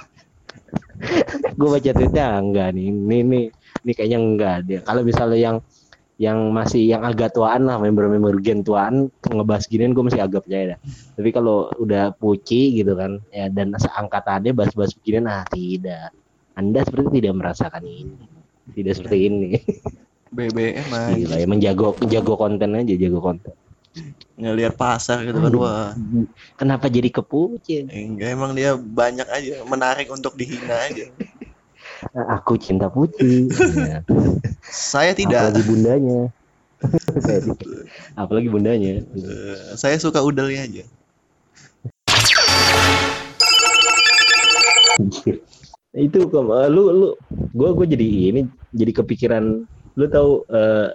gue 1.58 1.68
baca 1.68 1.90
tweetnya 1.96 2.26
enggak 2.38 2.68
nih 2.76 2.86
ini 2.92 3.16
ini 3.24 3.40
ini 3.86 3.92
kayaknya 3.96 4.18
enggak 4.20 4.56
dia 4.68 4.80
kalau 4.84 5.00
misalnya 5.02 5.38
yang 5.38 5.56
yang 6.20 6.52
masih 6.52 6.84
yang 6.84 7.00
agak 7.00 7.32
tuaan 7.32 7.64
lah 7.64 7.80
member-member 7.80 8.44
gen 8.44 8.60
tuaan 8.60 9.08
ngebahas 9.24 9.64
ginian 9.64 9.96
gue 9.96 10.04
masih 10.04 10.20
agak 10.20 10.44
percaya 10.44 10.76
dah. 10.76 10.78
Tapi 11.16 11.32
kalau 11.32 11.72
udah 11.80 12.12
puci 12.12 12.76
gitu 12.76 12.92
kan 12.92 13.24
ya 13.32 13.48
dan 13.48 13.72
seangkatannya 13.72 14.52
bahas-bahas 14.52 14.92
beginian 15.00 15.24
nah 15.24 15.48
tidak. 15.48 16.12
Anda 16.60 16.84
seperti 16.84 17.24
tidak 17.24 17.40
merasakan 17.40 17.88
ini. 17.88 18.20
Tidak 18.76 18.92
seperti 19.00 19.18
ini. 19.32 19.50
BBM 20.30 20.86
aja 20.92 21.10
Gila, 21.16 21.36
emang 21.42 21.58
jago 21.58 21.96
jago 22.06 22.38
konten 22.38 22.76
aja 22.78 22.94
jago 22.94 23.18
konten 23.18 23.50
ngelihat 24.40 24.74
pasar 24.74 25.22
gitu 25.28 25.38
kan 25.38 25.52
wah. 25.60 25.92
Kenapa 26.56 26.88
jadi 26.88 27.12
kepucin? 27.12 27.92
Enggak 27.92 28.32
emang 28.32 28.56
dia 28.56 28.74
banyak 28.74 29.28
aja 29.28 29.62
menarik 29.68 30.08
untuk 30.08 30.34
dihina 30.34 30.76
aja. 30.88 31.06
Aku 32.40 32.56
cinta 32.56 32.88
putih. 32.88 33.52
Ya. 33.76 34.00
saya 34.64 35.12
tidak. 35.12 35.52
Apalagi 35.52 35.64
bundanya. 35.68 36.20
Apalagi 38.20 38.48
bundanya. 38.48 39.04
Eh, 39.04 39.76
saya 39.76 40.00
suka 40.00 40.24
udelnya 40.24 40.64
aja. 40.64 40.84
Itu 45.92 46.18
eh, 46.24 46.68
lu 46.72 46.82
lu 46.88 47.08
gua 47.52 47.76
gua 47.76 47.84
jadi 47.84 48.32
ini 48.32 48.48
jadi 48.72 48.92
kepikiran 48.96 49.44
lu 49.98 50.04
tahu 50.08 50.48
eh, 50.48 50.88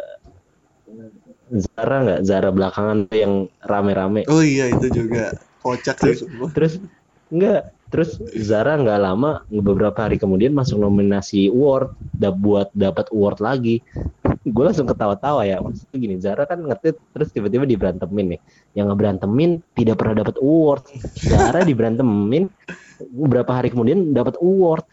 Zara 1.54 1.98
nggak? 2.02 2.22
Zara 2.26 2.50
belakangan 2.50 2.98
tuh 3.10 3.18
yang 3.18 3.34
rame-rame. 3.62 4.26
Oh 4.32 4.42
iya 4.42 4.70
itu 4.70 4.90
juga. 4.90 5.38
Kocak 5.62 5.98
sih 6.02 6.26
semua. 6.26 6.50
terus 6.54 6.78
enggak 7.34 7.74
terus 7.90 8.22
Zara 8.38 8.78
nggak 8.78 9.02
lama 9.02 9.42
beberapa 9.50 10.06
hari 10.06 10.22
kemudian 10.22 10.54
masuk 10.54 10.78
nominasi 10.78 11.50
award 11.50 11.94
da 12.14 12.30
buat 12.34 12.70
dapat 12.74 13.10
award 13.14 13.42
lagi. 13.42 13.82
Gue 14.46 14.62
langsung 14.62 14.86
ketawa-tawa 14.86 15.42
ya 15.42 15.58
maksudnya 15.58 15.98
gini 15.98 16.16
Zara 16.22 16.46
kan 16.46 16.62
ngetit 16.62 17.02
terus 17.18 17.34
tiba-tiba 17.34 17.66
diberantemin 17.66 18.38
nih. 18.38 18.42
Yang 18.78 18.86
ngeberantemin 18.94 19.52
tidak 19.74 19.96
pernah 20.02 20.22
dapat 20.22 20.36
award. 20.38 20.84
Zara 21.18 21.66
diberantemin 21.66 22.50
beberapa 23.10 23.52
hari 23.58 23.74
kemudian 23.74 24.14
dapat 24.14 24.38
award. 24.42 24.86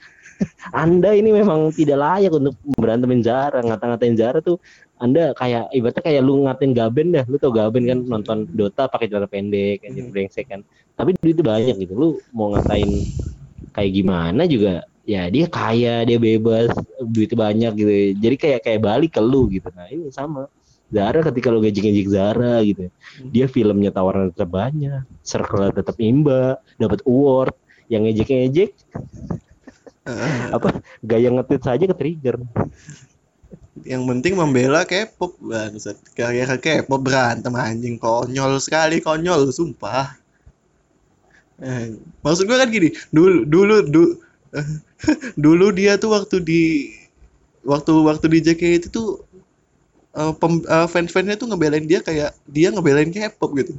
Anda 0.75 1.13
ini 1.15 1.31
memang 1.37 1.71
tidak 1.77 2.01
layak 2.01 2.33
untuk 2.33 2.57
berantemin 2.81 3.21
Zara 3.21 3.61
ngata-ngatain 3.61 4.17
Zara 4.17 4.41
tuh 4.41 4.57
anda 5.03 5.35
kayak 5.35 5.75
ibaratnya 5.75 6.03
kayak 6.07 6.23
lu 6.23 6.47
ngatain 6.47 6.73
Gaben 6.79 7.09
dah 7.11 7.25
lu 7.27 7.37
tau 7.43 7.51
Gaben 7.51 7.83
kan 7.91 7.99
nonton 8.07 8.47
Dota 8.55 8.87
pakai 8.87 9.11
celana 9.11 9.27
pendek 9.27 9.83
anjir 9.83 10.07
brengsek 10.07 10.47
kan. 10.47 10.63
Tapi 10.95 11.19
duitnya 11.19 11.43
banyak 11.43 11.75
gitu 11.83 11.93
lu 11.99 12.09
mau 12.31 12.55
ngatain 12.55 12.87
kayak 13.75 13.91
gimana 13.91 14.47
juga 14.47 14.87
ya 15.03 15.27
dia 15.27 15.51
kaya 15.51 16.07
dia 16.07 16.23
bebas 16.23 16.71
duitnya 17.03 17.35
banyak 17.35 17.73
gitu. 17.75 17.93
Jadi 18.23 18.37
kayak 18.39 18.61
kayak 18.63 18.81
balik 18.81 19.11
ke 19.19 19.23
lu 19.23 19.51
gitu. 19.51 19.67
Nah 19.75 19.91
ini 19.91 20.15
sama. 20.15 20.47
Zara 20.93 21.25
ketika 21.25 21.49
lu 21.49 21.65
ngejek-ngejek 21.65 22.09
Zara 22.13 22.61
gitu 22.69 22.93
dia 23.33 23.49
filmnya 23.49 23.89
tawaran 23.89 24.29
tetap 24.29 24.53
banyak 24.53 25.09
circle 25.25 25.75
tetap 25.75 25.99
imba 25.99 26.63
dapat 26.79 27.03
award. 27.03 27.59
Yang 27.91 28.03
ngejek-ngejek 28.07 28.71
apa 30.57 30.79
gaya 31.03 31.29
ngetit 31.31 31.63
saja 31.63 31.85
ke 31.91 31.95
trigger 31.95 32.39
yang 33.87 34.03
penting 34.07 34.35
membela 34.39 34.87
K-pop 34.87 35.39
bangsat. 35.43 35.99
Karya 36.15 36.47
K-pop 36.59 37.01
berantem 37.03 37.53
anjing. 37.55 37.97
Konyol 37.99 38.59
sekali 38.63 39.03
konyol 39.03 39.51
sumpah. 39.51 40.19
Eh, 41.63 41.95
maksud 42.27 42.51
gue 42.51 42.59
kan 42.59 42.67
gini 42.67 42.91
dulu 43.15 43.47
dulu 43.47 43.77
du- 43.87 44.19
dulu 45.45 45.67
dia 45.71 45.95
tuh 45.95 46.11
waktu 46.11 46.43
di 46.43 46.63
waktu 47.63 47.93
waktu 48.03 48.27
di 48.27 48.39
JKT 48.43 48.73
itu 48.83 48.89
tuh 48.91 49.09
pem- 50.41 50.67
eh, 50.67 50.89
fans-fansnya 50.89 51.37
tuh 51.41 51.49
ngebelain 51.51 51.87
dia 51.89 52.01
kayak 52.05 52.37
dia 52.49 52.69
ngebelain 52.73 53.11
K-pop 53.13 53.51
gitu. 53.59 53.73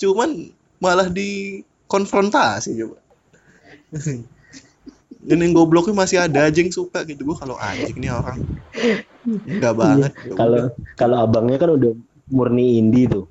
Cuman 0.00 0.52
malah 0.80 1.08
dikonfrontasi 1.12 2.72
coba 2.80 2.96
dan 5.20 5.44
yang 5.44 5.52
gobloknya 5.52 5.92
masih 5.92 6.18
ada 6.24 6.48
aja 6.48 6.58
yang 6.64 6.72
suka 6.72 7.04
gitu. 7.04 7.28
Gue 7.28 7.36
kalau 7.36 7.56
anjing 7.60 8.00
nih 8.00 8.12
orang. 8.12 8.40
Enggak 9.28 9.74
banget. 9.76 10.12
Ya 10.24 10.32
kalau 10.32 10.60
kalau 10.96 11.16
abangnya 11.20 11.60
kan 11.60 11.70
udah 11.76 11.92
murni 12.32 12.80
indie 12.80 13.10
tuh. 13.10 13.28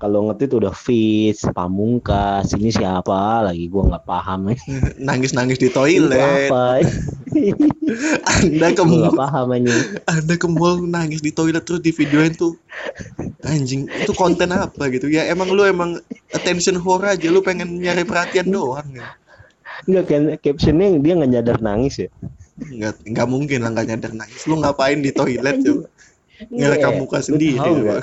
Kalau 0.00 0.32
ngetit 0.32 0.56
udah 0.56 0.72
Fitz, 0.72 1.44
Pamungkas, 1.52 2.56
ini 2.56 2.72
siapa 2.72 3.44
lagi? 3.44 3.68
Gua 3.68 3.84
nggak 3.84 4.08
paham 4.08 4.48
ya. 4.48 4.56
nangis-nangis 5.12 5.60
di 5.60 5.68
Itu 5.68 5.76
toilet 5.76 6.16
apa? 6.16 6.80
anda 8.40 8.72
ke 8.72 8.80
mall 8.80 9.12
nggak 9.12 9.20
paham 9.20 9.46
aja. 9.60 9.76
anda 10.08 10.34
ke 10.40 10.48
mall 10.48 10.80
nangis 10.88 11.20
di 11.20 11.36
toilet 11.36 11.68
terus 11.68 11.84
di 11.84 11.92
videoin 11.92 12.32
tuh. 12.32 12.56
Anjing 13.44 13.92
itu 13.92 14.12
konten 14.16 14.56
apa 14.56 14.88
gitu? 14.88 15.04
Ya 15.12 15.28
emang 15.28 15.52
lu 15.52 15.68
emang 15.68 16.00
attention 16.32 16.80
whore 16.80 17.12
aja. 17.12 17.28
Lu 17.28 17.44
pengen 17.44 17.76
nyari 17.76 18.08
perhatian 18.08 18.48
doang 18.48 18.88
ya 18.96 19.20
Enggak 19.88 20.04
captionnya 20.40 20.86
dia 20.98 21.12
nggak 21.16 21.30
nyadar 21.30 21.58
nangis 21.60 22.04
ya. 22.04 22.08
nggak 22.60 23.08
nggak 23.08 23.28
mungkin 23.28 23.58
lah 23.64 23.70
nggak 23.72 23.86
nyadar 23.88 24.12
nangis 24.12 24.44
lu 24.44 24.60
ngapain 24.60 25.00
di 25.00 25.08
toilet 25.10 25.64
coba 25.64 25.88
ngerekam 26.52 26.92
muka 27.00 27.18
Lu 27.20 27.24
sendiri 27.32 27.56
coba. 27.56 27.72
nggak? 27.80 28.02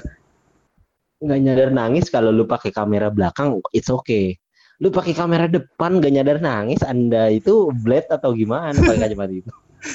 Nggak 1.17 1.39
nyadar 1.41 1.69
nangis 1.73 2.05
kalau 2.09 2.30
lu 2.30 2.45
pakai 2.45 2.73
kamera 2.73 3.13
belakang 3.13 3.61
it's 3.69 3.89
okay. 3.89 4.38
Lu 4.78 4.89
pakai 4.89 5.13
kamera 5.13 5.45
depan 5.45 5.97
nggak 5.97 6.13
nyadar 6.13 6.38
nangis, 6.38 6.82
Anda 6.82 7.30
itu 7.30 7.69
blade 7.73 8.09
atau 8.09 8.34
gimana 8.34 8.78
pakai 8.78 9.01
kacamata 9.03 9.34
itu? 9.34 9.51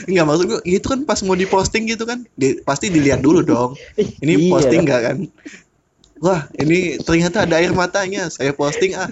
Enggak 0.06 0.24
maksud 0.26 0.44
gua 0.46 0.60
itu 0.62 0.86
kan 0.86 1.00
pas 1.02 1.18
mau 1.22 1.34
diposting 1.34 1.90
gitu 1.90 2.06
kan 2.06 2.22
di- 2.34 2.62
pasti 2.62 2.86
dilihat 2.86 3.18
dulu 3.18 3.42
dong 3.42 3.70
ini 3.98 4.46
Iya. 4.46 4.50
posting 4.50 4.80
nggak 4.86 5.00
kan 5.02 5.16
wah 6.22 6.46
ini 6.54 7.02
ternyata 7.02 7.42
ada 7.42 7.58
air 7.58 7.74
matanya 7.74 8.30
saya 8.30 8.54
posting 8.54 8.94
ah 8.94 9.10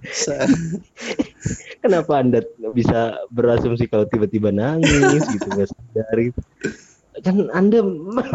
Kenapa 1.84 2.12
Anda 2.20 2.44
bisa 2.72 3.16
berasumsi 3.32 3.88
kalau 3.88 4.04
tiba-tiba 4.08 4.52
nangis 4.52 5.24
gitu 5.24 5.46
nggak 5.48 5.68
sadar 5.68 6.16
gitu? 6.20 6.40
Kan 7.24 7.48
Anda 7.52 7.80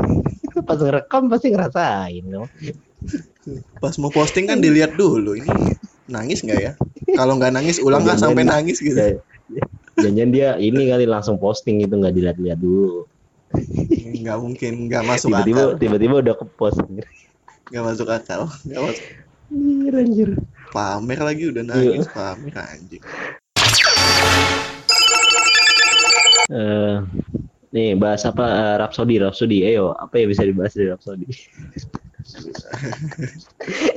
pas 0.68 0.80
ngerekam 0.82 1.30
pasti 1.30 1.54
ngerasain 1.54 2.26
no? 2.26 2.50
pas 3.78 3.94
mau 4.02 4.10
posting 4.10 4.50
kan 4.50 4.58
dilihat 4.58 4.98
dulu 4.98 5.38
ini 5.38 5.46
nangis 6.10 6.42
nggak 6.42 6.60
ya 6.62 6.74
kalau 7.14 7.38
nggak 7.38 7.54
nangis 7.54 7.78
ulang 7.78 8.02
nggak 8.02 8.18
sampai 8.18 8.42
nangis 8.42 8.82
gitu 8.82 8.98
Ya, 9.46 9.62
Jangan 10.02 10.34
dia 10.34 10.58
ini 10.58 10.90
kali 10.90 11.06
langsung 11.06 11.38
posting 11.38 11.80
itu 11.86 11.94
nggak 11.94 12.12
dilihat-lihat 12.18 12.58
dulu. 12.60 13.06
nggak 14.26 14.38
mungkin 14.42 14.90
nggak 14.90 15.04
masuk 15.06 15.30
Tiba-tiba 15.30 15.62
akal 15.62 15.78
tiba-tiba 15.78 16.16
udah 16.26 16.36
ke 16.36 16.46
post. 16.58 16.82
nggak 17.70 17.84
masuk 17.86 18.08
akal 18.10 18.50
nggak 18.66 18.82
masuk 18.82 19.06
Anjir, 19.56 19.94
anjir. 19.94 20.30
Pamer 20.76 21.20
lagi 21.24 21.44
udah 21.48 21.64
Iya. 21.64 21.72
nangis 21.72 22.08
pamer 22.12 22.52
anjing. 22.54 23.04
Eh, 26.46 26.96
nih 27.72 27.96
bahas 27.96 28.22
apa? 28.28 28.44
Eh, 28.46 28.76
Rhapsody 28.78 29.16
Rhapsody. 29.18 29.58
Ayo 29.66 29.96
apa 29.96 30.20
yang 30.20 30.30
bisa 30.30 30.44
dibahas 30.44 30.76
dari 30.76 30.92
Rhapsody? 30.92 31.26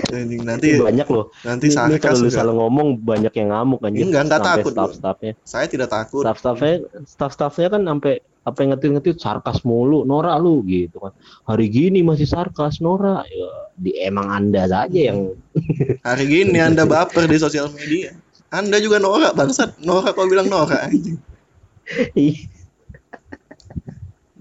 Anjing 0.09 0.45
nanti 0.45 0.77
banyak 0.77 1.09
loh. 1.09 1.33
nanti 1.43 1.73
ini, 1.73 1.81
ini 1.89 1.97
kalau 1.97 2.21
lu 2.21 2.29
salah 2.29 2.53
ngomong 2.53 3.01
banyak 3.01 3.33
yang 3.33 3.49
ngamuk 3.51 3.81
anjir 3.81 4.05
Enggak, 4.05 4.29
takut 4.37 4.73
gua. 4.73 4.85
staff-staffnya. 4.85 5.33
Saya 5.45 5.65
tidak 5.65 5.89
takut. 5.89 6.21
Staff-staffnya 6.25 6.75
staff-staffnya 7.09 7.69
kan 7.73 7.83
sampai 7.85 8.21
apa 8.49 8.65
yang 8.65 8.75
ngetit-ngetit? 8.75 9.21
Sarkas 9.21 9.63
mulu 9.63 10.09
Nora 10.09 10.35
lu 10.41 10.65
gitu 10.65 10.99
kan. 10.99 11.13
Hari 11.45 11.67
gini 11.69 12.01
masih 12.01 12.25
sarkas 12.25 12.81
Nora. 12.81 13.23
Ya 13.29 13.69
di 13.79 13.95
emang 14.03 14.27
anda 14.29 14.67
saja 14.67 15.15
yang 15.15 15.39
hari 16.09 16.25
gini 16.27 16.59
anda 16.59 16.83
baper 16.83 17.31
di 17.31 17.39
sosial 17.39 17.71
media. 17.71 18.13
Anda 18.49 18.81
juga 18.81 18.97
norak 18.99 19.37
bangsat. 19.37 19.79
Norak 19.85 20.17
kau 20.17 20.25
bilang 20.25 20.49
norak 20.49 20.89
anjing? 20.89 21.21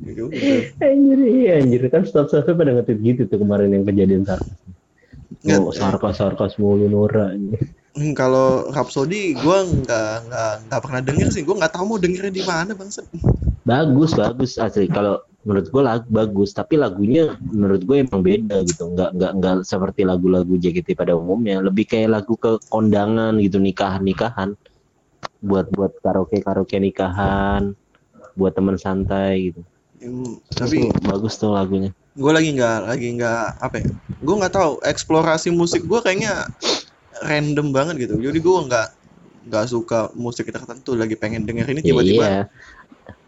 Ya 0.08 0.24
udah. 0.24 0.64
anjir 0.80 1.20
iya 1.28 1.60
anjir. 1.60 1.84
Kan 1.92 2.08
staff-staffnya 2.08 2.56
pada 2.56 2.72
ngetit 2.80 2.98
gitu 3.04 3.22
tuh 3.28 3.44
kemarin 3.44 3.76
yang 3.76 3.84
kejadian 3.84 4.24
sarkas. 4.24 4.56
Oh, 5.52 5.76
sarkas 5.76 6.24
sarkas 6.24 6.56
mulu 6.56 6.88
Nora 6.88 7.36
anjir. 7.36 7.60
Hmm, 7.98 8.16
kalau 8.16 8.72
Rhapsody 8.72 9.36
gue 9.36 9.58
nggak 9.84 10.12
nggak 10.32 10.54
nggak 10.72 10.82
pernah 10.82 11.02
denger 11.04 11.28
sih. 11.28 11.44
Gue 11.44 11.60
nggak 11.60 11.76
tahu 11.76 11.84
mau 11.92 12.00
dengernya 12.00 12.32
di 12.32 12.44
mana 12.48 12.72
bangsat 12.74 13.06
bagus 13.68 14.16
bagus 14.16 14.56
asli. 14.56 14.88
Kalau 14.88 15.20
menurut 15.44 15.68
gue 15.68 15.84
lagu 15.84 16.08
bagus. 16.08 16.56
Tapi 16.56 16.80
lagunya 16.80 17.36
menurut 17.40 17.84
gue 17.84 18.04
emang 18.04 18.24
beda 18.24 18.64
gitu. 18.64 18.92
Nggak 18.96 19.10
nggak 19.16 19.32
nggak 19.40 19.56
seperti 19.68 20.08
lagu-lagu 20.08 20.56
JKT 20.56 20.96
pada 20.96 21.16
umumnya. 21.16 21.60
Lebih 21.60 21.88
kayak 21.88 22.24
lagu 22.24 22.40
ke 22.40 22.60
kondangan 22.72 23.36
gitu 23.44 23.60
nikahan 23.60 24.04
nikahan 24.04 24.56
buat 25.44 25.70
buat 25.70 25.96
karaoke 26.04 26.40
karaoke 26.44 26.80
nikahan. 26.80 27.76
Buat 28.38 28.54
teman 28.56 28.78
santai 28.78 29.50
gitu. 29.52 29.62
Hmm, 29.98 30.38
tapi 30.54 30.94
Itu 30.94 31.02
bagus 31.10 31.36
tuh 31.42 31.52
lagunya. 31.58 31.90
gue 32.18 32.34
lagi 32.34 32.50
nggak 32.54 32.78
lagi 32.90 33.08
nggak 33.14 33.42
apa 33.62 33.76
ya? 33.82 33.90
Gue 34.22 34.36
nggak 34.42 34.54
tahu. 34.54 34.72
Eksplorasi 34.86 35.50
musik 35.54 35.86
gue 35.86 36.00
kayaknya 36.02 36.46
random 37.26 37.74
banget 37.74 38.06
gitu. 38.06 38.18
Jadi 38.22 38.38
gue 38.38 38.58
nggak 38.70 38.88
nggak 39.50 39.66
suka 39.70 40.14
musik 40.14 40.50
tertentu. 40.54 40.94
Lagi 40.94 41.18
pengen 41.18 41.46
denger 41.50 41.66
ini 41.74 41.82
tiba-tiba 41.82 42.26
iya. 42.26 42.44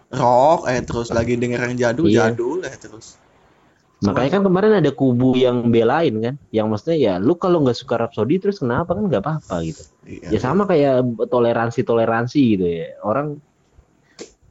Rock 0.09 0.65
eh 0.65 0.81
terus 0.81 1.13
lagi 1.13 1.37
denger 1.37 1.59
yang 1.69 1.75
jadul 1.77 2.05
Iya. 2.09 2.33
jadul 2.33 2.65
eh 2.65 2.75
terus 2.77 3.19
Makanya 3.99 4.39
kan 4.39 4.43
kemarin 4.47 4.79
ada 4.79 4.95
kubu 4.95 5.35
yang 5.35 5.75
belain 5.75 6.15
kan, 6.23 6.35
yang 6.55 6.71
maksudnya 6.71 6.95
ya 6.95 7.13
lu 7.19 7.35
kalau 7.35 7.59
nggak 7.59 7.75
suka 7.75 7.99
Rhapsody 7.99 8.39
terus 8.39 8.63
kenapa 8.63 8.95
kan 8.95 9.11
nggak 9.11 9.19
apa-apa 9.19 9.59
gitu. 9.67 9.83
iya. 10.07 10.31
Ya 10.31 10.39
sama 10.39 10.63
kayak 10.63 11.03
toleransi 11.27 11.83
toleransi 11.83 12.39
gitu 12.55 12.63
ya. 12.63 12.95
Orang 13.03 13.43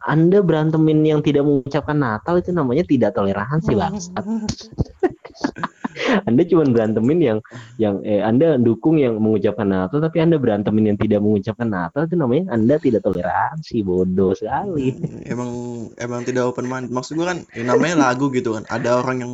anda 0.04 0.44
berantemin 0.44 1.00
yang 1.00 1.24
tidak 1.24 1.48
mengucapkan 1.48 1.96
Natal 1.96 2.36
itu 2.36 2.52
namanya 2.52 2.84
tidak 2.84 3.16
toleransi 3.16 3.72
bangsat. 3.72 4.20
anda 6.24 6.42
cuma 6.44 6.64
berantemin 6.68 7.18
yang 7.20 7.38
yang 7.82 8.00
eh, 8.02 8.20
Anda 8.20 8.56
dukung 8.58 8.98
yang 8.98 9.18
mengucapkan 9.20 9.68
Natal 9.68 10.00
tapi 10.00 10.18
Anda 10.22 10.36
berantemin 10.40 10.94
yang 10.94 10.98
tidak 10.98 11.20
mengucapkan 11.22 11.68
Natal 11.68 12.06
itu 12.08 12.16
namanya 12.18 12.54
Anda 12.54 12.76
tidak 12.80 13.04
toleransi 13.04 13.76
bodoh 13.84 14.32
sekali. 14.34 14.94
emang 15.28 15.50
emang 15.98 16.22
tidak 16.24 16.50
open 16.50 16.66
mind 16.66 16.88
maksud 16.90 17.16
gue 17.18 17.26
kan 17.26 17.44
ya 17.52 17.62
namanya 17.66 18.10
lagu 18.10 18.28
gitu 18.32 18.56
kan. 18.56 18.64
Ada 18.68 19.00
orang 19.04 19.16
yang 19.22 19.32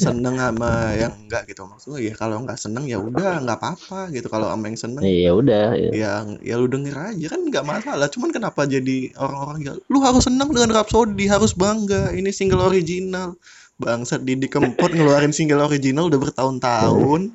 seneng 0.00 0.36
sama 0.40 0.92
yang 0.96 1.12
enggak 1.26 1.46
gitu. 1.50 1.66
Maksud 1.66 1.96
gue 1.96 2.10
ya 2.10 2.14
kalau 2.16 2.42
nggak 2.42 2.58
seneng 2.58 2.84
ya 2.88 2.98
udah 3.00 3.42
nggak 3.44 3.58
apa-apa 3.58 4.10
gitu. 4.12 4.26
Kalau 4.28 4.50
sama 4.50 4.64
yang 4.68 4.78
seneng 4.78 5.02
Ya 5.04 5.30
udah. 5.32 5.74
ya. 5.76 5.90
yang 5.92 6.24
ya 6.42 6.54
lu 6.58 6.66
denger 6.70 6.96
aja. 6.96 7.26
Kan 7.32 7.40
nggak 7.48 7.64
masalah. 7.66 8.06
Cuman 8.10 8.30
kenapa 8.32 8.64
jadi 8.66 9.12
orang-orang 9.18 9.60
yang 9.62 9.76
lu 9.88 9.98
harus 10.02 10.26
seneng 10.26 10.50
dengan 10.52 10.72
Rhapsody 10.74 11.26
harus 11.28 11.52
bangga. 11.56 12.10
Ini 12.12 12.30
single 12.32 12.62
original 12.64 13.36
bangsat 13.76 14.24
Didi 14.24 14.48
Kempot 14.48 14.92
ngeluarin 14.92 15.32
single 15.32 15.68
original 15.68 16.08
udah 16.08 16.20
bertahun-tahun 16.20 17.32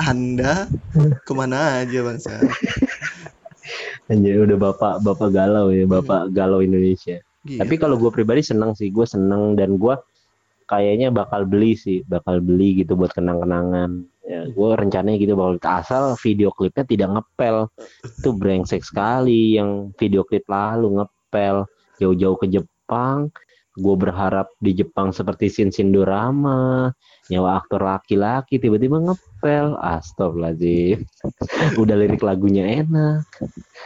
anda 0.00 0.68
ke 1.24 1.32
mana 1.32 1.84
aja 1.84 2.04
bangsat 2.04 2.44
Anjir 4.08 4.40
udah 4.40 4.56
bapak 4.56 5.04
bapak 5.04 5.28
galau 5.36 5.68
ya, 5.68 5.84
bapak 5.84 6.32
galau 6.32 6.64
Indonesia. 6.64 7.20
Gila. 7.44 7.60
Tapi 7.60 7.74
kalau 7.76 8.00
gue 8.00 8.08
pribadi 8.08 8.40
seneng 8.40 8.72
sih, 8.72 8.88
gue 8.88 9.04
seneng 9.04 9.52
dan 9.52 9.76
gue 9.76 9.94
kayaknya 10.64 11.12
bakal 11.12 11.44
beli 11.44 11.76
sih, 11.76 12.00
bakal 12.08 12.40
beli 12.40 12.80
gitu 12.80 12.96
buat 12.96 13.12
kenang-kenangan. 13.12 14.08
Ya, 14.24 14.48
gue 14.48 14.68
rencananya 14.76 15.16
gitu 15.20 15.36
bakal 15.36 15.60
asal 15.60 16.16
video 16.24 16.48
klipnya 16.56 16.88
tidak 16.88 17.08
ngepel. 17.20 17.68
Itu 18.04 18.32
brengsek 18.32 18.80
sekali 18.80 19.60
yang 19.60 19.92
video 20.00 20.24
klip 20.24 20.48
lalu 20.48 21.04
ngepel 21.04 21.68
jauh-jauh 22.00 22.36
ke 22.40 22.48
Jepang. 22.48 23.28
Gue 23.78 23.94
berharap 23.94 24.50
di 24.58 24.74
Jepang 24.74 25.14
seperti 25.14 25.46
Shin 25.46 25.70
Shin 25.70 25.94
Dorama, 25.94 26.90
nyawa 27.30 27.62
aktor 27.62 27.86
laki-laki 27.86 28.58
tiba-tiba 28.58 28.98
ngepel. 28.98 29.78
Astagfirullahaladzim. 29.78 31.06
Udah 31.82 31.94
lirik 31.94 32.26
lagunya 32.26 32.66
enak, 32.82 33.22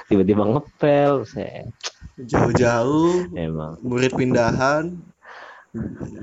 tiba-tiba 0.09 0.49
ngepel. 0.49 1.29
Saya 1.29 1.69
jauh-jauh 2.17 3.37
emang. 3.37 3.77
murid 3.85 4.17
pindahan. 4.17 4.97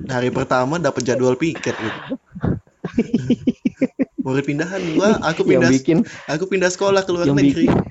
Hari 0.10 0.30
pertama 0.34 0.82
dapat 0.82 1.06
jadwal 1.06 1.38
piket 1.38 1.78
gitu. 1.78 2.14
Murid 4.26 4.46
pindahan 4.46 4.82
gua 4.94 5.18
aku 5.26 5.42
yang 5.46 5.66
pindah 5.66 5.70
bikin 5.74 5.98
aku 6.30 6.46
pindah 6.46 6.70
sekolah 6.70 7.02
ke 7.02 7.12
luar 7.14 7.34
negeri. 7.34 7.66
bikin. 7.66 7.82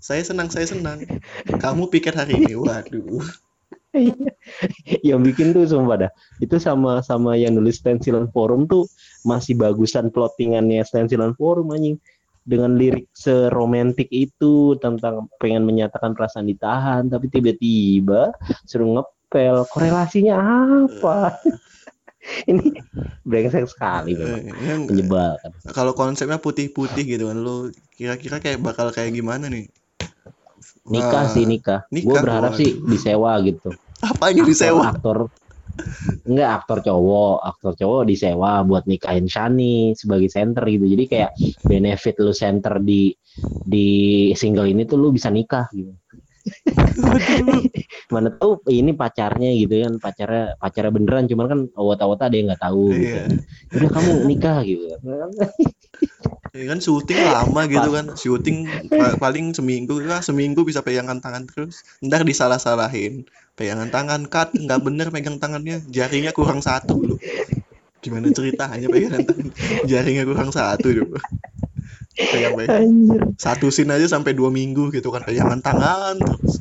Saya 0.00 0.22
senang 0.24 0.48
saya 0.48 0.64
senang. 0.64 1.04
Kamu 1.44 1.92
piket 1.92 2.16
hari 2.16 2.40
ini 2.40 2.56
waduh 2.56 3.24
yang 5.08 5.20
bikin 5.24 5.56
tuh 5.56 5.64
sumpah 5.64 6.08
dah. 6.08 6.12
Itu 6.38 6.60
sama 6.60 7.00
sama 7.00 7.34
yang 7.34 7.56
nulis 7.56 7.80
stensilan 7.80 8.28
forum 8.32 8.68
tuh 8.68 8.84
masih 9.24 9.56
bagusan 9.56 10.12
plottingannya 10.12 10.84
stensilan 10.84 11.32
forum 11.36 11.72
anjing. 11.72 11.96
Dengan 12.48 12.80
lirik 12.80 13.12
seromantik 13.12 14.08
itu 14.08 14.72
tentang 14.80 15.28
pengen 15.36 15.68
menyatakan 15.68 16.16
perasaan 16.16 16.48
ditahan 16.48 17.04
tapi 17.12 17.28
tiba-tiba 17.28 18.32
suruh 18.64 18.88
ngepel. 18.96 19.68
Korelasinya 19.68 20.36
apa? 20.88 21.36
Ini 22.50 22.72
brengsek 23.24 23.68
sekali 23.68 24.12
memang. 24.16 24.52
Eh, 24.52 24.64
yang 24.68 24.84
menyebalkan. 24.84 25.52
kalau 25.72 25.92
konsepnya 25.96 26.36
putih-putih 26.36 27.04
gitu 27.04 27.30
kan 27.30 27.38
lu 27.40 27.72
kira-kira 27.96 28.40
kayak 28.42 28.60
bakal 28.60 28.92
kayak 28.92 29.16
gimana 29.16 29.48
nih 29.48 29.70
nikah 30.90 31.24
Wah, 31.28 31.32
sih 31.32 31.44
nikah. 31.44 31.80
Gue 31.88 32.00
nikah, 32.00 32.22
berharap 32.24 32.52
waduh. 32.56 32.60
sih 32.60 32.70
disewa 32.84 33.32
gitu. 33.44 33.70
Apanya 34.02 34.42
disewa? 34.46 34.82
Aktor 34.90 35.28
enggak 36.28 36.50
aktor 36.64 36.78
cowok. 36.84 37.36
Aktor 37.44 37.72
cowok 37.78 38.02
disewa 38.08 38.62
buat 38.66 38.84
nikahin 38.88 39.26
Shani 39.30 39.94
sebagai 39.94 40.28
center 40.28 40.64
gitu. 40.66 40.84
Jadi 40.84 41.04
kayak 41.06 41.30
benefit 41.64 42.14
lu 42.20 42.32
center 42.34 42.80
di 42.82 43.12
di 43.68 43.88
single 44.32 44.68
ini 44.70 44.88
tuh 44.88 44.96
lu 44.96 45.12
bisa 45.12 45.28
nikah 45.28 45.68
gitu 45.76 45.92
mana 48.14 48.28
tuh 48.36 48.60
ini 48.68 48.96
pacarnya 48.96 49.50
gitu 49.54 49.84
kan 49.84 49.92
pacarnya 50.00 50.56
pacarnya 50.56 50.92
beneran 50.92 51.24
cuman 51.28 51.46
kan 51.46 51.60
awat-awat 51.76 52.18
ada 52.24 52.34
yang 52.34 52.46
nggak 52.50 52.62
tahu 52.62 52.92
gitu. 52.94 53.20
iya. 53.20 53.24
udah 53.76 53.90
kamu 53.92 54.10
nikah 54.26 54.58
gitu. 54.64 54.84
Ya 56.56 56.64
kan 56.64 56.78
syuting 56.80 57.18
lama 57.28 57.62
gitu 57.68 57.88
kan. 57.92 58.06
Syuting 58.16 58.56
pa- 58.88 59.18
paling 59.20 59.52
seminggu 59.52 60.00
lah 60.00 60.24
seminggu 60.24 60.64
bisa 60.64 60.80
pegangan 60.80 61.20
tangan 61.20 61.44
terus. 61.46 61.84
Ntar 62.00 62.24
disalah-salahin. 62.24 63.28
Pegangan 63.54 63.92
tangan 63.92 64.24
cut 64.26 64.56
nggak 64.56 64.80
bener 64.82 65.06
pegang 65.12 65.36
tangannya. 65.36 65.84
Jaringnya 65.92 66.32
kurang 66.32 66.64
satu 66.64 66.96
loh. 67.04 67.18
Gimana 68.00 68.32
ceritanya 68.32 68.86
pegangan 68.88 69.22
tangan? 69.26 69.48
Jaringnya 69.90 70.24
kurang 70.24 70.50
satu 70.50 70.88
loh 70.90 71.20
pegang 72.18 72.54
pegang 72.58 72.82
anjir. 72.82 73.20
Satu 73.38 73.70
scene 73.70 73.94
aja 73.94 74.10
sampai 74.10 74.34
dua 74.34 74.50
minggu 74.50 74.90
gitu 74.90 75.14
kan. 75.14 75.22
Pegangan 75.22 75.62
tangan 75.62 76.18
terus. 76.18 76.58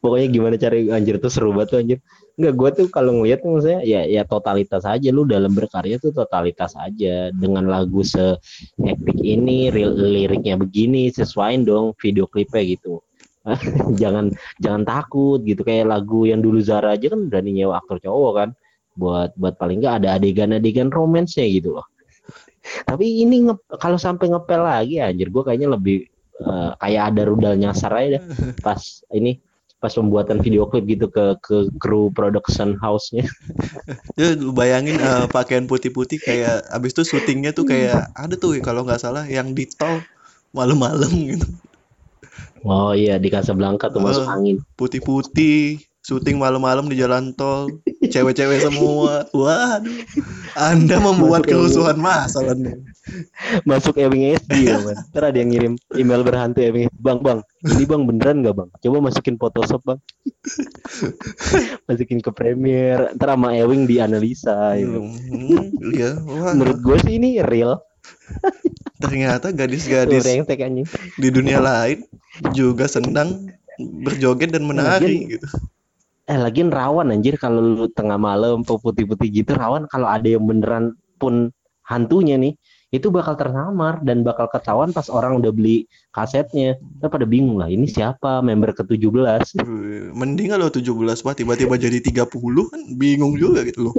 Pokoknya 0.00 0.28
gimana 0.32 0.54
cari 0.56 0.88
anjir 0.88 1.20
tuh 1.20 1.28
seru 1.28 1.52
banget 1.52 1.68
tuh 1.68 1.78
anjir. 1.82 1.98
Enggak, 2.40 2.54
gue 2.56 2.70
tuh 2.80 2.86
kalau 2.88 3.20
ngeliat 3.20 3.44
tuh 3.44 3.52
maksudnya 3.52 3.80
ya 3.84 4.00
ya 4.08 4.22
totalitas 4.24 4.88
aja. 4.88 5.08
Lu 5.12 5.28
dalam 5.28 5.52
berkarya 5.52 6.00
tuh 6.00 6.14
totalitas 6.14 6.72
aja. 6.78 7.28
Dengan 7.34 7.68
lagu 7.68 8.00
se 8.00 8.40
hektik 8.80 9.20
ini 9.20 9.68
real, 9.68 9.92
liriknya 9.92 10.56
begini 10.56 11.12
sesuaiin 11.12 11.68
dong 11.68 11.92
video 12.00 12.24
klipnya 12.24 12.64
gitu. 12.64 13.04
Jangan 14.00 14.32
jangan 14.60 14.82
takut 14.84 15.40
gitu. 15.44 15.64
Kayak 15.64 15.92
lagu 15.92 16.28
yang 16.28 16.44
dulu 16.44 16.60
Zara 16.60 16.96
aja 16.96 17.12
kan 17.12 17.28
berani 17.28 17.60
nyewa 17.60 17.80
aktor 17.80 18.00
cowok 18.00 18.32
kan. 18.36 18.48
Buat 18.96 19.36
buat 19.36 19.56
paling 19.56 19.80
nggak 19.80 20.04
ada 20.04 20.20
adegan-adegan 20.20 20.92
romansnya 20.92 21.44
gitu 21.48 21.76
loh 21.76 21.86
tapi 22.84 23.24
ini 23.24 23.48
nge- 23.48 23.76
kalau 23.76 23.96
sampai 23.96 24.28
ngepel 24.28 24.60
lagi 24.60 25.00
anjir 25.00 25.28
gue 25.28 25.42
kayaknya 25.42 25.72
lebih 25.72 26.04
eh, 26.40 26.70
kayak 26.76 27.02
ada 27.14 27.22
rudal 27.24 27.54
nyasar 27.56 27.92
aja 27.96 28.20
dah 28.20 28.22
pas 28.66 28.80
ini 29.10 29.40
pas 29.80 29.88
pembuatan 29.88 30.44
video 30.44 30.68
klip 30.68 30.84
gitu 30.84 31.08
ke 31.08 31.40
ke 31.40 31.72
kru 31.80 32.12
production 32.12 32.76
house-nya. 32.76 33.24
ya 34.20 34.36
lu 34.36 34.52
bayangin 34.52 35.00
eh, 35.00 35.24
pakaian 35.26 35.64
putih-putih 35.64 36.20
kayak 36.20 36.68
abis 36.68 36.92
itu 36.92 37.16
syutingnya 37.16 37.56
tuh 37.56 37.64
kayak 37.64 38.12
ada 38.12 38.36
tuh 38.36 38.60
kalau 38.60 38.84
nggak 38.84 39.00
salah 39.00 39.24
yang 39.24 39.56
di 39.56 39.64
tol 39.64 40.04
malam-malam 40.52 41.08
gitu 41.08 41.48
Oh 42.60 42.92
iya 42.92 43.16
di 43.16 43.32
Casablanca 43.32 43.88
tuh 43.88 44.04
masuk 44.04 44.28
Oh. 44.28 44.34
angin. 44.36 44.60
putih-putih 44.76 45.80
syuting 46.10 46.42
malam-malam 46.42 46.90
di 46.90 46.98
jalan 46.98 47.30
tol 47.38 47.70
cewek-cewek 48.02 48.58
semua 48.66 49.30
waduh 49.30 50.02
anda 50.58 50.98
membuat 50.98 51.46
Masuk 51.46 51.54
kerusuhan 51.54 51.98
masalah 52.02 52.58
nih 52.58 52.74
Masuk 53.66 53.98
Ewing 53.98 54.38
SD 54.38 54.70
ya, 54.70 54.78
man. 54.82 54.94
Ntar 55.10 55.32
ada 55.32 55.38
yang 55.40 55.50
ngirim 55.50 55.74
email 55.98 56.22
berhantu 56.22 56.62
Ewing. 56.62 56.86
Bang, 57.00 57.18
bang, 57.24 57.42
ini 57.66 57.82
bang 57.82 58.02
beneran 58.06 58.36
nggak 58.44 58.54
bang? 58.54 58.68
Coba 58.86 58.96
masukin 59.02 59.36
Photoshop 59.40 59.82
bang. 59.82 59.98
masukin 61.90 62.20
ke 62.22 62.30
Premiere. 62.30 63.10
Ntar 63.18 63.34
sama 63.34 63.56
Ewing 63.56 63.90
dianalisa. 63.90 64.78
gitu. 64.78 65.00
Hmm, 65.02 65.74
iya 65.90 66.20
wah 66.22 66.54
Menurut 66.54 66.78
gue 66.84 66.96
sih 67.02 67.18
ini 67.18 67.42
real. 67.42 67.82
ternyata 69.00 69.52
gadis-gadis 69.52 70.24
di 71.20 71.28
dunia 71.28 71.60
lain 71.60 72.04
juga 72.52 72.88
senang 72.88 73.48
berjoget 73.80 74.52
dan 74.52 74.64
menari 74.68 75.36
gitu 75.36 75.48
Eh 76.30 76.38
lagian 76.38 76.70
rawan 76.70 77.10
anjir 77.10 77.34
kalau 77.34 77.58
lu 77.58 77.86
tengah 77.90 78.14
malam 78.14 78.62
tuh 78.62 78.78
putih-putih 78.78 79.42
gitu 79.42 79.58
rawan 79.58 79.90
kalau 79.90 80.06
ada 80.06 80.30
yang 80.30 80.46
beneran 80.46 80.94
pun 81.18 81.50
hantunya 81.82 82.38
nih 82.38 82.54
itu 82.94 83.10
bakal 83.10 83.34
tersamar 83.34 84.02
dan 84.06 84.22
bakal 84.22 84.46
ketahuan 84.50 84.94
pas 84.94 85.06
orang 85.10 85.42
udah 85.42 85.50
beli 85.50 85.90
kasetnya. 86.14 86.78
Ntar 87.02 87.10
pada 87.10 87.26
bingung 87.26 87.58
lah 87.58 87.66
ini 87.66 87.90
siapa 87.90 88.42
member 88.42 88.74
ke-17. 88.74 89.58
Wih, 89.62 90.14
mending 90.14 90.54
kalau 90.54 90.70
17 90.70 90.86
pak 91.26 91.34
tiba-tiba 91.38 91.74
jadi 91.74 91.98
30 91.98 92.30
kan 92.70 92.80
bingung 92.94 93.34
juga 93.34 93.66
gitu 93.66 93.90
loh 93.90 93.94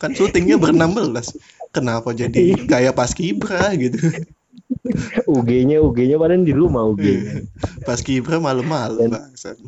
kan 0.00 0.16
syutingnya 0.16 0.56
ber-16 0.56 1.36
kenapa 1.76 2.16
jadi 2.16 2.56
kayak 2.72 2.96
pas 2.96 3.12
kibra 3.12 3.76
gitu 3.76 4.00
UG-nya 5.28 5.84
UG-nya 5.84 6.16
padahal 6.16 6.42
di 6.42 6.56
rumah 6.56 6.88
UG-nya. 6.88 7.44
pas 7.84 8.00
kibra 8.00 8.40
malam-malam 8.40 9.12
bangsat 9.12 9.60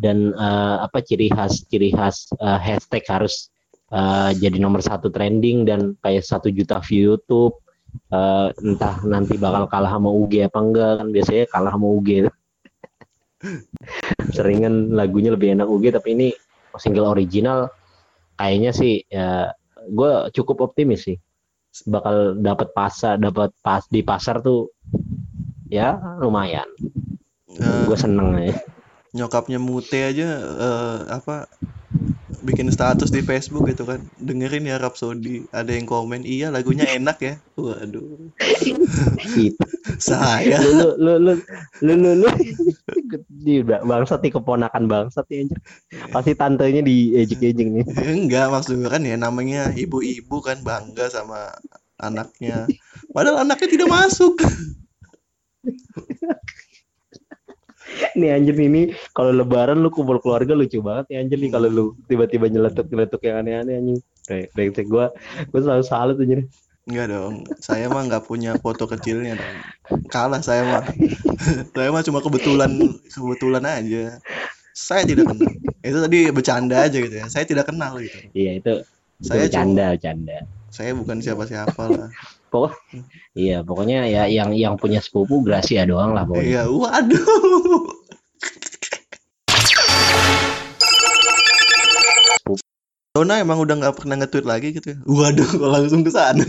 dan 0.00 0.34
eh, 0.34 0.76
apa 0.82 0.98
ciri 1.02 1.30
khas 1.30 1.66
ciri 1.66 1.90
khas 1.94 2.30
eh, 2.38 2.58
hashtag 2.58 3.04
harus 3.06 3.50
eh, 3.92 4.30
jadi 4.38 4.58
nomor 4.58 4.82
satu 4.82 5.10
trending 5.10 5.66
dan 5.68 5.94
kayak 6.02 6.26
satu 6.26 6.50
juta 6.50 6.82
view 6.82 7.14
YouTube 7.14 7.64
Eh, 8.10 8.48
entah 8.62 9.02
nanti 9.06 9.38
bakal 9.38 9.66
kalah 9.70 9.96
sama 9.96 10.10
UG 10.10 10.50
apa 10.50 10.58
enggak 10.62 10.92
kan 11.02 11.08
biasanya 11.10 11.44
kalah 11.50 11.72
sama 11.74 11.86
UG 11.98 12.08
seringan 14.34 14.94
lagunya 14.94 15.30
lebih 15.34 15.54
enak 15.54 15.66
UG 15.66 15.98
tapi 15.98 16.08
ini 16.14 16.28
single 16.78 17.10
original 17.10 17.70
kayaknya 18.38 18.70
sih 18.74 19.02
ya 19.06 19.50
gue 19.90 20.12
cukup 20.34 20.70
optimis 20.70 21.06
sih. 21.06 21.18
Bakal 21.90 22.38
dapat 22.38 22.70
pasar 22.70 23.18
dapat 23.18 23.50
pas 23.62 23.82
di 23.90 24.02
pasar 24.02 24.38
tuh 24.42 24.70
ya 25.70 25.98
lumayan. 26.22 26.66
Eh, 27.54 27.82
gue 27.86 27.98
seneng 27.98 28.34
ya 28.38 28.54
nyokapnya 29.14 29.62
Mute 29.62 30.10
aja 30.10 30.28
eh, 30.42 30.98
apa 31.08 31.46
bikin 32.44 32.68
status 32.68 33.08
di 33.08 33.24
Facebook 33.24 33.64
gitu 33.70 33.88
kan. 33.88 34.04
Dengerin 34.20 34.68
ya 34.68 34.76
Rhapsody. 34.76 35.48
Ada 35.48 35.72
yang 35.72 35.88
komen 35.88 36.28
iya 36.28 36.52
lagunya 36.52 36.84
enak 36.84 37.18
ya. 37.22 37.34
Waduh. 37.56 38.28
Gitu. 39.32 39.64
saya. 39.96 40.60
Lu 40.60 40.98
lu 41.00 41.12
lu 41.16 41.32
lu 41.80 41.92
lu 41.96 42.10
lu 42.26 42.28
di 43.30 43.64
bangsat 43.64 44.20
nih 44.20 44.36
keponakan 44.36 44.84
bangsat 44.84 45.24
nih 45.32 45.48
anjir. 45.48 45.58
Pasti 46.12 46.32
tantenya 46.36 46.84
di 46.84 47.16
ejek-ejek 47.16 47.68
nih. 47.70 47.84
Enggak 48.04 48.52
maksud 48.52 48.76
gue 48.76 48.90
kan 48.92 49.00
ya 49.00 49.16
namanya 49.16 49.72
ibu-ibu 49.72 50.44
kan 50.44 50.60
bangga 50.60 51.08
sama 51.08 51.54
anaknya. 51.96 52.68
Padahal 53.14 53.46
anaknya 53.46 53.68
tidak 53.72 53.88
masuk 53.88 54.36
nih 58.16 58.30
anjir 58.34 58.56
ini 58.58 58.94
kalau 59.12 59.34
lebaran 59.34 59.82
lu 59.82 59.90
kumpul 59.90 60.18
keluarga 60.22 60.54
lucu 60.56 60.80
banget 60.80 61.14
ya 61.14 61.18
anjir 61.22 61.38
nih 61.38 61.50
kalau 61.52 61.68
lu 61.68 61.84
tiba-tiba 62.06 62.50
nyeletuk-nyeletuk 62.50 63.20
yang 63.22 63.36
aneh-aneh 63.44 63.74
anjing. 63.78 64.00
Kayak 64.24 64.46
brengsek 64.56 64.86
gua 64.88 65.12
gua 65.52 65.60
selalu 65.60 65.84
salut 65.84 66.16
anjir. 66.18 66.40
Enggak 66.84 67.06
dong 67.12 67.34
saya 67.60 67.86
mah 67.88 68.02
nggak 68.08 68.24
punya 68.28 68.56
foto 68.60 68.84
kecilnya 68.88 69.36
dong. 69.36 69.56
Kalah 70.08 70.40
saya 70.40 70.62
mah. 70.64 70.84
Saya 71.76 71.92
mah 71.92 72.00
cuma 72.00 72.24
kebetulan 72.24 72.72
kebetulan 73.12 73.64
aja. 73.68 74.16
Saya 74.72 75.04
tidak 75.04 75.28
kenal. 75.28 75.52
Itu 75.84 75.98
tadi 76.00 76.18
bercanda 76.32 76.88
aja 76.88 76.96
gitu 76.96 77.12
ya. 77.12 77.28
Saya 77.28 77.44
tidak 77.44 77.68
kenal 77.68 78.00
gitu. 78.00 78.16
Iya 78.32 78.64
itu 78.64 78.74
saya 79.22 79.46
itu 79.46 79.54
cuma 79.54 79.62
canda 79.62 79.86
canda 79.96 80.38
saya 80.74 80.90
bukan 80.90 81.22
siapa-siapa 81.22 81.82
lah. 81.86 82.10
Pokok 82.52 82.74
iya 83.34 83.66
pokoknya 83.66 84.06
ya 84.06 84.30
yang 84.30 84.54
yang 84.54 84.74
punya 84.78 85.02
sepupu 85.02 85.42
Gracia 85.42 85.82
doang 85.86 86.14
lah 86.14 86.22
pokoknya. 86.22 86.46
Iya 86.46 86.62
waduh 86.70 87.26
Dona 93.14 93.38
emang 93.38 93.62
udah 93.62 93.78
nggak 93.78 93.94
pernah 93.94 94.18
nge-tweet 94.18 94.42
lagi 94.42 94.74
gitu 94.74 94.90
ya? 94.90 94.98
Waduh 95.06 95.46
kok 95.46 95.70
langsung 95.70 96.02
ke 96.02 96.10
sana? 96.10 96.42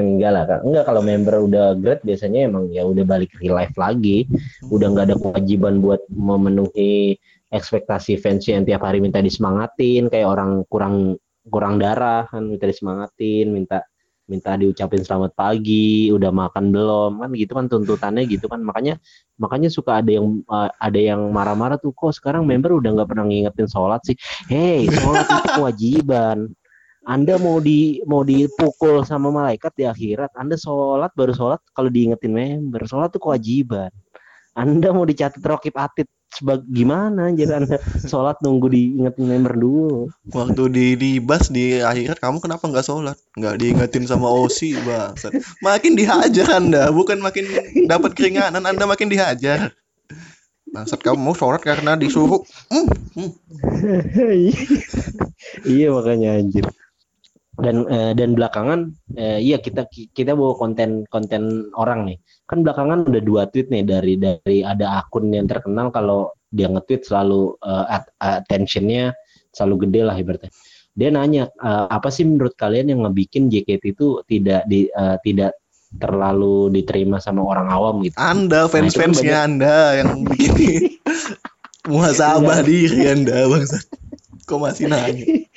Enggak 0.00 0.30
lah 0.34 0.44
Kak. 0.50 0.60
enggak 0.66 0.84
kalau 0.86 1.02
member 1.02 1.34
udah 1.46 1.78
grade 1.78 2.02
biasanya 2.02 2.50
emang 2.50 2.74
ya 2.74 2.82
udah 2.82 3.06
balik 3.06 3.30
real 3.38 3.54
life 3.54 3.74
lagi. 3.78 4.26
Udah 4.66 4.90
nggak 4.90 5.06
ada 5.10 5.16
kewajiban 5.18 5.78
buat 5.78 6.02
memenuhi 6.10 7.14
ekspektasi 7.50 8.18
fans 8.18 8.46
yang 8.46 8.66
tiap 8.66 8.82
hari 8.82 9.02
minta 9.02 9.18
disemangatin 9.22 10.06
kayak 10.10 10.26
orang 10.26 10.62
kurang 10.70 11.18
kurang 11.50 11.82
darah 11.82 12.26
kan 12.30 12.46
minta 12.46 12.66
disemangatin 12.66 13.50
minta 13.50 13.82
minta 14.30 14.54
diucapin 14.54 15.02
selamat 15.02 15.34
pagi 15.34 16.06
udah 16.14 16.30
makan 16.30 16.70
belum 16.70 17.18
kan 17.18 17.30
gitu 17.34 17.52
kan 17.58 17.66
tuntutannya 17.66 18.30
gitu 18.30 18.46
kan. 18.46 18.62
Makanya 18.62 19.02
makanya 19.42 19.66
suka 19.66 19.98
ada 19.98 20.10
yang 20.14 20.46
uh, 20.46 20.70
ada 20.78 21.00
yang 21.02 21.34
marah-marah 21.34 21.82
tuh 21.82 21.90
kok 21.90 22.14
sekarang 22.14 22.46
member 22.46 22.78
udah 22.78 22.94
nggak 22.94 23.10
pernah 23.10 23.26
ngingetin 23.26 23.66
sholat 23.66 24.00
sih? 24.06 24.14
Hey 24.46 24.86
sholat 24.86 25.26
itu 25.26 25.48
kewajiban. 25.58 26.54
Anda 27.02 27.40
mau 27.42 27.58
di 27.58 27.98
mau 28.06 28.22
dipukul 28.22 29.02
sama 29.08 29.34
malaikat 29.34 29.72
di 29.74 29.88
akhirat 29.88 30.36
Anda 30.38 30.54
sholat 30.54 31.10
baru 31.18 31.34
sholat 31.34 31.58
kalau 31.74 31.90
diingetin 31.90 32.30
member 32.30 32.86
sholat 32.86 33.10
itu 33.10 33.18
kewajiban 33.18 33.90
Anda 34.60 34.92
mau 34.92 35.08
dicatat 35.08 35.40
rokib 35.40 35.72
atid 35.80 36.04
sebagai 36.28 36.68
gimana 36.68 37.32
jadi 37.32 37.64
Anda? 37.64 37.80
Sholat 38.04 38.44
nunggu 38.44 38.68
diingetin 38.68 39.24
member 39.24 39.56
dulu. 39.56 40.12
Waktu 40.36 40.62
di 40.68 40.86
libas 41.00 41.48
di 41.48 41.80
akhirat 41.80 42.20
kamu 42.20 42.44
kenapa 42.44 42.68
nggak 42.68 42.84
sholat? 42.84 43.16
Nggak 43.40 43.56
diingetin 43.56 44.04
sama 44.04 44.28
Osi 44.28 44.76
bangsat 44.84 45.32
makin 45.64 45.96
dihajar 45.96 46.60
anda 46.60 46.92
bukan 46.92 47.24
makin 47.24 47.48
dapat 47.88 48.12
keringanan 48.12 48.68
anda 48.68 48.84
makin 48.84 49.08
dihajar. 49.08 49.72
Bangsat 50.68 51.00
kamu 51.00 51.16
mau 51.16 51.32
sholat 51.32 51.64
karena 51.64 51.96
disuruh. 51.96 52.44
Hmm, 52.68 52.86
hmm. 53.16 53.30
iya 55.72 55.88
makanya 55.88 56.36
anjir 56.36 56.68
dan 57.60 57.84
eh, 57.86 58.12
dan 58.16 58.32
belakangan 58.34 58.80
eh, 59.16 59.38
iya 59.40 59.60
kita 59.60 59.86
kita 59.92 60.32
bawa 60.34 60.56
konten 60.56 61.04
konten 61.08 61.68
orang 61.76 62.08
nih. 62.08 62.18
Kan 62.48 62.66
belakangan 62.66 63.06
udah 63.06 63.22
dua 63.22 63.42
tweet 63.48 63.70
nih 63.70 63.84
dari 63.86 64.18
dari 64.18 64.58
ada 64.64 65.00
akun 65.00 65.30
yang 65.30 65.46
terkenal 65.46 65.92
kalau 65.94 66.32
dia 66.50 66.66
nge-tweet 66.66 67.06
selalu 67.06 67.54
at- 67.62 68.10
attentionnya 68.18 69.14
selalu 69.54 69.86
gede 69.86 70.00
lah 70.02 70.16
ibaratnya. 70.18 70.50
Dia 70.94 71.08
nanya 71.14 71.46
eh, 71.46 71.86
apa 71.90 72.10
sih 72.10 72.26
menurut 72.26 72.54
kalian 72.58 72.90
yang 72.90 73.00
ngebikin 73.06 73.46
JKT 73.46 73.94
itu 73.94 74.22
tidak 74.26 74.66
di 74.66 74.90
eh, 74.90 75.16
tidak 75.22 75.54
terlalu 75.98 76.70
diterima 76.70 77.18
sama 77.18 77.42
orang 77.42 77.68
awam 77.70 78.02
gitu? 78.06 78.14
Anda 78.18 78.70
fans 78.70 78.94
kan 78.94 79.10
fansnya 79.10 79.42
anda 79.42 79.98
yang 79.98 80.22
bikin 80.22 80.98
muhasabah 81.90 82.62
diri 82.62 83.10
anda 83.10 83.50
bangsat. 83.50 83.86
Kok 84.46 84.58
masih 84.58 84.90
nanya 84.90 85.49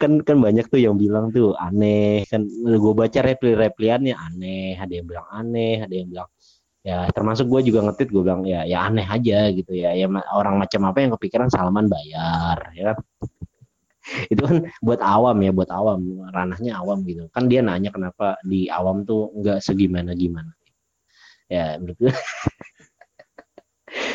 kan 0.00 0.12
kan 0.24 0.36
banyak 0.38 0.66
tuh 0.70 0.80
yang 0.80 0.96
bilang 0.96 1.30
tuh 1.34 1.54
aneh. 1.58 2.24
Kan 2.28 2.48
gue 2.50 2.92
baca 2.96 3.18
repli 3.24 3.52
repliannya 3.54 4.14
aneh. 4.16 4.76
Ada 4.78 4.92
yang 5.02 5.06
bilang 5.06 5.26
aneh 5.30 5.84
ada 5.84 5.94
yang 5.94 6.08
bilang 6.10 6.30
ya 6.86 7.10
termasuk 7.10 7.50
gue 7.50 7.68
juga 7.68 7.84
ngetit 7.84 8.08
gue 8.14 8.22
bilang 8.22 8.46
ya 8.46 8.64
ya 8.64 8.86
aneh 8.88 9.06
aja 9.06 9.50
gitu 9.52 9.72
ya. 9.76 9.92
Ya 9.96 10.06
orang 10.34 10.56
macam 10.60 10.80
apa 10.88 10.98
yang 11.04 11.12
kepikiran 11.18 11.48
salaman 11.52 11.86
bayar 11.86 12.72
ya 12.76 12.94
kan? 12.94 12.98
Itu 14.32 14.40
kan 14.40 14.56
buat 14.80 15.00
awam 15.04 15.36
ya 15.44 15.52
buat 15.52 15.68
awam. 15.68 16.28
Ranahnya 16.32 16.80
awam 16.80 17.04
gitu. 17.04 17.28
Kan 17.34 17.46
dia 17.50 17.60
nanya 17.60 17.92
kenapa 17.92 18.40
di 18.46 18.68
awam 18.72 19.04
tuh 19.04 19.32
nggak 19.36 19.60
segimana 19.60 20.16
gimana 20.16 20.58
ya 21.48 21.80
menurut 21.80 21.96
gue 21.96 22.12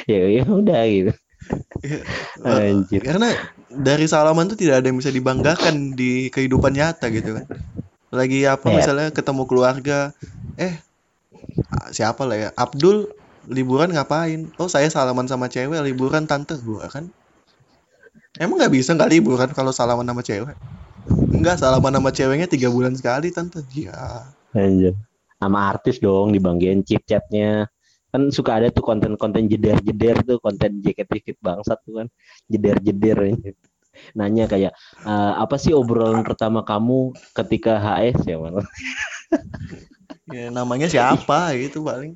ya 0.11 0.21
ya 0.39 0.43
udah 0.45 0.81
gitu. 0.85 1.13
Anjir. 2.47 3.01
karena 3.03 3.35
dari 3.77 4.05
salaman 4.05 4.45
tuh 4.51 4.57
tidak 4.59 4.81
ada 4.83 4.87
yang 4.91 4.99
bisa 4.99 5.11
dibanggakan 5.13 5.97
di 5.97 6.29
kehidupan 6.29 6.73
nyata 6.77 7.09
gitu 7.09 7.37
kan. 7.37 7.45
Lagi 8.13 8.45
apa 8.45 8.69
Ya. 8.69 8.77
misalnya 8.81 9.07
ketemu 9.09 9.43
keluarga 9.49 10.13
eh 10.59 10.77
siapa 11.91 12.23
lah 12.29 12.37
ya? 12.37 12.49
Abdul 12.55 13.09
liburan 13.49 13.91
ngapain? 13.91 14.47
Oh 14.61 14.69
saya 14.69 14.87
salaman 14.87 15.27
sama 15.27 15.49
cewek 15.49 15.81
liburan 15.83 16.29
tante. 16.29 16.55
Gua 16.61 16.87
kan 16.87 17.09
emang 18.39 18.57
nggak 18.61 18.73
bisa 18.73 18.93
nggak 18.95 19.11
liburan 19.11 19.49
kalau 19.51 19.73
salaman 19.73 20.05
sama 20.05 20.21
cewek? 20.21 20.55
Enggak, 21.33 21.57
salaman 21.57 21.93
sama 21.97 22.09
ceweknya 22.13 22.47
tiga 22.47 22.69
bulan 22.69 22.93
sekali 22.93 23.33
tante. 23.33 23.59
Ya 23.73 24.29
Anjir. 24.53 24.93
Sama 25.41 25.59
artis 25.75 25.99
dong 25.99 26.31
dibanggain 26.31 26.85
chip 26.87 27.03
chatnya. 27.03 27.67
Kan 28.13 28.29
suka 28.29 28.61
ada 28.61 28.69
tuh 28.69 28.85
konten-konten 28.85 29.49
jeder-jeder 29.49 30.21
tuh 30.21 30.37
konten 30.37 30.77
JKT 30.85 31.41
bangsat 31.41 31.81
tuh 31.81 32.05
kan. 32.05 32.07
Jeder-jeder 32.45 33.17
anjir. 33.33 33.57
Nanya 34.13 34.45
kayak 34.45 34.77
"Eh, 35.01 35.33
apa 35.41 35.57
sih 35.57 35.73
obrolan 35.73 36.21
pertama 36.21 36.61
kamu 36.61 37.17
ketika 37.33 37.81
HS 37.81 38.29
ya 38.29 38.37
malah. 38.37 38.65
Ya, 40.29 40.53
namanya 40.53 40.85
siapa 40.85 41.57
gitu 41.57 41.81
paling. 41.81 42.13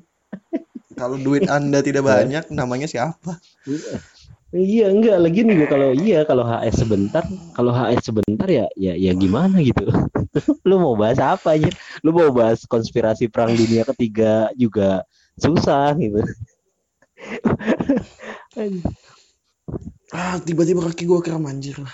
Kalau 0.94 1.18
duit 1.18 1.46
Anda 1.46 1.82
tidak 1.82 2.06
banyak, 2.06 2.50
namanya 2.50 2.86
siapa? 2.90 3.38
Iya 4.48 4.88
enggak 4.88 5.20
lagi 5.20 5.44
nih 5.44 5.68
kalau 5.68 5.92
iya 5.92 6.24
kalau 6.24 6.40
HS 6.40 6.80
sebentar 6.88 7.20
kalau 7.52 7.68
HS 7.68 8.08
sebentar 8.08 8.48
ya 8.48 8.64
ya 8.80 8.96
ya 8.96 9.12
gimana 9.12 9.60
gitu 9.60 9.84
lu 10.68 10.80
mau 10.80 10.96
bahas 10.96 11.20
apa 11.20 11.52
aja 11.52 11.68
lu 12.00 12.16
mau 12.16 12.32
bahas 12.32 12.64
konspirasi 12.64 13.28
perang 13.28 13.52
dunia 13.52 13.84
ketiga 13.92 14.48
juga 14.56 15.04
susah 15.38 15.94
gitu 15.94 16.20
Ah, 20.08 20.40
tiba-tiba 20.40 20.80
kaki 20.82 21.04
gua 21.04 21.20
kram 21.20 21.44
anjir 21.44 21.76
lah. 21.76 21.92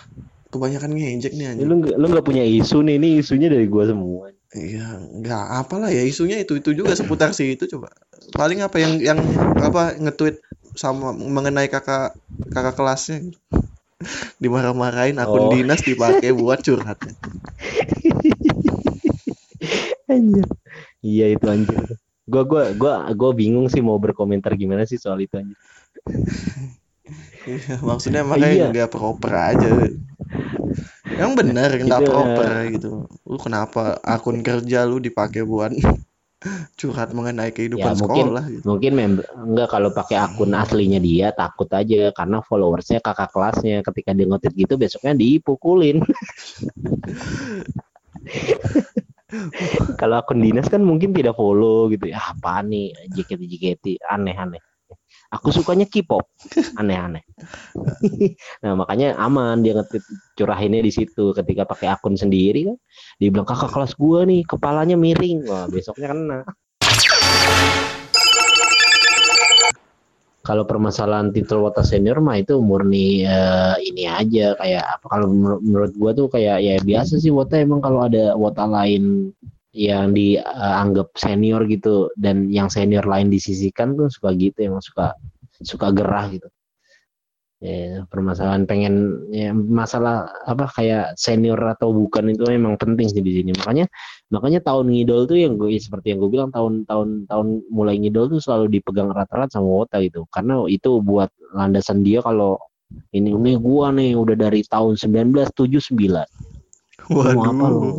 Kebanyakan 0.49 0.95
ngejek 0.95 1.35
nih 1.35 1.47
anjir. 1.51 1.67
lu 1.67 1.83
nggak 1.83 1.97
lu 1.99 2.07
nggak 2.09 2.23
punya 2.23 2.47
isu 2.47 2.79
nih 2.81 2.95
ini 2.95 3.09
isunya 3.19 3.51
dari 3.51 3.67
gua 3.67 3.91
semua 3.91 4.31
Iya, 4.55 5.03
nggak 5.19 5.45
apalah 5.67 5.91
ya 5.91 6.07
isunya 6.07 6.39
itu 6.39 6.55
itu 6.55 6.71
juga 6.79 6.95
seputar 6.95 7.35
sih 7.35 7.59
itu 7.59 7.67
coba. 7.67 7.91
Paling 8.31 8.63
apa 8.63 8.79
yang 8.79 9.03
yang 9.03 9.19
apa 9.59 9.99
nge-tweet 9.99 10.39
sama 10.79 11.11
mengenai 11.11 11.67
kakak 11.67 12.15
kakak 12.55 12.79
kelasnya 12.79 13.19
gitu. 13.19 13.39
Dimarah-marahin 14.39 15.19
akun 15.19 15.43
Oh. 15.43 15.51
dinas 15.51 15.83
dipakai 15.83 16.31
buat 16.39 16.63
curhat. 16.63 17.03
anjir 20.07 20.47
iya 21.03 21.35
itu 21.35 21.47
anjir 21.51 21.83
gua 22.25 22.43
gua 22.49 22.65
gua 22.73 22.95
gua 23.13 23.31
bingung 23.33 23.69
sih 23.69 23.85
mau 23.85 24.01
berkomentar 24.01 24.57
gimana 24.57 24.89
sih 24.89 24.97
soal 24.97 25.21
itu 25.21 25.37
anjir 25.37 25.59
Iya, 27.45 27.77
maksudnya 27.85 28.25
makanya 28.25 28.49
Iya. 28.57 28.67
nggak 28.73 28.91
proper 28.91 29.33
aja 29.37 29.69
yang 31.21 31.37
bener 31.37 31.69
nggak 31.77 32.01
Itu, 32.01 32.09
proper 32.11 32.51
gitu 32.73 32.91
lu 33.29 33.37
kenapa 33.37 34.01
akun 34.01 34.41
kerja 34.41 34.89
lu 34.89 34.97
dipakai 34.99 35.45
buat 35.45 35.71
curhat 36.81 37.13
mengenai 37.13 37.53
kehidupan 37.53 37.93
Ya, 37.93 37.97
mungkin- 37.97 38.29
sekolah 38.33 38.45
gitu. 38.49 38.65
Mungkin 38.65 38.93
member 38.97 39.25
enggak 39.37 39.69
kalau 39.69 39.93
pakai 39.93 40.17
akun 40.17 40.53
aslinya 40.57 40.97
dia 41.01 41.33
takut 41.33 41.69
aja 41.73 42.09
karena 42.17 42.41
followersnya 42.41 43.01
kakak 43.05 43.29
kelasnya 43.33 43.85
ketika 43.85 44.17
dia 44.17 44.25
nge 44.29 44.49
gitu 44.57 44.75
besoknya 44.81 45.13
dipukulin. 45.13 46.01
kalau 50.01 50.21
akun 50.21 50.41
dinas 50.41 50.67
kan 50.71 50.83
mungkin 50.83 51.11
tidak 51.13 51.37
follow 51.39 51.91
gitu 51.91 52.11
ya 52.11 52.21
apa 52.21 52.63
nih 52.65 52.95
JKT 53.15 53.43
JKT 53.47 53.85
aneh-aneh. 54.07 54.63
Aku 55.33 55.51
sukanya 55.51 55.89
K-pop 55.91 56.31
aneh-aneh. 56.79 57.25
nah 58.63 58.79
makanya 58.79 59.19
aman 59.19 59.67
dia 59.67 59.83
curahinnya 60.39 60.85
di 60.85 60.93
situ 60.95 61.35
ketika 61.35 61.67
pakai 61.67 61.91
akun 61.91 62.15
sendiri 62.15 62.71
kan 62.71 62.77
dia 63.19 63.29
bilang 63.35 63.49
kakak 63.49 63.75
kelas 63.75 63.99
gua 63.99 64.23
nih 64.23 64.47
kepalanya 64.47 64.95
miring 64.95 65.43
wah 65.49 65.67
besoknya 65.67 66.15
kena. 66.15 66.41
Kalau 70.45 70.69
permasalahan 70.69 71.33
titel 71.33 71.65
wota 71.65 71.81
senior 71.81 72.21
mah 72.21 72.37
itu 72.37 72.61
murni 72.61 73.25
eh, 73.25 73.75
ini 73.81 74.05
aja 74.05 74.53
kayak 74.61 74.85
apa 75.01 75.07
kalau 75.09 75.27
menur- 75.33 75.63
menurut 75.65 75.93
gua 75.97 76.13
tuh 76.13 76.29
kayak 76.29 76.61
ya 76.61 76.77
biasa 76.85 77.17
sih 77.17 77.33
wota 77.33 77.57
emang 77.57 77.81
kalau 77.81 78.05
ada 78.05 78.37
wota 78.37 78.69
lain 78.69 79.33
yang 79.75 80.15
dianggap 80.15 81.11
senior 81.19 81.67
gitu 81.67 82.07
dan 82.15 82.47
yang 82.53 82.71
senior 82.71 83.03
lain 83.03 83.27
disisikan 83.33 83.99
tuh 83.99 84.07
suka 84.07 84.31
gitu 84.39 84.71
emang 84.71 84.85
suka 84.85 85.17
suka 85.65 85.91
gerah 85.91 86.31
gitu 86.31 86.47
ya 87.65 88.05
permasalahan 88.13 88.69
pengen 88.69 89.25
ya, 89.33 89.57
masalah 89.57 90.29
apa 90.45 90.69
kayak 90.69 91.17
senior 91.17 91.57
atau 91.57 91.97
bukan 91.97 92.37
itu 92.37 92.45
memang 92.45 92.77
penting 92.77 93.09
sih 93.09 93.25
di 93.25 93.41
sini. 93.41 93.57
Makanya 93.57 93.89
makanya 94.29 94.61
tahun 94.61 94.93
ngidol 94.93 95.25
tuh 95.25 95.41
yang 95.41 95.57
gue 95.57 95.73
seperti 95.81 96.13
yang 96.13 96.21
gue 96.21 96.29
bilang 96.29 96.53
tahun 96.53 96.85
tahun 96.85 97.25
tahun 97.25 97.47
mulai 97.73 97.97
ngidol 97.97 98.37
tuh 98.37 98.41
selalu 98.45 98.69
dipegang 98.69 99.09
rata-rata 99.09 99.57
sama 99.57 99.81
Wota 99.81 99.97
gitu. 100.05 100.29
Karena 100.29 100.61
itu 100.69 101.01
buat 101.01 101.33
landasan 101.57 102.05
dia 102.05 102.21
kalau 102.21 102.61
ini 103.15 103.31
nih 103.31 103.57
gua 103.63 103.95
nih 103.95 104.19
udah 104.19 104.37
dari 104.37 104.61
tahun 104.67 104.99
1979 104.99 106.27
mau 107.15 107.43
apa 107.47 107.67
lu? 107.71 107.81
Waduh. 107.81 107.97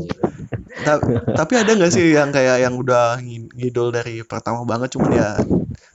Ta- 0.75 1.03
tapi 1.39 1.53
ada 1.55 1.71
nggak 1.71 1.93
sih 1.93 2.15
yang 2.15 2.35
kayak 2.35 2.67
yang 2.67 2.75
udah 2.75 3.17
ngi- 3.23 3.47
ngidol 3.55 3.95
dari 3.95 4.21
pertama 4.27 4.67
banget 4.67 4.91
cuman 4.93 5.11
ya 5.15 5.29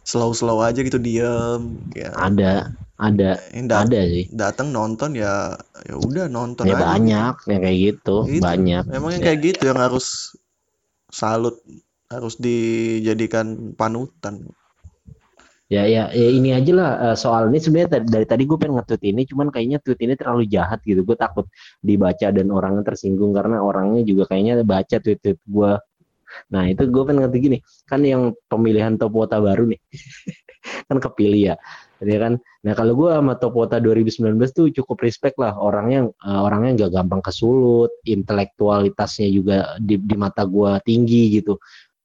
slow-slow 0.09 0.65
aja 0.65 0.81
gitu 0.81 0.97
diem 0.97 1.77
ya 1.93 2.11
ada 2.17 2.73
ada 3.01 3.41
dat- 3.65 3.89
ada 3.89 4.01
sih 4.05 4.29
datang 4.29 4.69
nonton 4.77 5.17
ya 5.17 5.57
ya 5.89 5.97
udah 5.97 6.29
nonton 6.29 6.69
ya 6.69 6.77
aja 6.77 6.85
banyak 6.85 7.35
yang 7.49 7.61
kayak 7.65 7.79
gitu 7.81 8.17
Itu. 8.29 8.43
banyak 8.45 8.83
Memang 8.93 9.11
yang 9.17 9.23
Ya. 9.25 9.27
kayak 9.33 9.41
gitu 9.41 9.63
yang 9.73 9.81
harus 9.81 10.37
salut 11.09 11.57
harus 12.13 12.37
dijadikan 12.37 13.73
panutan 13.75 14.45
Ya, 15.71 15.87
ya, 15.87 16.11
ya 16.11 16.29
ini 16.35 16.51
aja 16.51 16.73
lah 16.75 16.91
eh, 16.99 17.17
soal 17.17 17.47
ini 17.47 17.63
sebenarnya 17.63 18.03
dari 18.03 18.27
tadi 18.27 18.43
gue 18.43 18.59
pengen 18.59 18.83
nge-tweet 18.83 19.07
ini, 19.07 19.23
cuman 19.23 19.55
kayaknya 19.55 19.79
tweet 19.79 20.03
ini 20.03 20.19
terlalu 20.19 20.51
jahat 20.51 20.83
gitu. 20.83 21.07
Gue 21.07 21.15
takut 21.15 21.47
dibaca 21.79 22.27
dan 22.35 22.51
orangnya 22.51 22.83
tersinggung 22.83 23.31
karena 23.31 23.63
orangnya 23.63 24.03
juga 24.03 24.27
kayaknya 24.35 24.67
baca 24.67 24.99
tweet-tweet 24.99 25.39
gue. 25.39 25.73
Nah 26.51 26.63
itu 26.67 26.83
gue 26.91 27.03
pengen 27.07 27.23
ngerti 27.23 27.39
gini, 27.39 27.59
kan 27.87 28.03
yang 28.03 28.35
pemilihan 28.51 28.99
top 28.99 29.15
wota 29.15 29.39
baru 29.39 29.71
nih, 29.71 29.79
kan 30.91 30.99
kepilih 30.99 31.55
ya, 31.55 31.57
ya 32.09 32.19
kan. 32.21 32.33
Nah 32.65 32.73
kalau 32.73 32.93
gue 32.97 33.11
sama 33.13 33.35
top 33.37 33.55
wota 33.57 33.77
2019 33.77 34.37
tuh 34.57 34.67
cukup 34.73 34.97
respect 35.05 35.37
lah 35.37 35.57
orangnya, 35.57 36.09
eh, 36.09 36.41
orangnya 36.41 36.71
nggak 36.85 36.93
gampang 36.97 37.23
kesulut, 37.25 37.93
intelektualitasnya 38.09 39.29
juga 39.29 39.57
di, 39.77 40.01
di 40.01 40.17
mata 40.17 40.45
gue 40.49 40.81
tinggi 40.85 41.41
gitu. 41.41 41.61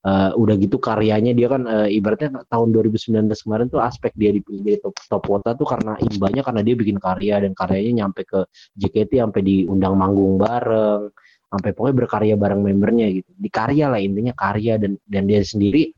Eh, 0.05 0.31
udah 0.37 0.55
gitu 0.61 0.77
karyanya 0.77 1.33
dia 1.33 1.49
kan 1.49 1.65
eh, 1.65 1.97
ibaratnya 1.97 2.45
tahun 2.45 2.69
2019 2.77 3.25
kemarin 3.25 3.65
tuh 3.73 3.81
aspek 3.81 4.13
dia 4.13 4.29
dipilih 4.29 4.61
jadi 4.61 4.77
top, 4.85 4.93
top 5.09 5.23
tuh 5.57 5.65
karena 5.65 5.97
imbanya 5.97 6.45
karena 6.45 6.61
dia 6.61 6.77
bikin 6.77 7.01
karya 7.01 7.41
dan 7.41 7.57
karyanya 7.57 8.05
nyampe 8.05 8.21
ke 8.21 8.45
JKT 8.77 9.17
sampai 9.17 9.41
diundang 9.41 9.97
manggung 9.97 10.37
bareng 10.37 11.09
sampai 11.49 11.69
pokoknya 11.73 11.95
berkarya 12.05 12.35
bareng 12.37 12.61
membernya 12.61 13.17
gitu 13.17 13.33
di 13.33 13.49
karya 13.49 13.89
lah 13.89 13.97
intinya 13.97 14.37
karya 14.37 14.77
dan 14.77 15.01
dan 15.09 15.25
dia 15.25 15.41
sendiri 15.41 15.89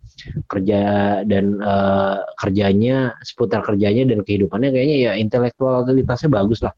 kerja 0.49 0.80
dan 1.24 1.45
eh, 1.61 2.18
kerjanya 2.39 3.18
seputar 3.22 3.61
kerjanya 3.63 4.09
dan 4.09 4.26
kehidupannya 4.26 4.70
kayaknya 4.74 4.97
ya 4.97 5.11
intelektualitasnya 5.18 6.30
bagus 6.32 6.61
lah. 6.65 6.74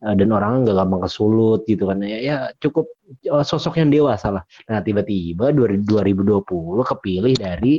Eh, 0.00 0.14
dan 0.16 0.32
orangnya 0.32 0.72
nggak 0.72 0.76
gampang 0.80 1.02
kesulut 1.04 1.60
gitu 1.68 1.84
kan. 1.84 2.00
Ya, 2.00 2.18
ya 2.24 2.36
cukup 2.56 2.88
eh, 3.20 3.44
sosok 3.44 3.76
yang 3.80 3.92
dewasa 3.92 4.32
lah. 4.32 4.42
Nah 4.72 4.80
tiba-tiba 4.80 5.52
2020 5.52 6.80
kepilih 6.80 7.34
dari 7.36 7.76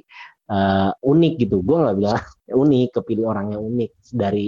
eh, 0.51 0.91
unik 0.93 1.33
gitu. 1.41 1.65
Gue 1.65 1.77
nggak 1.81 1.95
bilang 1.97 2.21
unik, 2.61 2.87
kepilih 3.01 3.25
orang 3.25 3.57
yang 3.57 3.61
unik. 3.65 3.91
Dari 4.13 4.47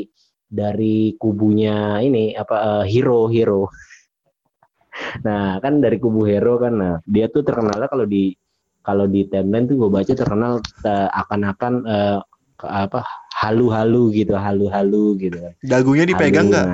dari 0.53 1.17
kubunya 1.17 1.97
ini 2.05 2.37
apa 2.37 2.55
eh, 2.81 2.85
hero 2.89 3.25
hero. 3.29 3.65
Nah 5.25 5.57
kan 5.57 5.81
dari 5.81 5.97
kubu 5.97 6.21
hero 6.29 6.61
kan, 6.61 6.73
nah 6.77 6.93
dia 7.01 7.25
tuh 7.25 7.41
terkenalnya 7.41 7.89
kalau 7.89 8.05
di 8.05 8.29
kalau 8.83 9.07
di 9.07 9.25
timeline 9.31 9.65
tuh 9.65 9.79
gue 9.79 9.89
baca 9.89 10.11
terkenal 10.13 10.59
eh, 10.85 11.09
akan-akan 11.09 11.73
ke- 12.59 12.69
apa 12.69 13.01
halu-halu 13.33 14.13
gitu, 14.13 14.35
halu-halu 14.37 15.17
gitu. 15.17 15.39
dagunya 15.63 16.05
dipegang 16.05 16.51
nggak. 16.51 16.67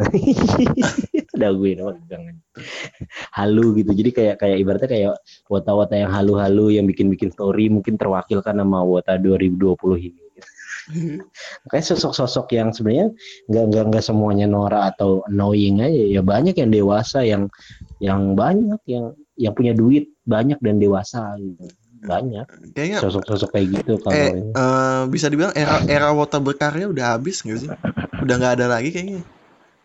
Daguin 1.40 1.80
oh, 1.80 1.96
jangan. 2.06 2.36
Halu 3.32 3.80
gitu. 3.80 3.90
Jadi 3.96 4.10
kayak 4.12 4.36
kayak 4.38 4.56
ibaratnya 4.60 4.90
kayak 4.90 5.14
wota-wota 5.48 5.96
yang 5.96 6.12
halu-halu 6.12 6.76
yang 6.76 6.84
bikin-bikin 6.84 7.32
story 7.32 7.72
mungkin 7.72 7.96
terwakilkan 7.96 8.54
sama 8.60 8.84
wota 8.84 9.16
2020 9.16 9.74
ini. 10.12 10.22
Kayak 11.70 11.86
sosok-sosok 11.86 12.50
yang 12.56 12.74
sebenarnya 12.74 13.14
nggak 13.46 13.64
nggak 13.70 13.84
nggak 13.94 14.04
semuanya 14.04 14.50
Nora 14.50 14.90
atau 14.90 15.22
annoying 15.30 15.86
aja 15.86 16.18
ya 16.18 16.22
banyak 16.24 16.56
yang 16.58 16.70
dewasa 16.72 17.22
yang 17.22 17.46
yang 18.02 18.34
banyak 18.34 18.80
yang 18.90 19.14
yang 19.38 19.52
punya 19.54 19.70
duit 19.76 20.10
banyak 20.26 20.58
dan 20.58 20.82
dewasa 20.82 21.38
gitu 21.38 21.70
banyak 22.00 22.48
kayaknya 22.72 22.98
sosok-sosok 23.04 23.52
kayak 23.52 23.66
gitu 23.80 24.00
kalau 24.00 24.16
eh 24.16 24.32
ini. 24.32 24.56
eh, 24.56 25.02
bisa 25.12 25.28
dibilang 25.28 25.52
era 25.52 25.84
era 25.84 26.08
wota 26.16 26.40
berkarya 26.40 26.88
udah 26.88 27.16
habis 27.16 27.44
nggak 27.44 27.58
sih 27.60 27.70
udah 28.24 28.34
nggak 28.40 28.54
ada 28.56 28.66
lagi 28.72 28.88
kayaknya 28.88 29.20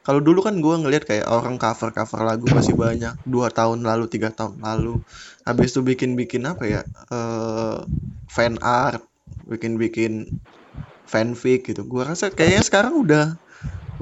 kalau 0.06 0.22
dulu 0.28 0.40
kan 0.48 0.56
gua 0.64 0.76
ngelihat 0.82 1.04
kayak 1.10 1.26
orang 1.38 1.56
cover 1.62 1.90
cover 1.98 2.22
lagu 2.30 2.48
masih 2.58 2.74
banyak 2.84 3.14
dua 3.34 3.48
tahun 3.58 3.80
lalu 3.90 4.06
tiga 4.14 4.30
tahun 4.40 4.58
lalu. 4.68 5.02
Habis 5.48 5.70
itu 5.74 5.82
bikin 5.90 6.12
bikin 6.20 6.44
apa 6.52 6.64
ya 6.74 6.82
eh 7.14 7.78
fan 8.36 8.54
art 8.62 9.02
bikin 9.52 9.74
bikin 9.84 10.12
fanfic 11.12 11.60
gitu. 11.70 11.82
Gua 11.92 12.04
rasa 12.12 12.26
kayaknya 12.34 12.64
sekarang 12.70 12.94
udah 13.04 13.26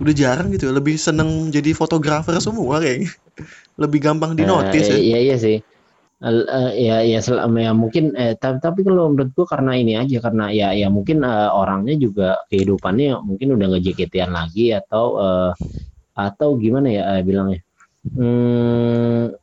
udah 0.01 0.14
jarang 0.22 0.49
gitu. 0.56 0.70
Lebih 0.74 0.95
seneng 0.99 1.30
jadi 1.56 1.72
fotografer 1.78 2.36
semua 2.43 2.80
kayaknya. 2.84 3.12
Lebih 3.84 3.99
gampang 4.06 4.34
di 4.39 4.45
notice 4.47 4.88
Eh, 4.88 4.97
ya. 4.97 5.01
Iya 5.08 5.18
iya 5.26 5.36
sih. 5.45 5.56
El- 6.28 6.49
eh, 6.58 6.70
ya 6.88 6.95
ya 7.14 7.20
selama 7.28 7.58
ya 7.68 7.72
mungkin 7.84 8.06
eh, 8.22 8.34
tapi, 8.41 8.58
tapi 8.66 8.80
kalau 8.88 9.04
menurut 9.14 9.32
gua 9.38 9.47
karena 9.54 9.72
ini 9.82 9.93
aja 10.01 10.18
karena 10.26 10.43
ya 10.60 10.68
ya 10.82 10.88
mungkin 10.97 11.18
eh, 11.30 11.49
orangnya 11.62 11.95
juga 12.06 12.24
kehidupannya 12.49 13.08
mungkin 13.30 13.47
udah 13.56 13.66
nggak 13.70 13.84
lagi 14.38 14.62
atau 14.80 15.06
eh, 15.26 15.49
atau 16.14 16.55
gimana 16.57 16.88
ya 16.89 17.03
eh, 17.18 17.22
bilangnya. 17.26 17.61
Hmm, 18.03 19.34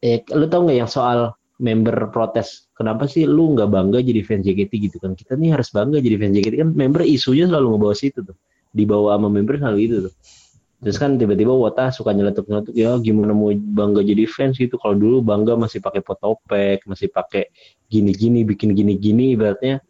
eh, 0.00 0.24
lu 0.32 0.46
tau 0.48 0.64
nggak 0.64 0.78
yang 0.80 0.90
soal 0.90 1.34
member 1.60 2.08
protes? 2.14 2.70
Kenapa 2.72 3.10
sih 3.10 3.26
lu 3.26 3.58
nggak 3.58 3.68
bangga 3.68 3.98
jadi 4.00 4.22
fans 4.24 4.46
JKT 4.46 4.72
gitu 4.88 4.96
kan? 5.02 5.12
Kita 5.18 5.36
nih 5.36 5.58
harus 5.58 5.68
bangga 5.74 5.98
jadi 6.00 6.16
fans 6.16 6.34
JKT 6.38 6.54
kan 6.62 6.70
member 6.72 7.02
isunya 7.04 7.50
selalu 7.50 7.76
ngebawa 7.76 7.94
situ 7.94 8.22
tuh. 8.24 8.36
Dibawa 8.72 9.18
sama 9.18 9.28
member 9.28 9.58
selalu 9.60 9.78
itu 9.84 9.96
tuh. 10.08 10.14
Terus 10.78 10.94
kan 10.94 11.18
tiba-tiba 11.18 11.50
Wota 11.50 11.90
suka 11.90 12.14
nyeletuk-nyeletuk 12.14 12.70
ya 12.78 12.94
gimana 13.02 13.34
mau 13.34 13.50
bangga 13.50 14.06
jadi 14.06 14.24
fans 14.30 14.62
gitu. 14.62 14.78
Kalau 14.78 14.94
dulu 14.94 15.18
bangga 15.26 15.58
masih 15.58 15.82
pakai 15.82 16.06
potopek, 16.06 16.86
masih 16.86 17.10
pakai 17.10 17.50
gini-gini, 17.90 18.46
bikin 18.46 18.78
gini-gini 18.78 19.34
ibaratnya 19.34 19.82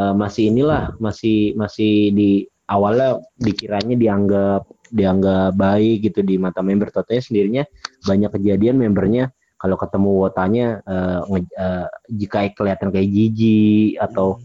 eh, 0.00 0.14
masih 0.16 0.48
inilah, 0.48 0.96
masih 0.96 1.52
masih 1.60 2.16
di 2.16 2.30
awalnya 2.64 3.20
dikiranya 3.36 4.00
dianggap 4.00 4.64
dianggap 4.90 5.54
baik 5.54 6.10
gitu 6.10 6.20
di 6.26 6.34
mata 6.36 6.60
member 6.60 6.90
totalnya 6.90 7.22
sendirinya 7.22 7.64
banyak 8.04 8.30
kejadian 8.36 8.76
membernya 8.78 9.30
kalau 9.60 9.76
ketemu 9.76 10.10
wotanya 10.24 10.66
eh, 10.84 11.20
nge- 11.30 11.54
eh, 11.56 11.86
jika 12.10 12.38
kelihatan 12.56 12.88
kayak 12.92 13.08
jijik 13.12 14.00
atau 14.00 14.40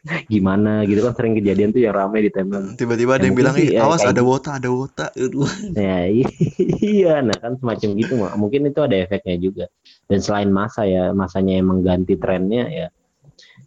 gimana 0.32 0.82
gitu 0.88 1.04
kan 1.04 1.12
sering 1.12 1.36
kejadian 1.36 1.70
tuh 1.76 1.84
yang 1.84 1.92
ramai 1.92 2.24
di 2.24 2.30
timeline 2.32 2.72
tiba-tiba 2.74 3.20
ada 3.20 3.24
Ya, 3.24 3.28
yang 3.28 3.36
bilang 3.36 3.54
sih, 3.54 3.68
"Ih, 3.68 3.76
ya, 3.76 3.84
awas 3.84 4.00
kayak 4.00 4.12
ada 4.16 4.22
gitu." 4.24 4.30
wota 4.32 4.50
ada 4.56 4.68
wota 4.72 5.06
Aduh. 5.12 5.48
Ya 5.76 5.96
iya, 6.08 7.14
nah 7.20 7.36
kan 7.36 7.52
semacam 7.60 7.88
gitu 8.00 8.12
mah. 8.16 8.32
Mungkin 8.40 8.60
itu 8.68 8.80
ada 8.80 8.96
efeknya 8.96 9.36
juga. 9.36 9.64
Dan 10.08 10.18
selain 10.24 10.50
masa 10.50 10.88
ya, 10.88 11.12
masanya 11.12 11.60
emang 11.60 11.84
ganti 11.84 12.16
trennya 12.16 12.64
ya. 12.68 12.86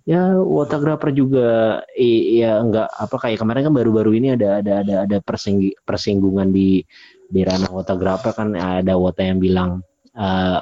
Ya 0.04 0.36
fotografer 0.36 1.16
juga 1.16 1.80
ya 1.96 2.60
enggak 2.60 2.92
apa 2.92 3.16
kayak 3.16 3.40
kemarin 3.40 3.72
kan 3.72 3.74
baru-baru 3.74 4.12
ini 4.20 4.36
ada 4.36 4.60
ada 4.60 4.84
ada 4.84 4.96
ada 5.08 5.18
persinggi- 5.24 5.76
persinggungan 5.88 6.52
di 6.52 6.84
di 7.32 7.42
ranah 7.42 7.72
fotografer 7.72 8.36
kan 8.36 8.52
ada 8.54 9.00
wota 9.00 9.24
yang 9.24 9.40
bilang 9.40 9.80
eh, 10.14 10.60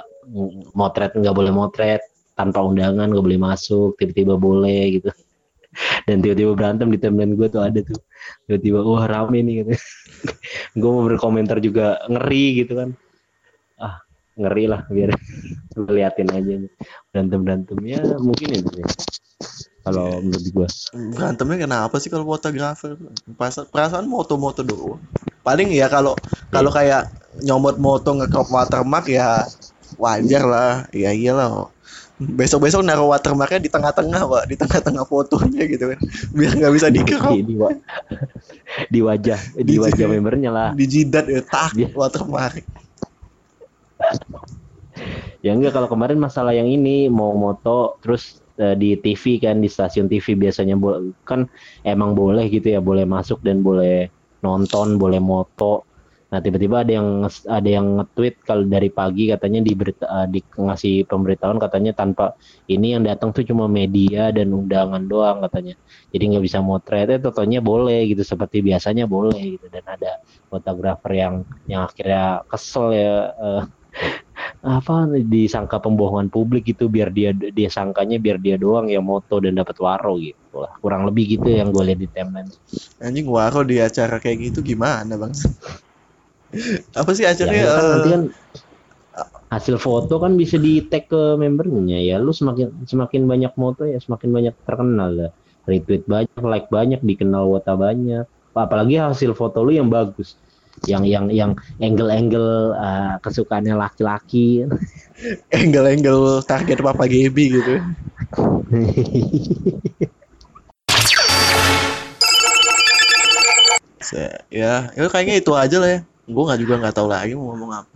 motret 0.78 1.18
nggak 1.18 1.34
boleh 1.34 1.50
motret 1.50 2.02
tanpa 2.38 2.62
undangan 2.62 3.10
nggak 3.10 3.26
boleh 3.26 3.42
masuk 3.42 3.98
tiba-tiba 3.98 4.38
boleh 4.38 5.02
gitu. 5.02 5.10
Dan 6.08 6.20
tiba-tiba 6.20 6.52
berantem 6.54 6.92
di 6.92 7.00
timeline 7.00 7.34
gue 7.34 7.48
tuh 7.48 7.64
ada 7.64 7.80
tuh. 7.80 7.98
Tiba-tiba 8.46 8.84
wah 8.84 9.08
rame 9.08 9.39
nih 9.39 9.64
gitu. 9.64 9.72
Gue 10.80 10.89
mau 10.92 11.04
berkomentar 11.08 11.64
juga 11.64 11.96
ngeri 12.12 12.62
gitu 12.64 12.76
kan 12.76 12.92
ngeri 14.40 14.66
lah 14.72 14.82
biar 14.88 15.12
liatin 15.96 16.30
aja 16.32 16.54
berantem 17.12 17.40
berantem 17.44 17.78
ya 17.84 18.02
mungkin 18.20 18.48
itu 18.60 18.70
sih 18.82 18.88
kalau 19.82 20.22
menurut 20.22 20.46
gue 20.46 20.68
berantemnya 21.18 21.58
kenapa 21.66 21.98
sih 21.98 22.14
kalau 22.14 22.30
fotografer? 22.30 22.94
Perasaan, 23.34 23.66
perasaan 23.74 24.06
moto-moto 24.06 24.62
doang. 24.62 25.02
Paling 25.42 25.74
ya 25.74 25.90
kalau 25.90 26.14
kalau 26.54 26.70
kayak 26.70 27.10
nyomot 27.42 27.82
moto 27.82 28.14
nge-crop 28.14 28.46
watermark 28.54 29.10
ya 29.10 29.50
wajar 29.98 30.44
lah. 30.46 30.74
Ya 30.94 31.10
iyalah. 31.10 31.74
Besok-besok 32.22 32.86
naruh 32.86 33.10
watermarknya 33.10 33.58
di 33.66 33.74
tengah-tengah 33.74 34.22
pak. 34.30 34.44
Di 34.46 34.56
tengah-tengah 34.62 35.02
fotonya 35.10 35.66
gitu 35.66 35.90
kan. 35.90 36.00
Biar 36.38 36.52
nggak 36.62 36.74
bisa 36.78 36.88
di 36.94 37.02
di, 37.02 37.38
di, 37.42 37.56
wa- 37.58 37.74
di 38.94 39.00
wajah 39.02 39.40
di 39.58 39.76
wajah 39.82 40.06
membernya 40.06 40.50
lah. 40.54 40.70
di 40.78 40.86
jidat 40.86 41.26
ya 41.26 41.42
tak 41.42 41.74
Iya. 41.74 41.90
watermark 41.98 42.62
ya 45.41 45.52
enggak 45.56 45.74
kalau 45.76 45.89
kemarin 45.91 46.20
masalah 46.22 46.54
yang 46.56 46.70
ini 46.70 47.10
mau 47.12 47.34
moto 47.36 47.97
terus 48.04 48.41
eh, 48.62 48.76
di 48.78 48.97
TV 49.02 49.24
kan 49.41 49.56
di 49.64 49.70
stasiun 49.72 50.08
TV 50.12 50.28
biasanya 50.38 50.76
bo- 50.78 51.14
kan 51.26 51.45
emang 51.86 52.14
boleh 52.18 52.45
gitu 52.54 52.68
ya 52.76 52.80
boleh 52.84 53.06
masuk 53.10 53.39
dan 53.45 53.62
boleh 53.66 54.10
nonton 54.45 54.97
boleh 54.97 55.22
moto. 55.22 55.86
Nah 56.32 56.39
tiba-tiba 56.39 56.88
ada 56.88 56.91
yang 56.95 57.10
ada 57.28 57.70
yang 57.70 57.88
nge-tweet 57.99 58.36
kalau 58.47 58.64
dari 58.64 58.88
pagi 58.88 59.28
katanya 59.28 59.60
di 59.68 59.74
berita 59.76 60.06
eh, 60.08 60.28
di 60.32 60.39
ngasih 60.47 61.04
pemberitahuan 61.10 61.60
katanya 61.60 61.91
tanpa 61.91 62.32
ini 62.72 62.95
yang 62.95 63.04
datang 63.04 63.36
tuh 63.36 63.43
cuma 63.43 63.68
media 63.68 64.32
dan 64.32 64.47
undangan 64.56 65.04
doang 65.12 65.43
katanya. 65.45 65.76
Jadi 66.14 66.24
nggak 66.32 66.43
bisa 66.47 66.60
motret 66.64 67.08
eh 67.12 67.20
totonya 67.20 67.60
boleh 67.60 68.08
gitu 68.12 68.24
seperti 68.24 68.64
biasanya 68.64 69.04
boleh 69.12 69.60
gitu. 69.60 69.68
Dan 69.68 69.84
ada 69.91 70.12
fotografer 70.47 71.12
yang 71.20 71.36
yang 71.68 71.82
akhirnya 71.88 72.47
kesel 72.47 72.86
ya 72.95 73.12
eh, 73.36 73.62
apa 74.62 75.10
disangka 75.26 75.82
pembohongan 75.82 76.30
publik 76.30 76.70
gitu 76.70 76.86
biar 76.86 77.10
dia 77.10 77.34
dia 77.34 77.70
sangkanya 77.70 78.22
biar 78.22 78.38
dia 78.38 78.62
doang 78.62 78.94
yang 78.94 79.02
moto 79.02 79.42
dan 79.42 79.58
dapat 79.58 79.74
waro 79.82 80.22
gitu 80.22 80.62
lah. 80.62 80.70
Kurang 80.78 81.10
lebih 81.10 81.38
gitu 81.38 81.50
yang 81.50 81.74
gue 81.74 81.82
lihat 81.82 82.00
di 82.00 82.10
timeline. 82.10 82.50
Anjing 83.02 83.26
waro 83.26 83.66
di 83.66 83.82
acara 83.82 84.22
kayak 84.22 84.54
gitu 84.54 84.60
gimana 84.62 85.18
bang? 85.18 85.34
Apa 87.00 87.10
sih 87.16 87.26
ya, 87.26 87.34
acaranya 87.34 87.64
kan, 87.64 87.86
nanti 87.89 88.10
eh, 88.10 88.14
kan 88.14 88.24
hasil 89.52 89.76
foto 89.82 90.20
kan 90.22 90.38
bisa 90.38 90.62
di 90.62 90.86
tag 90.86 91.10
ke 91.10 91.36
membernya 91.42 91.98
ya. 91.98 92.22
Lu 92.22 92.30
semakin 92.30 92.86
semakin 92.86 93.26
banyak 93.26 93.54
moto 93.58 93.89
ya 93.89 93.98
semakin 93.98 94.30
banyak 94.30 94.54
terkenal 94.62 95.10
lah. 95.10 95.32
Retweet 95.66 96.06
banyak 96.06 96.44
like 96.46 96.70
banyak 96.70 97.02
dikenal 97.02 97.50
wota 97.50 97.74
banyak. 97.74 98.30
Apalagi 98.54 99.02
hasil 99.02 99.34
foto 99.34 99.66
lu 99.66 99.74
yang 99.74 99.89
bagus 99.89 100.38
yang 100.90 101.04
yang 101.06 101.26
yang 101.30 101.52
angle-angle 101.78 102.74
uh, 102.74 103.16
kesukaannya 103.22 103.78
laki-laki. 103.78 104.66
Angle-angle 105.54 106.42
target 106.50 106.82
papa 106.82 107.06
Gebi 107.06 107.46
gitu. 107.62 107.76
Ya 114.52 114.92
ya 114.92 115.08
kayaknya 115.08 115.40
itu 115.40 115.52
aja 115.56 115.78
lah 115.80 115.90
ya. 115.96 116.00
Gue 116.28 116.44
nggak 116.44 116.60
juga 116.60 116.74
nggak 116.82 116.96
tahu 116.96 117.08
lagi 117.08 117.34
mau 117.38 117.54
ngomong 117.54 117.72
apa. 117.84 117.92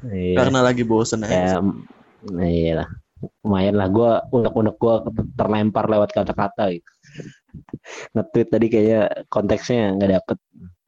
Iya. 0.00 0.32
karena 0.40 0.64
lagi 0.64 0.80
bosen 0.80 1.20
ya 1.20 1.28
aja. 1.28 1.60
Nah 2.32 2.48
iya 2.48 2.72
lah. 2.84 2.88
Lumayan 3.44 3.76
lah. 3.76 3.88
Gue 3.92 4.10
unek-unek 4.32 4.76
gue 4.80 4.94
terlempar 5.36 5.84
lewat 5.92 6.16
kata-kata 6.16 6.72
gitu. 6.72 6.90
Nge-tweet 8.16 8.48
tadi 8.48 8.66
kayaknya 8.72 9.00
konteksnya 9.28 9.98
nggak 9.98 10.10
dapet 10.16 10.38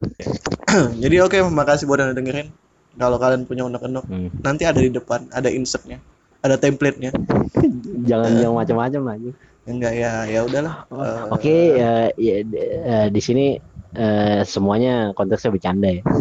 jadi 1.03 1.16
oke 1.24 1.36
makasih 1.50 1.86
buat 1.86 2.00
yang 2.03 2.16
dengerin. 2.16 2.48
Kalau 2.92 3.16
kalian 3.16 3.48
punya 3.48 3.64
unek-unek 3.64 4.05
Hmm. 4.05 4.28
nanti 4.44 4.68
ada 4.68 4.76
di 4.76 4.92
depan 4.92 5.24
ada 5.32 5.48
insertnya 5.48 5.96
ada 6.42 6.59
template-nya. 6.61 7.14
Jangan 8.11 8.36
jangan 8.42 8.57
macam-macam 8.59 9.03
lagi 9.14 9.30
enggak 9.62 9.94
ya 9.94 10.26
ya 10.26 10.40
udahlah. 10.42 10.90
Eh, 10.90 11.22
oke 11.30 11.55
ya, 11.78 11.92
ya 12.18 12.34
d- 12.42 12.59
eh, 12.82 13.07
di 13.14 13.20
sini 13.22 13.55
eh, 13.94 14.40
semuanya 14.42 15.14
konteksnya 15.14 15.55
bercanda 15.55 15.88
ya. 15.88 16.03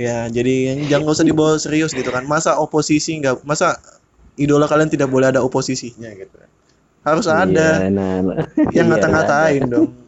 Ya 0.00 0.24
jadi 0.32 0.82
jangan 0.88 1.04
nggak 1.04 1.16
usah 1.20 1.26
dibawa 1.28 1.52
serius 1.60 1.92
gitu 1.92 2.08
kan. 2.08 2.24
Masa 2.24 2.56
oposisi 2.56 3.20
nggak 3.20 3.44
masa 3.44 3.76
idola 4.40 4.64
kalian 4.64 4.88
tidak 4.88 5.12
boleh 5.12 5.28
ada 5.28 5.44
oposisinya 5.44 6.08
gitu 6.16 6.32
kan? 6.32 6.48
Harus 7.04 7.28
ada 7.28 7.82
Iya, 7.82 7.92
nah, 7.92 8.12
yang 8.72 8.88
Iya, 8.92 8.96
ngata-ngatain 8.96 9.64
dong 9.68 10.01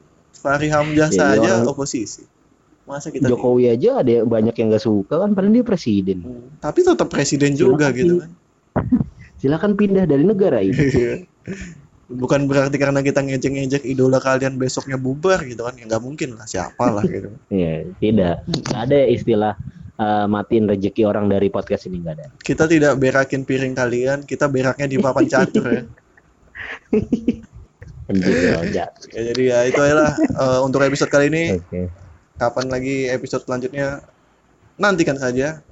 Fahri 0.45 0.69
Hamzah 0.69 1.09
Iya, 1.09 1.17
saja 1.17 1.51
orang- 1.57 1.73
oposisi. 1.73 2.29
Masa 2.85 3.09
kita 3.09 3.33
Jokowi 3.33 3.73
aja 3.73 4.05
ada 4.05 4.13
yang 4.21 4.29
banyak 4.29 4.53
yang 4.61 4.69
nggak 4.69 4.85
suka 4.85 5.17
kan 5.17 5.33
padahal 5.33 5.57
dia 5.57 5.65
presiden. 5.65 6.21
Hmm, 6.21 6.53
tapi 6.61 6.85
tetap 6.85 7.09
presiden 7.09 7.57
juga 7.57 7.89
Silakan 7.89 7.97
gitu 7.97 8.15
kan. 8.21 8.31
Silakan 9.41 9.73
pindah 9.73 10.05
dari 10.05 10.21
negara 10.21 10.61
ini. 10.61 11.25
Bukan 12.13 12.45
berarti 12.45 12.77
karena 12.77 13.01
kita 13.01 13.25
ngejek-ngejek 13.25 13.89
idola 13.89 14.21
kalian 14.21 14.61
besoknya 14.61 15.01
bubar 15.01 15.41
gitu 15.49 15.65
kan 15.65 15.73
ya 15.81 15.89
nggak 15.89 16.05
mungkin 16.05 16.37
lah 16.37 16.45
siapa 16.45 16.93
lah 16.93 17.01
gitu. 17.09 17.33
Iya, 17.49 17.89
tidak. 18.05 18.45
Nggak 18.53 18.81
ada 18.85 18.99
istilah 19.09 19.55
eh, 19.97 20.27
matiin 20.29 20.69
rezeki 20.69 21.03
orang 21.09 21.33
dari 21.33 21.49
podcast 21.49 21.89
ini 21.89 22.05
nggak 22.05 22.15
ada. 22.21 22.27
Kita 22.37 22.69
tidak 22.69 23.01
berakin 23.01 23.49
piring 23.49 23.73
kalian 23.73 24.29
kita 24.29 24.45
beraknya 24.45 24.93
di 24.93 25.01
papan 25.01 25.25
catur 25.25 25.65
ya 25.73 25.83
Gitu. 28.11 28.29
Iya. 28.29 28.59
Ya, 29.15 29.31
jadi 29.31 29.43
ya 29.47 29.59
itu 29.71 29.79
adalah 29.79 30.11
uh, 30.35 30.59
eh, 30.59 30.61
untuk 30.67 30.83
episode 30.83 31.09
kali 31.09 31.31
ini. 31.31 31.63
Okay. 31.63 31.87
Kapan 32.37 32.67
lagi 32.67 33.07
episode 33.09 33.47
selanjutnya? 33.47 34.03
Nantikan 34.77 35.17
saja. 35.17 35.63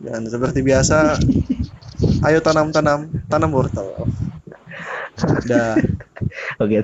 Dan 0.00 0.28
seperti 0.28 0.64
biasa, 0.64 1.16
ayo 2.28 2.38
tanam-tanam, 2.40 3.08
tanam 3.28 3.52
wortel. 3.52 3.92
Dah. 5.48 5.76
Oke. 6.60 6.80
Okay. 6.80 6.82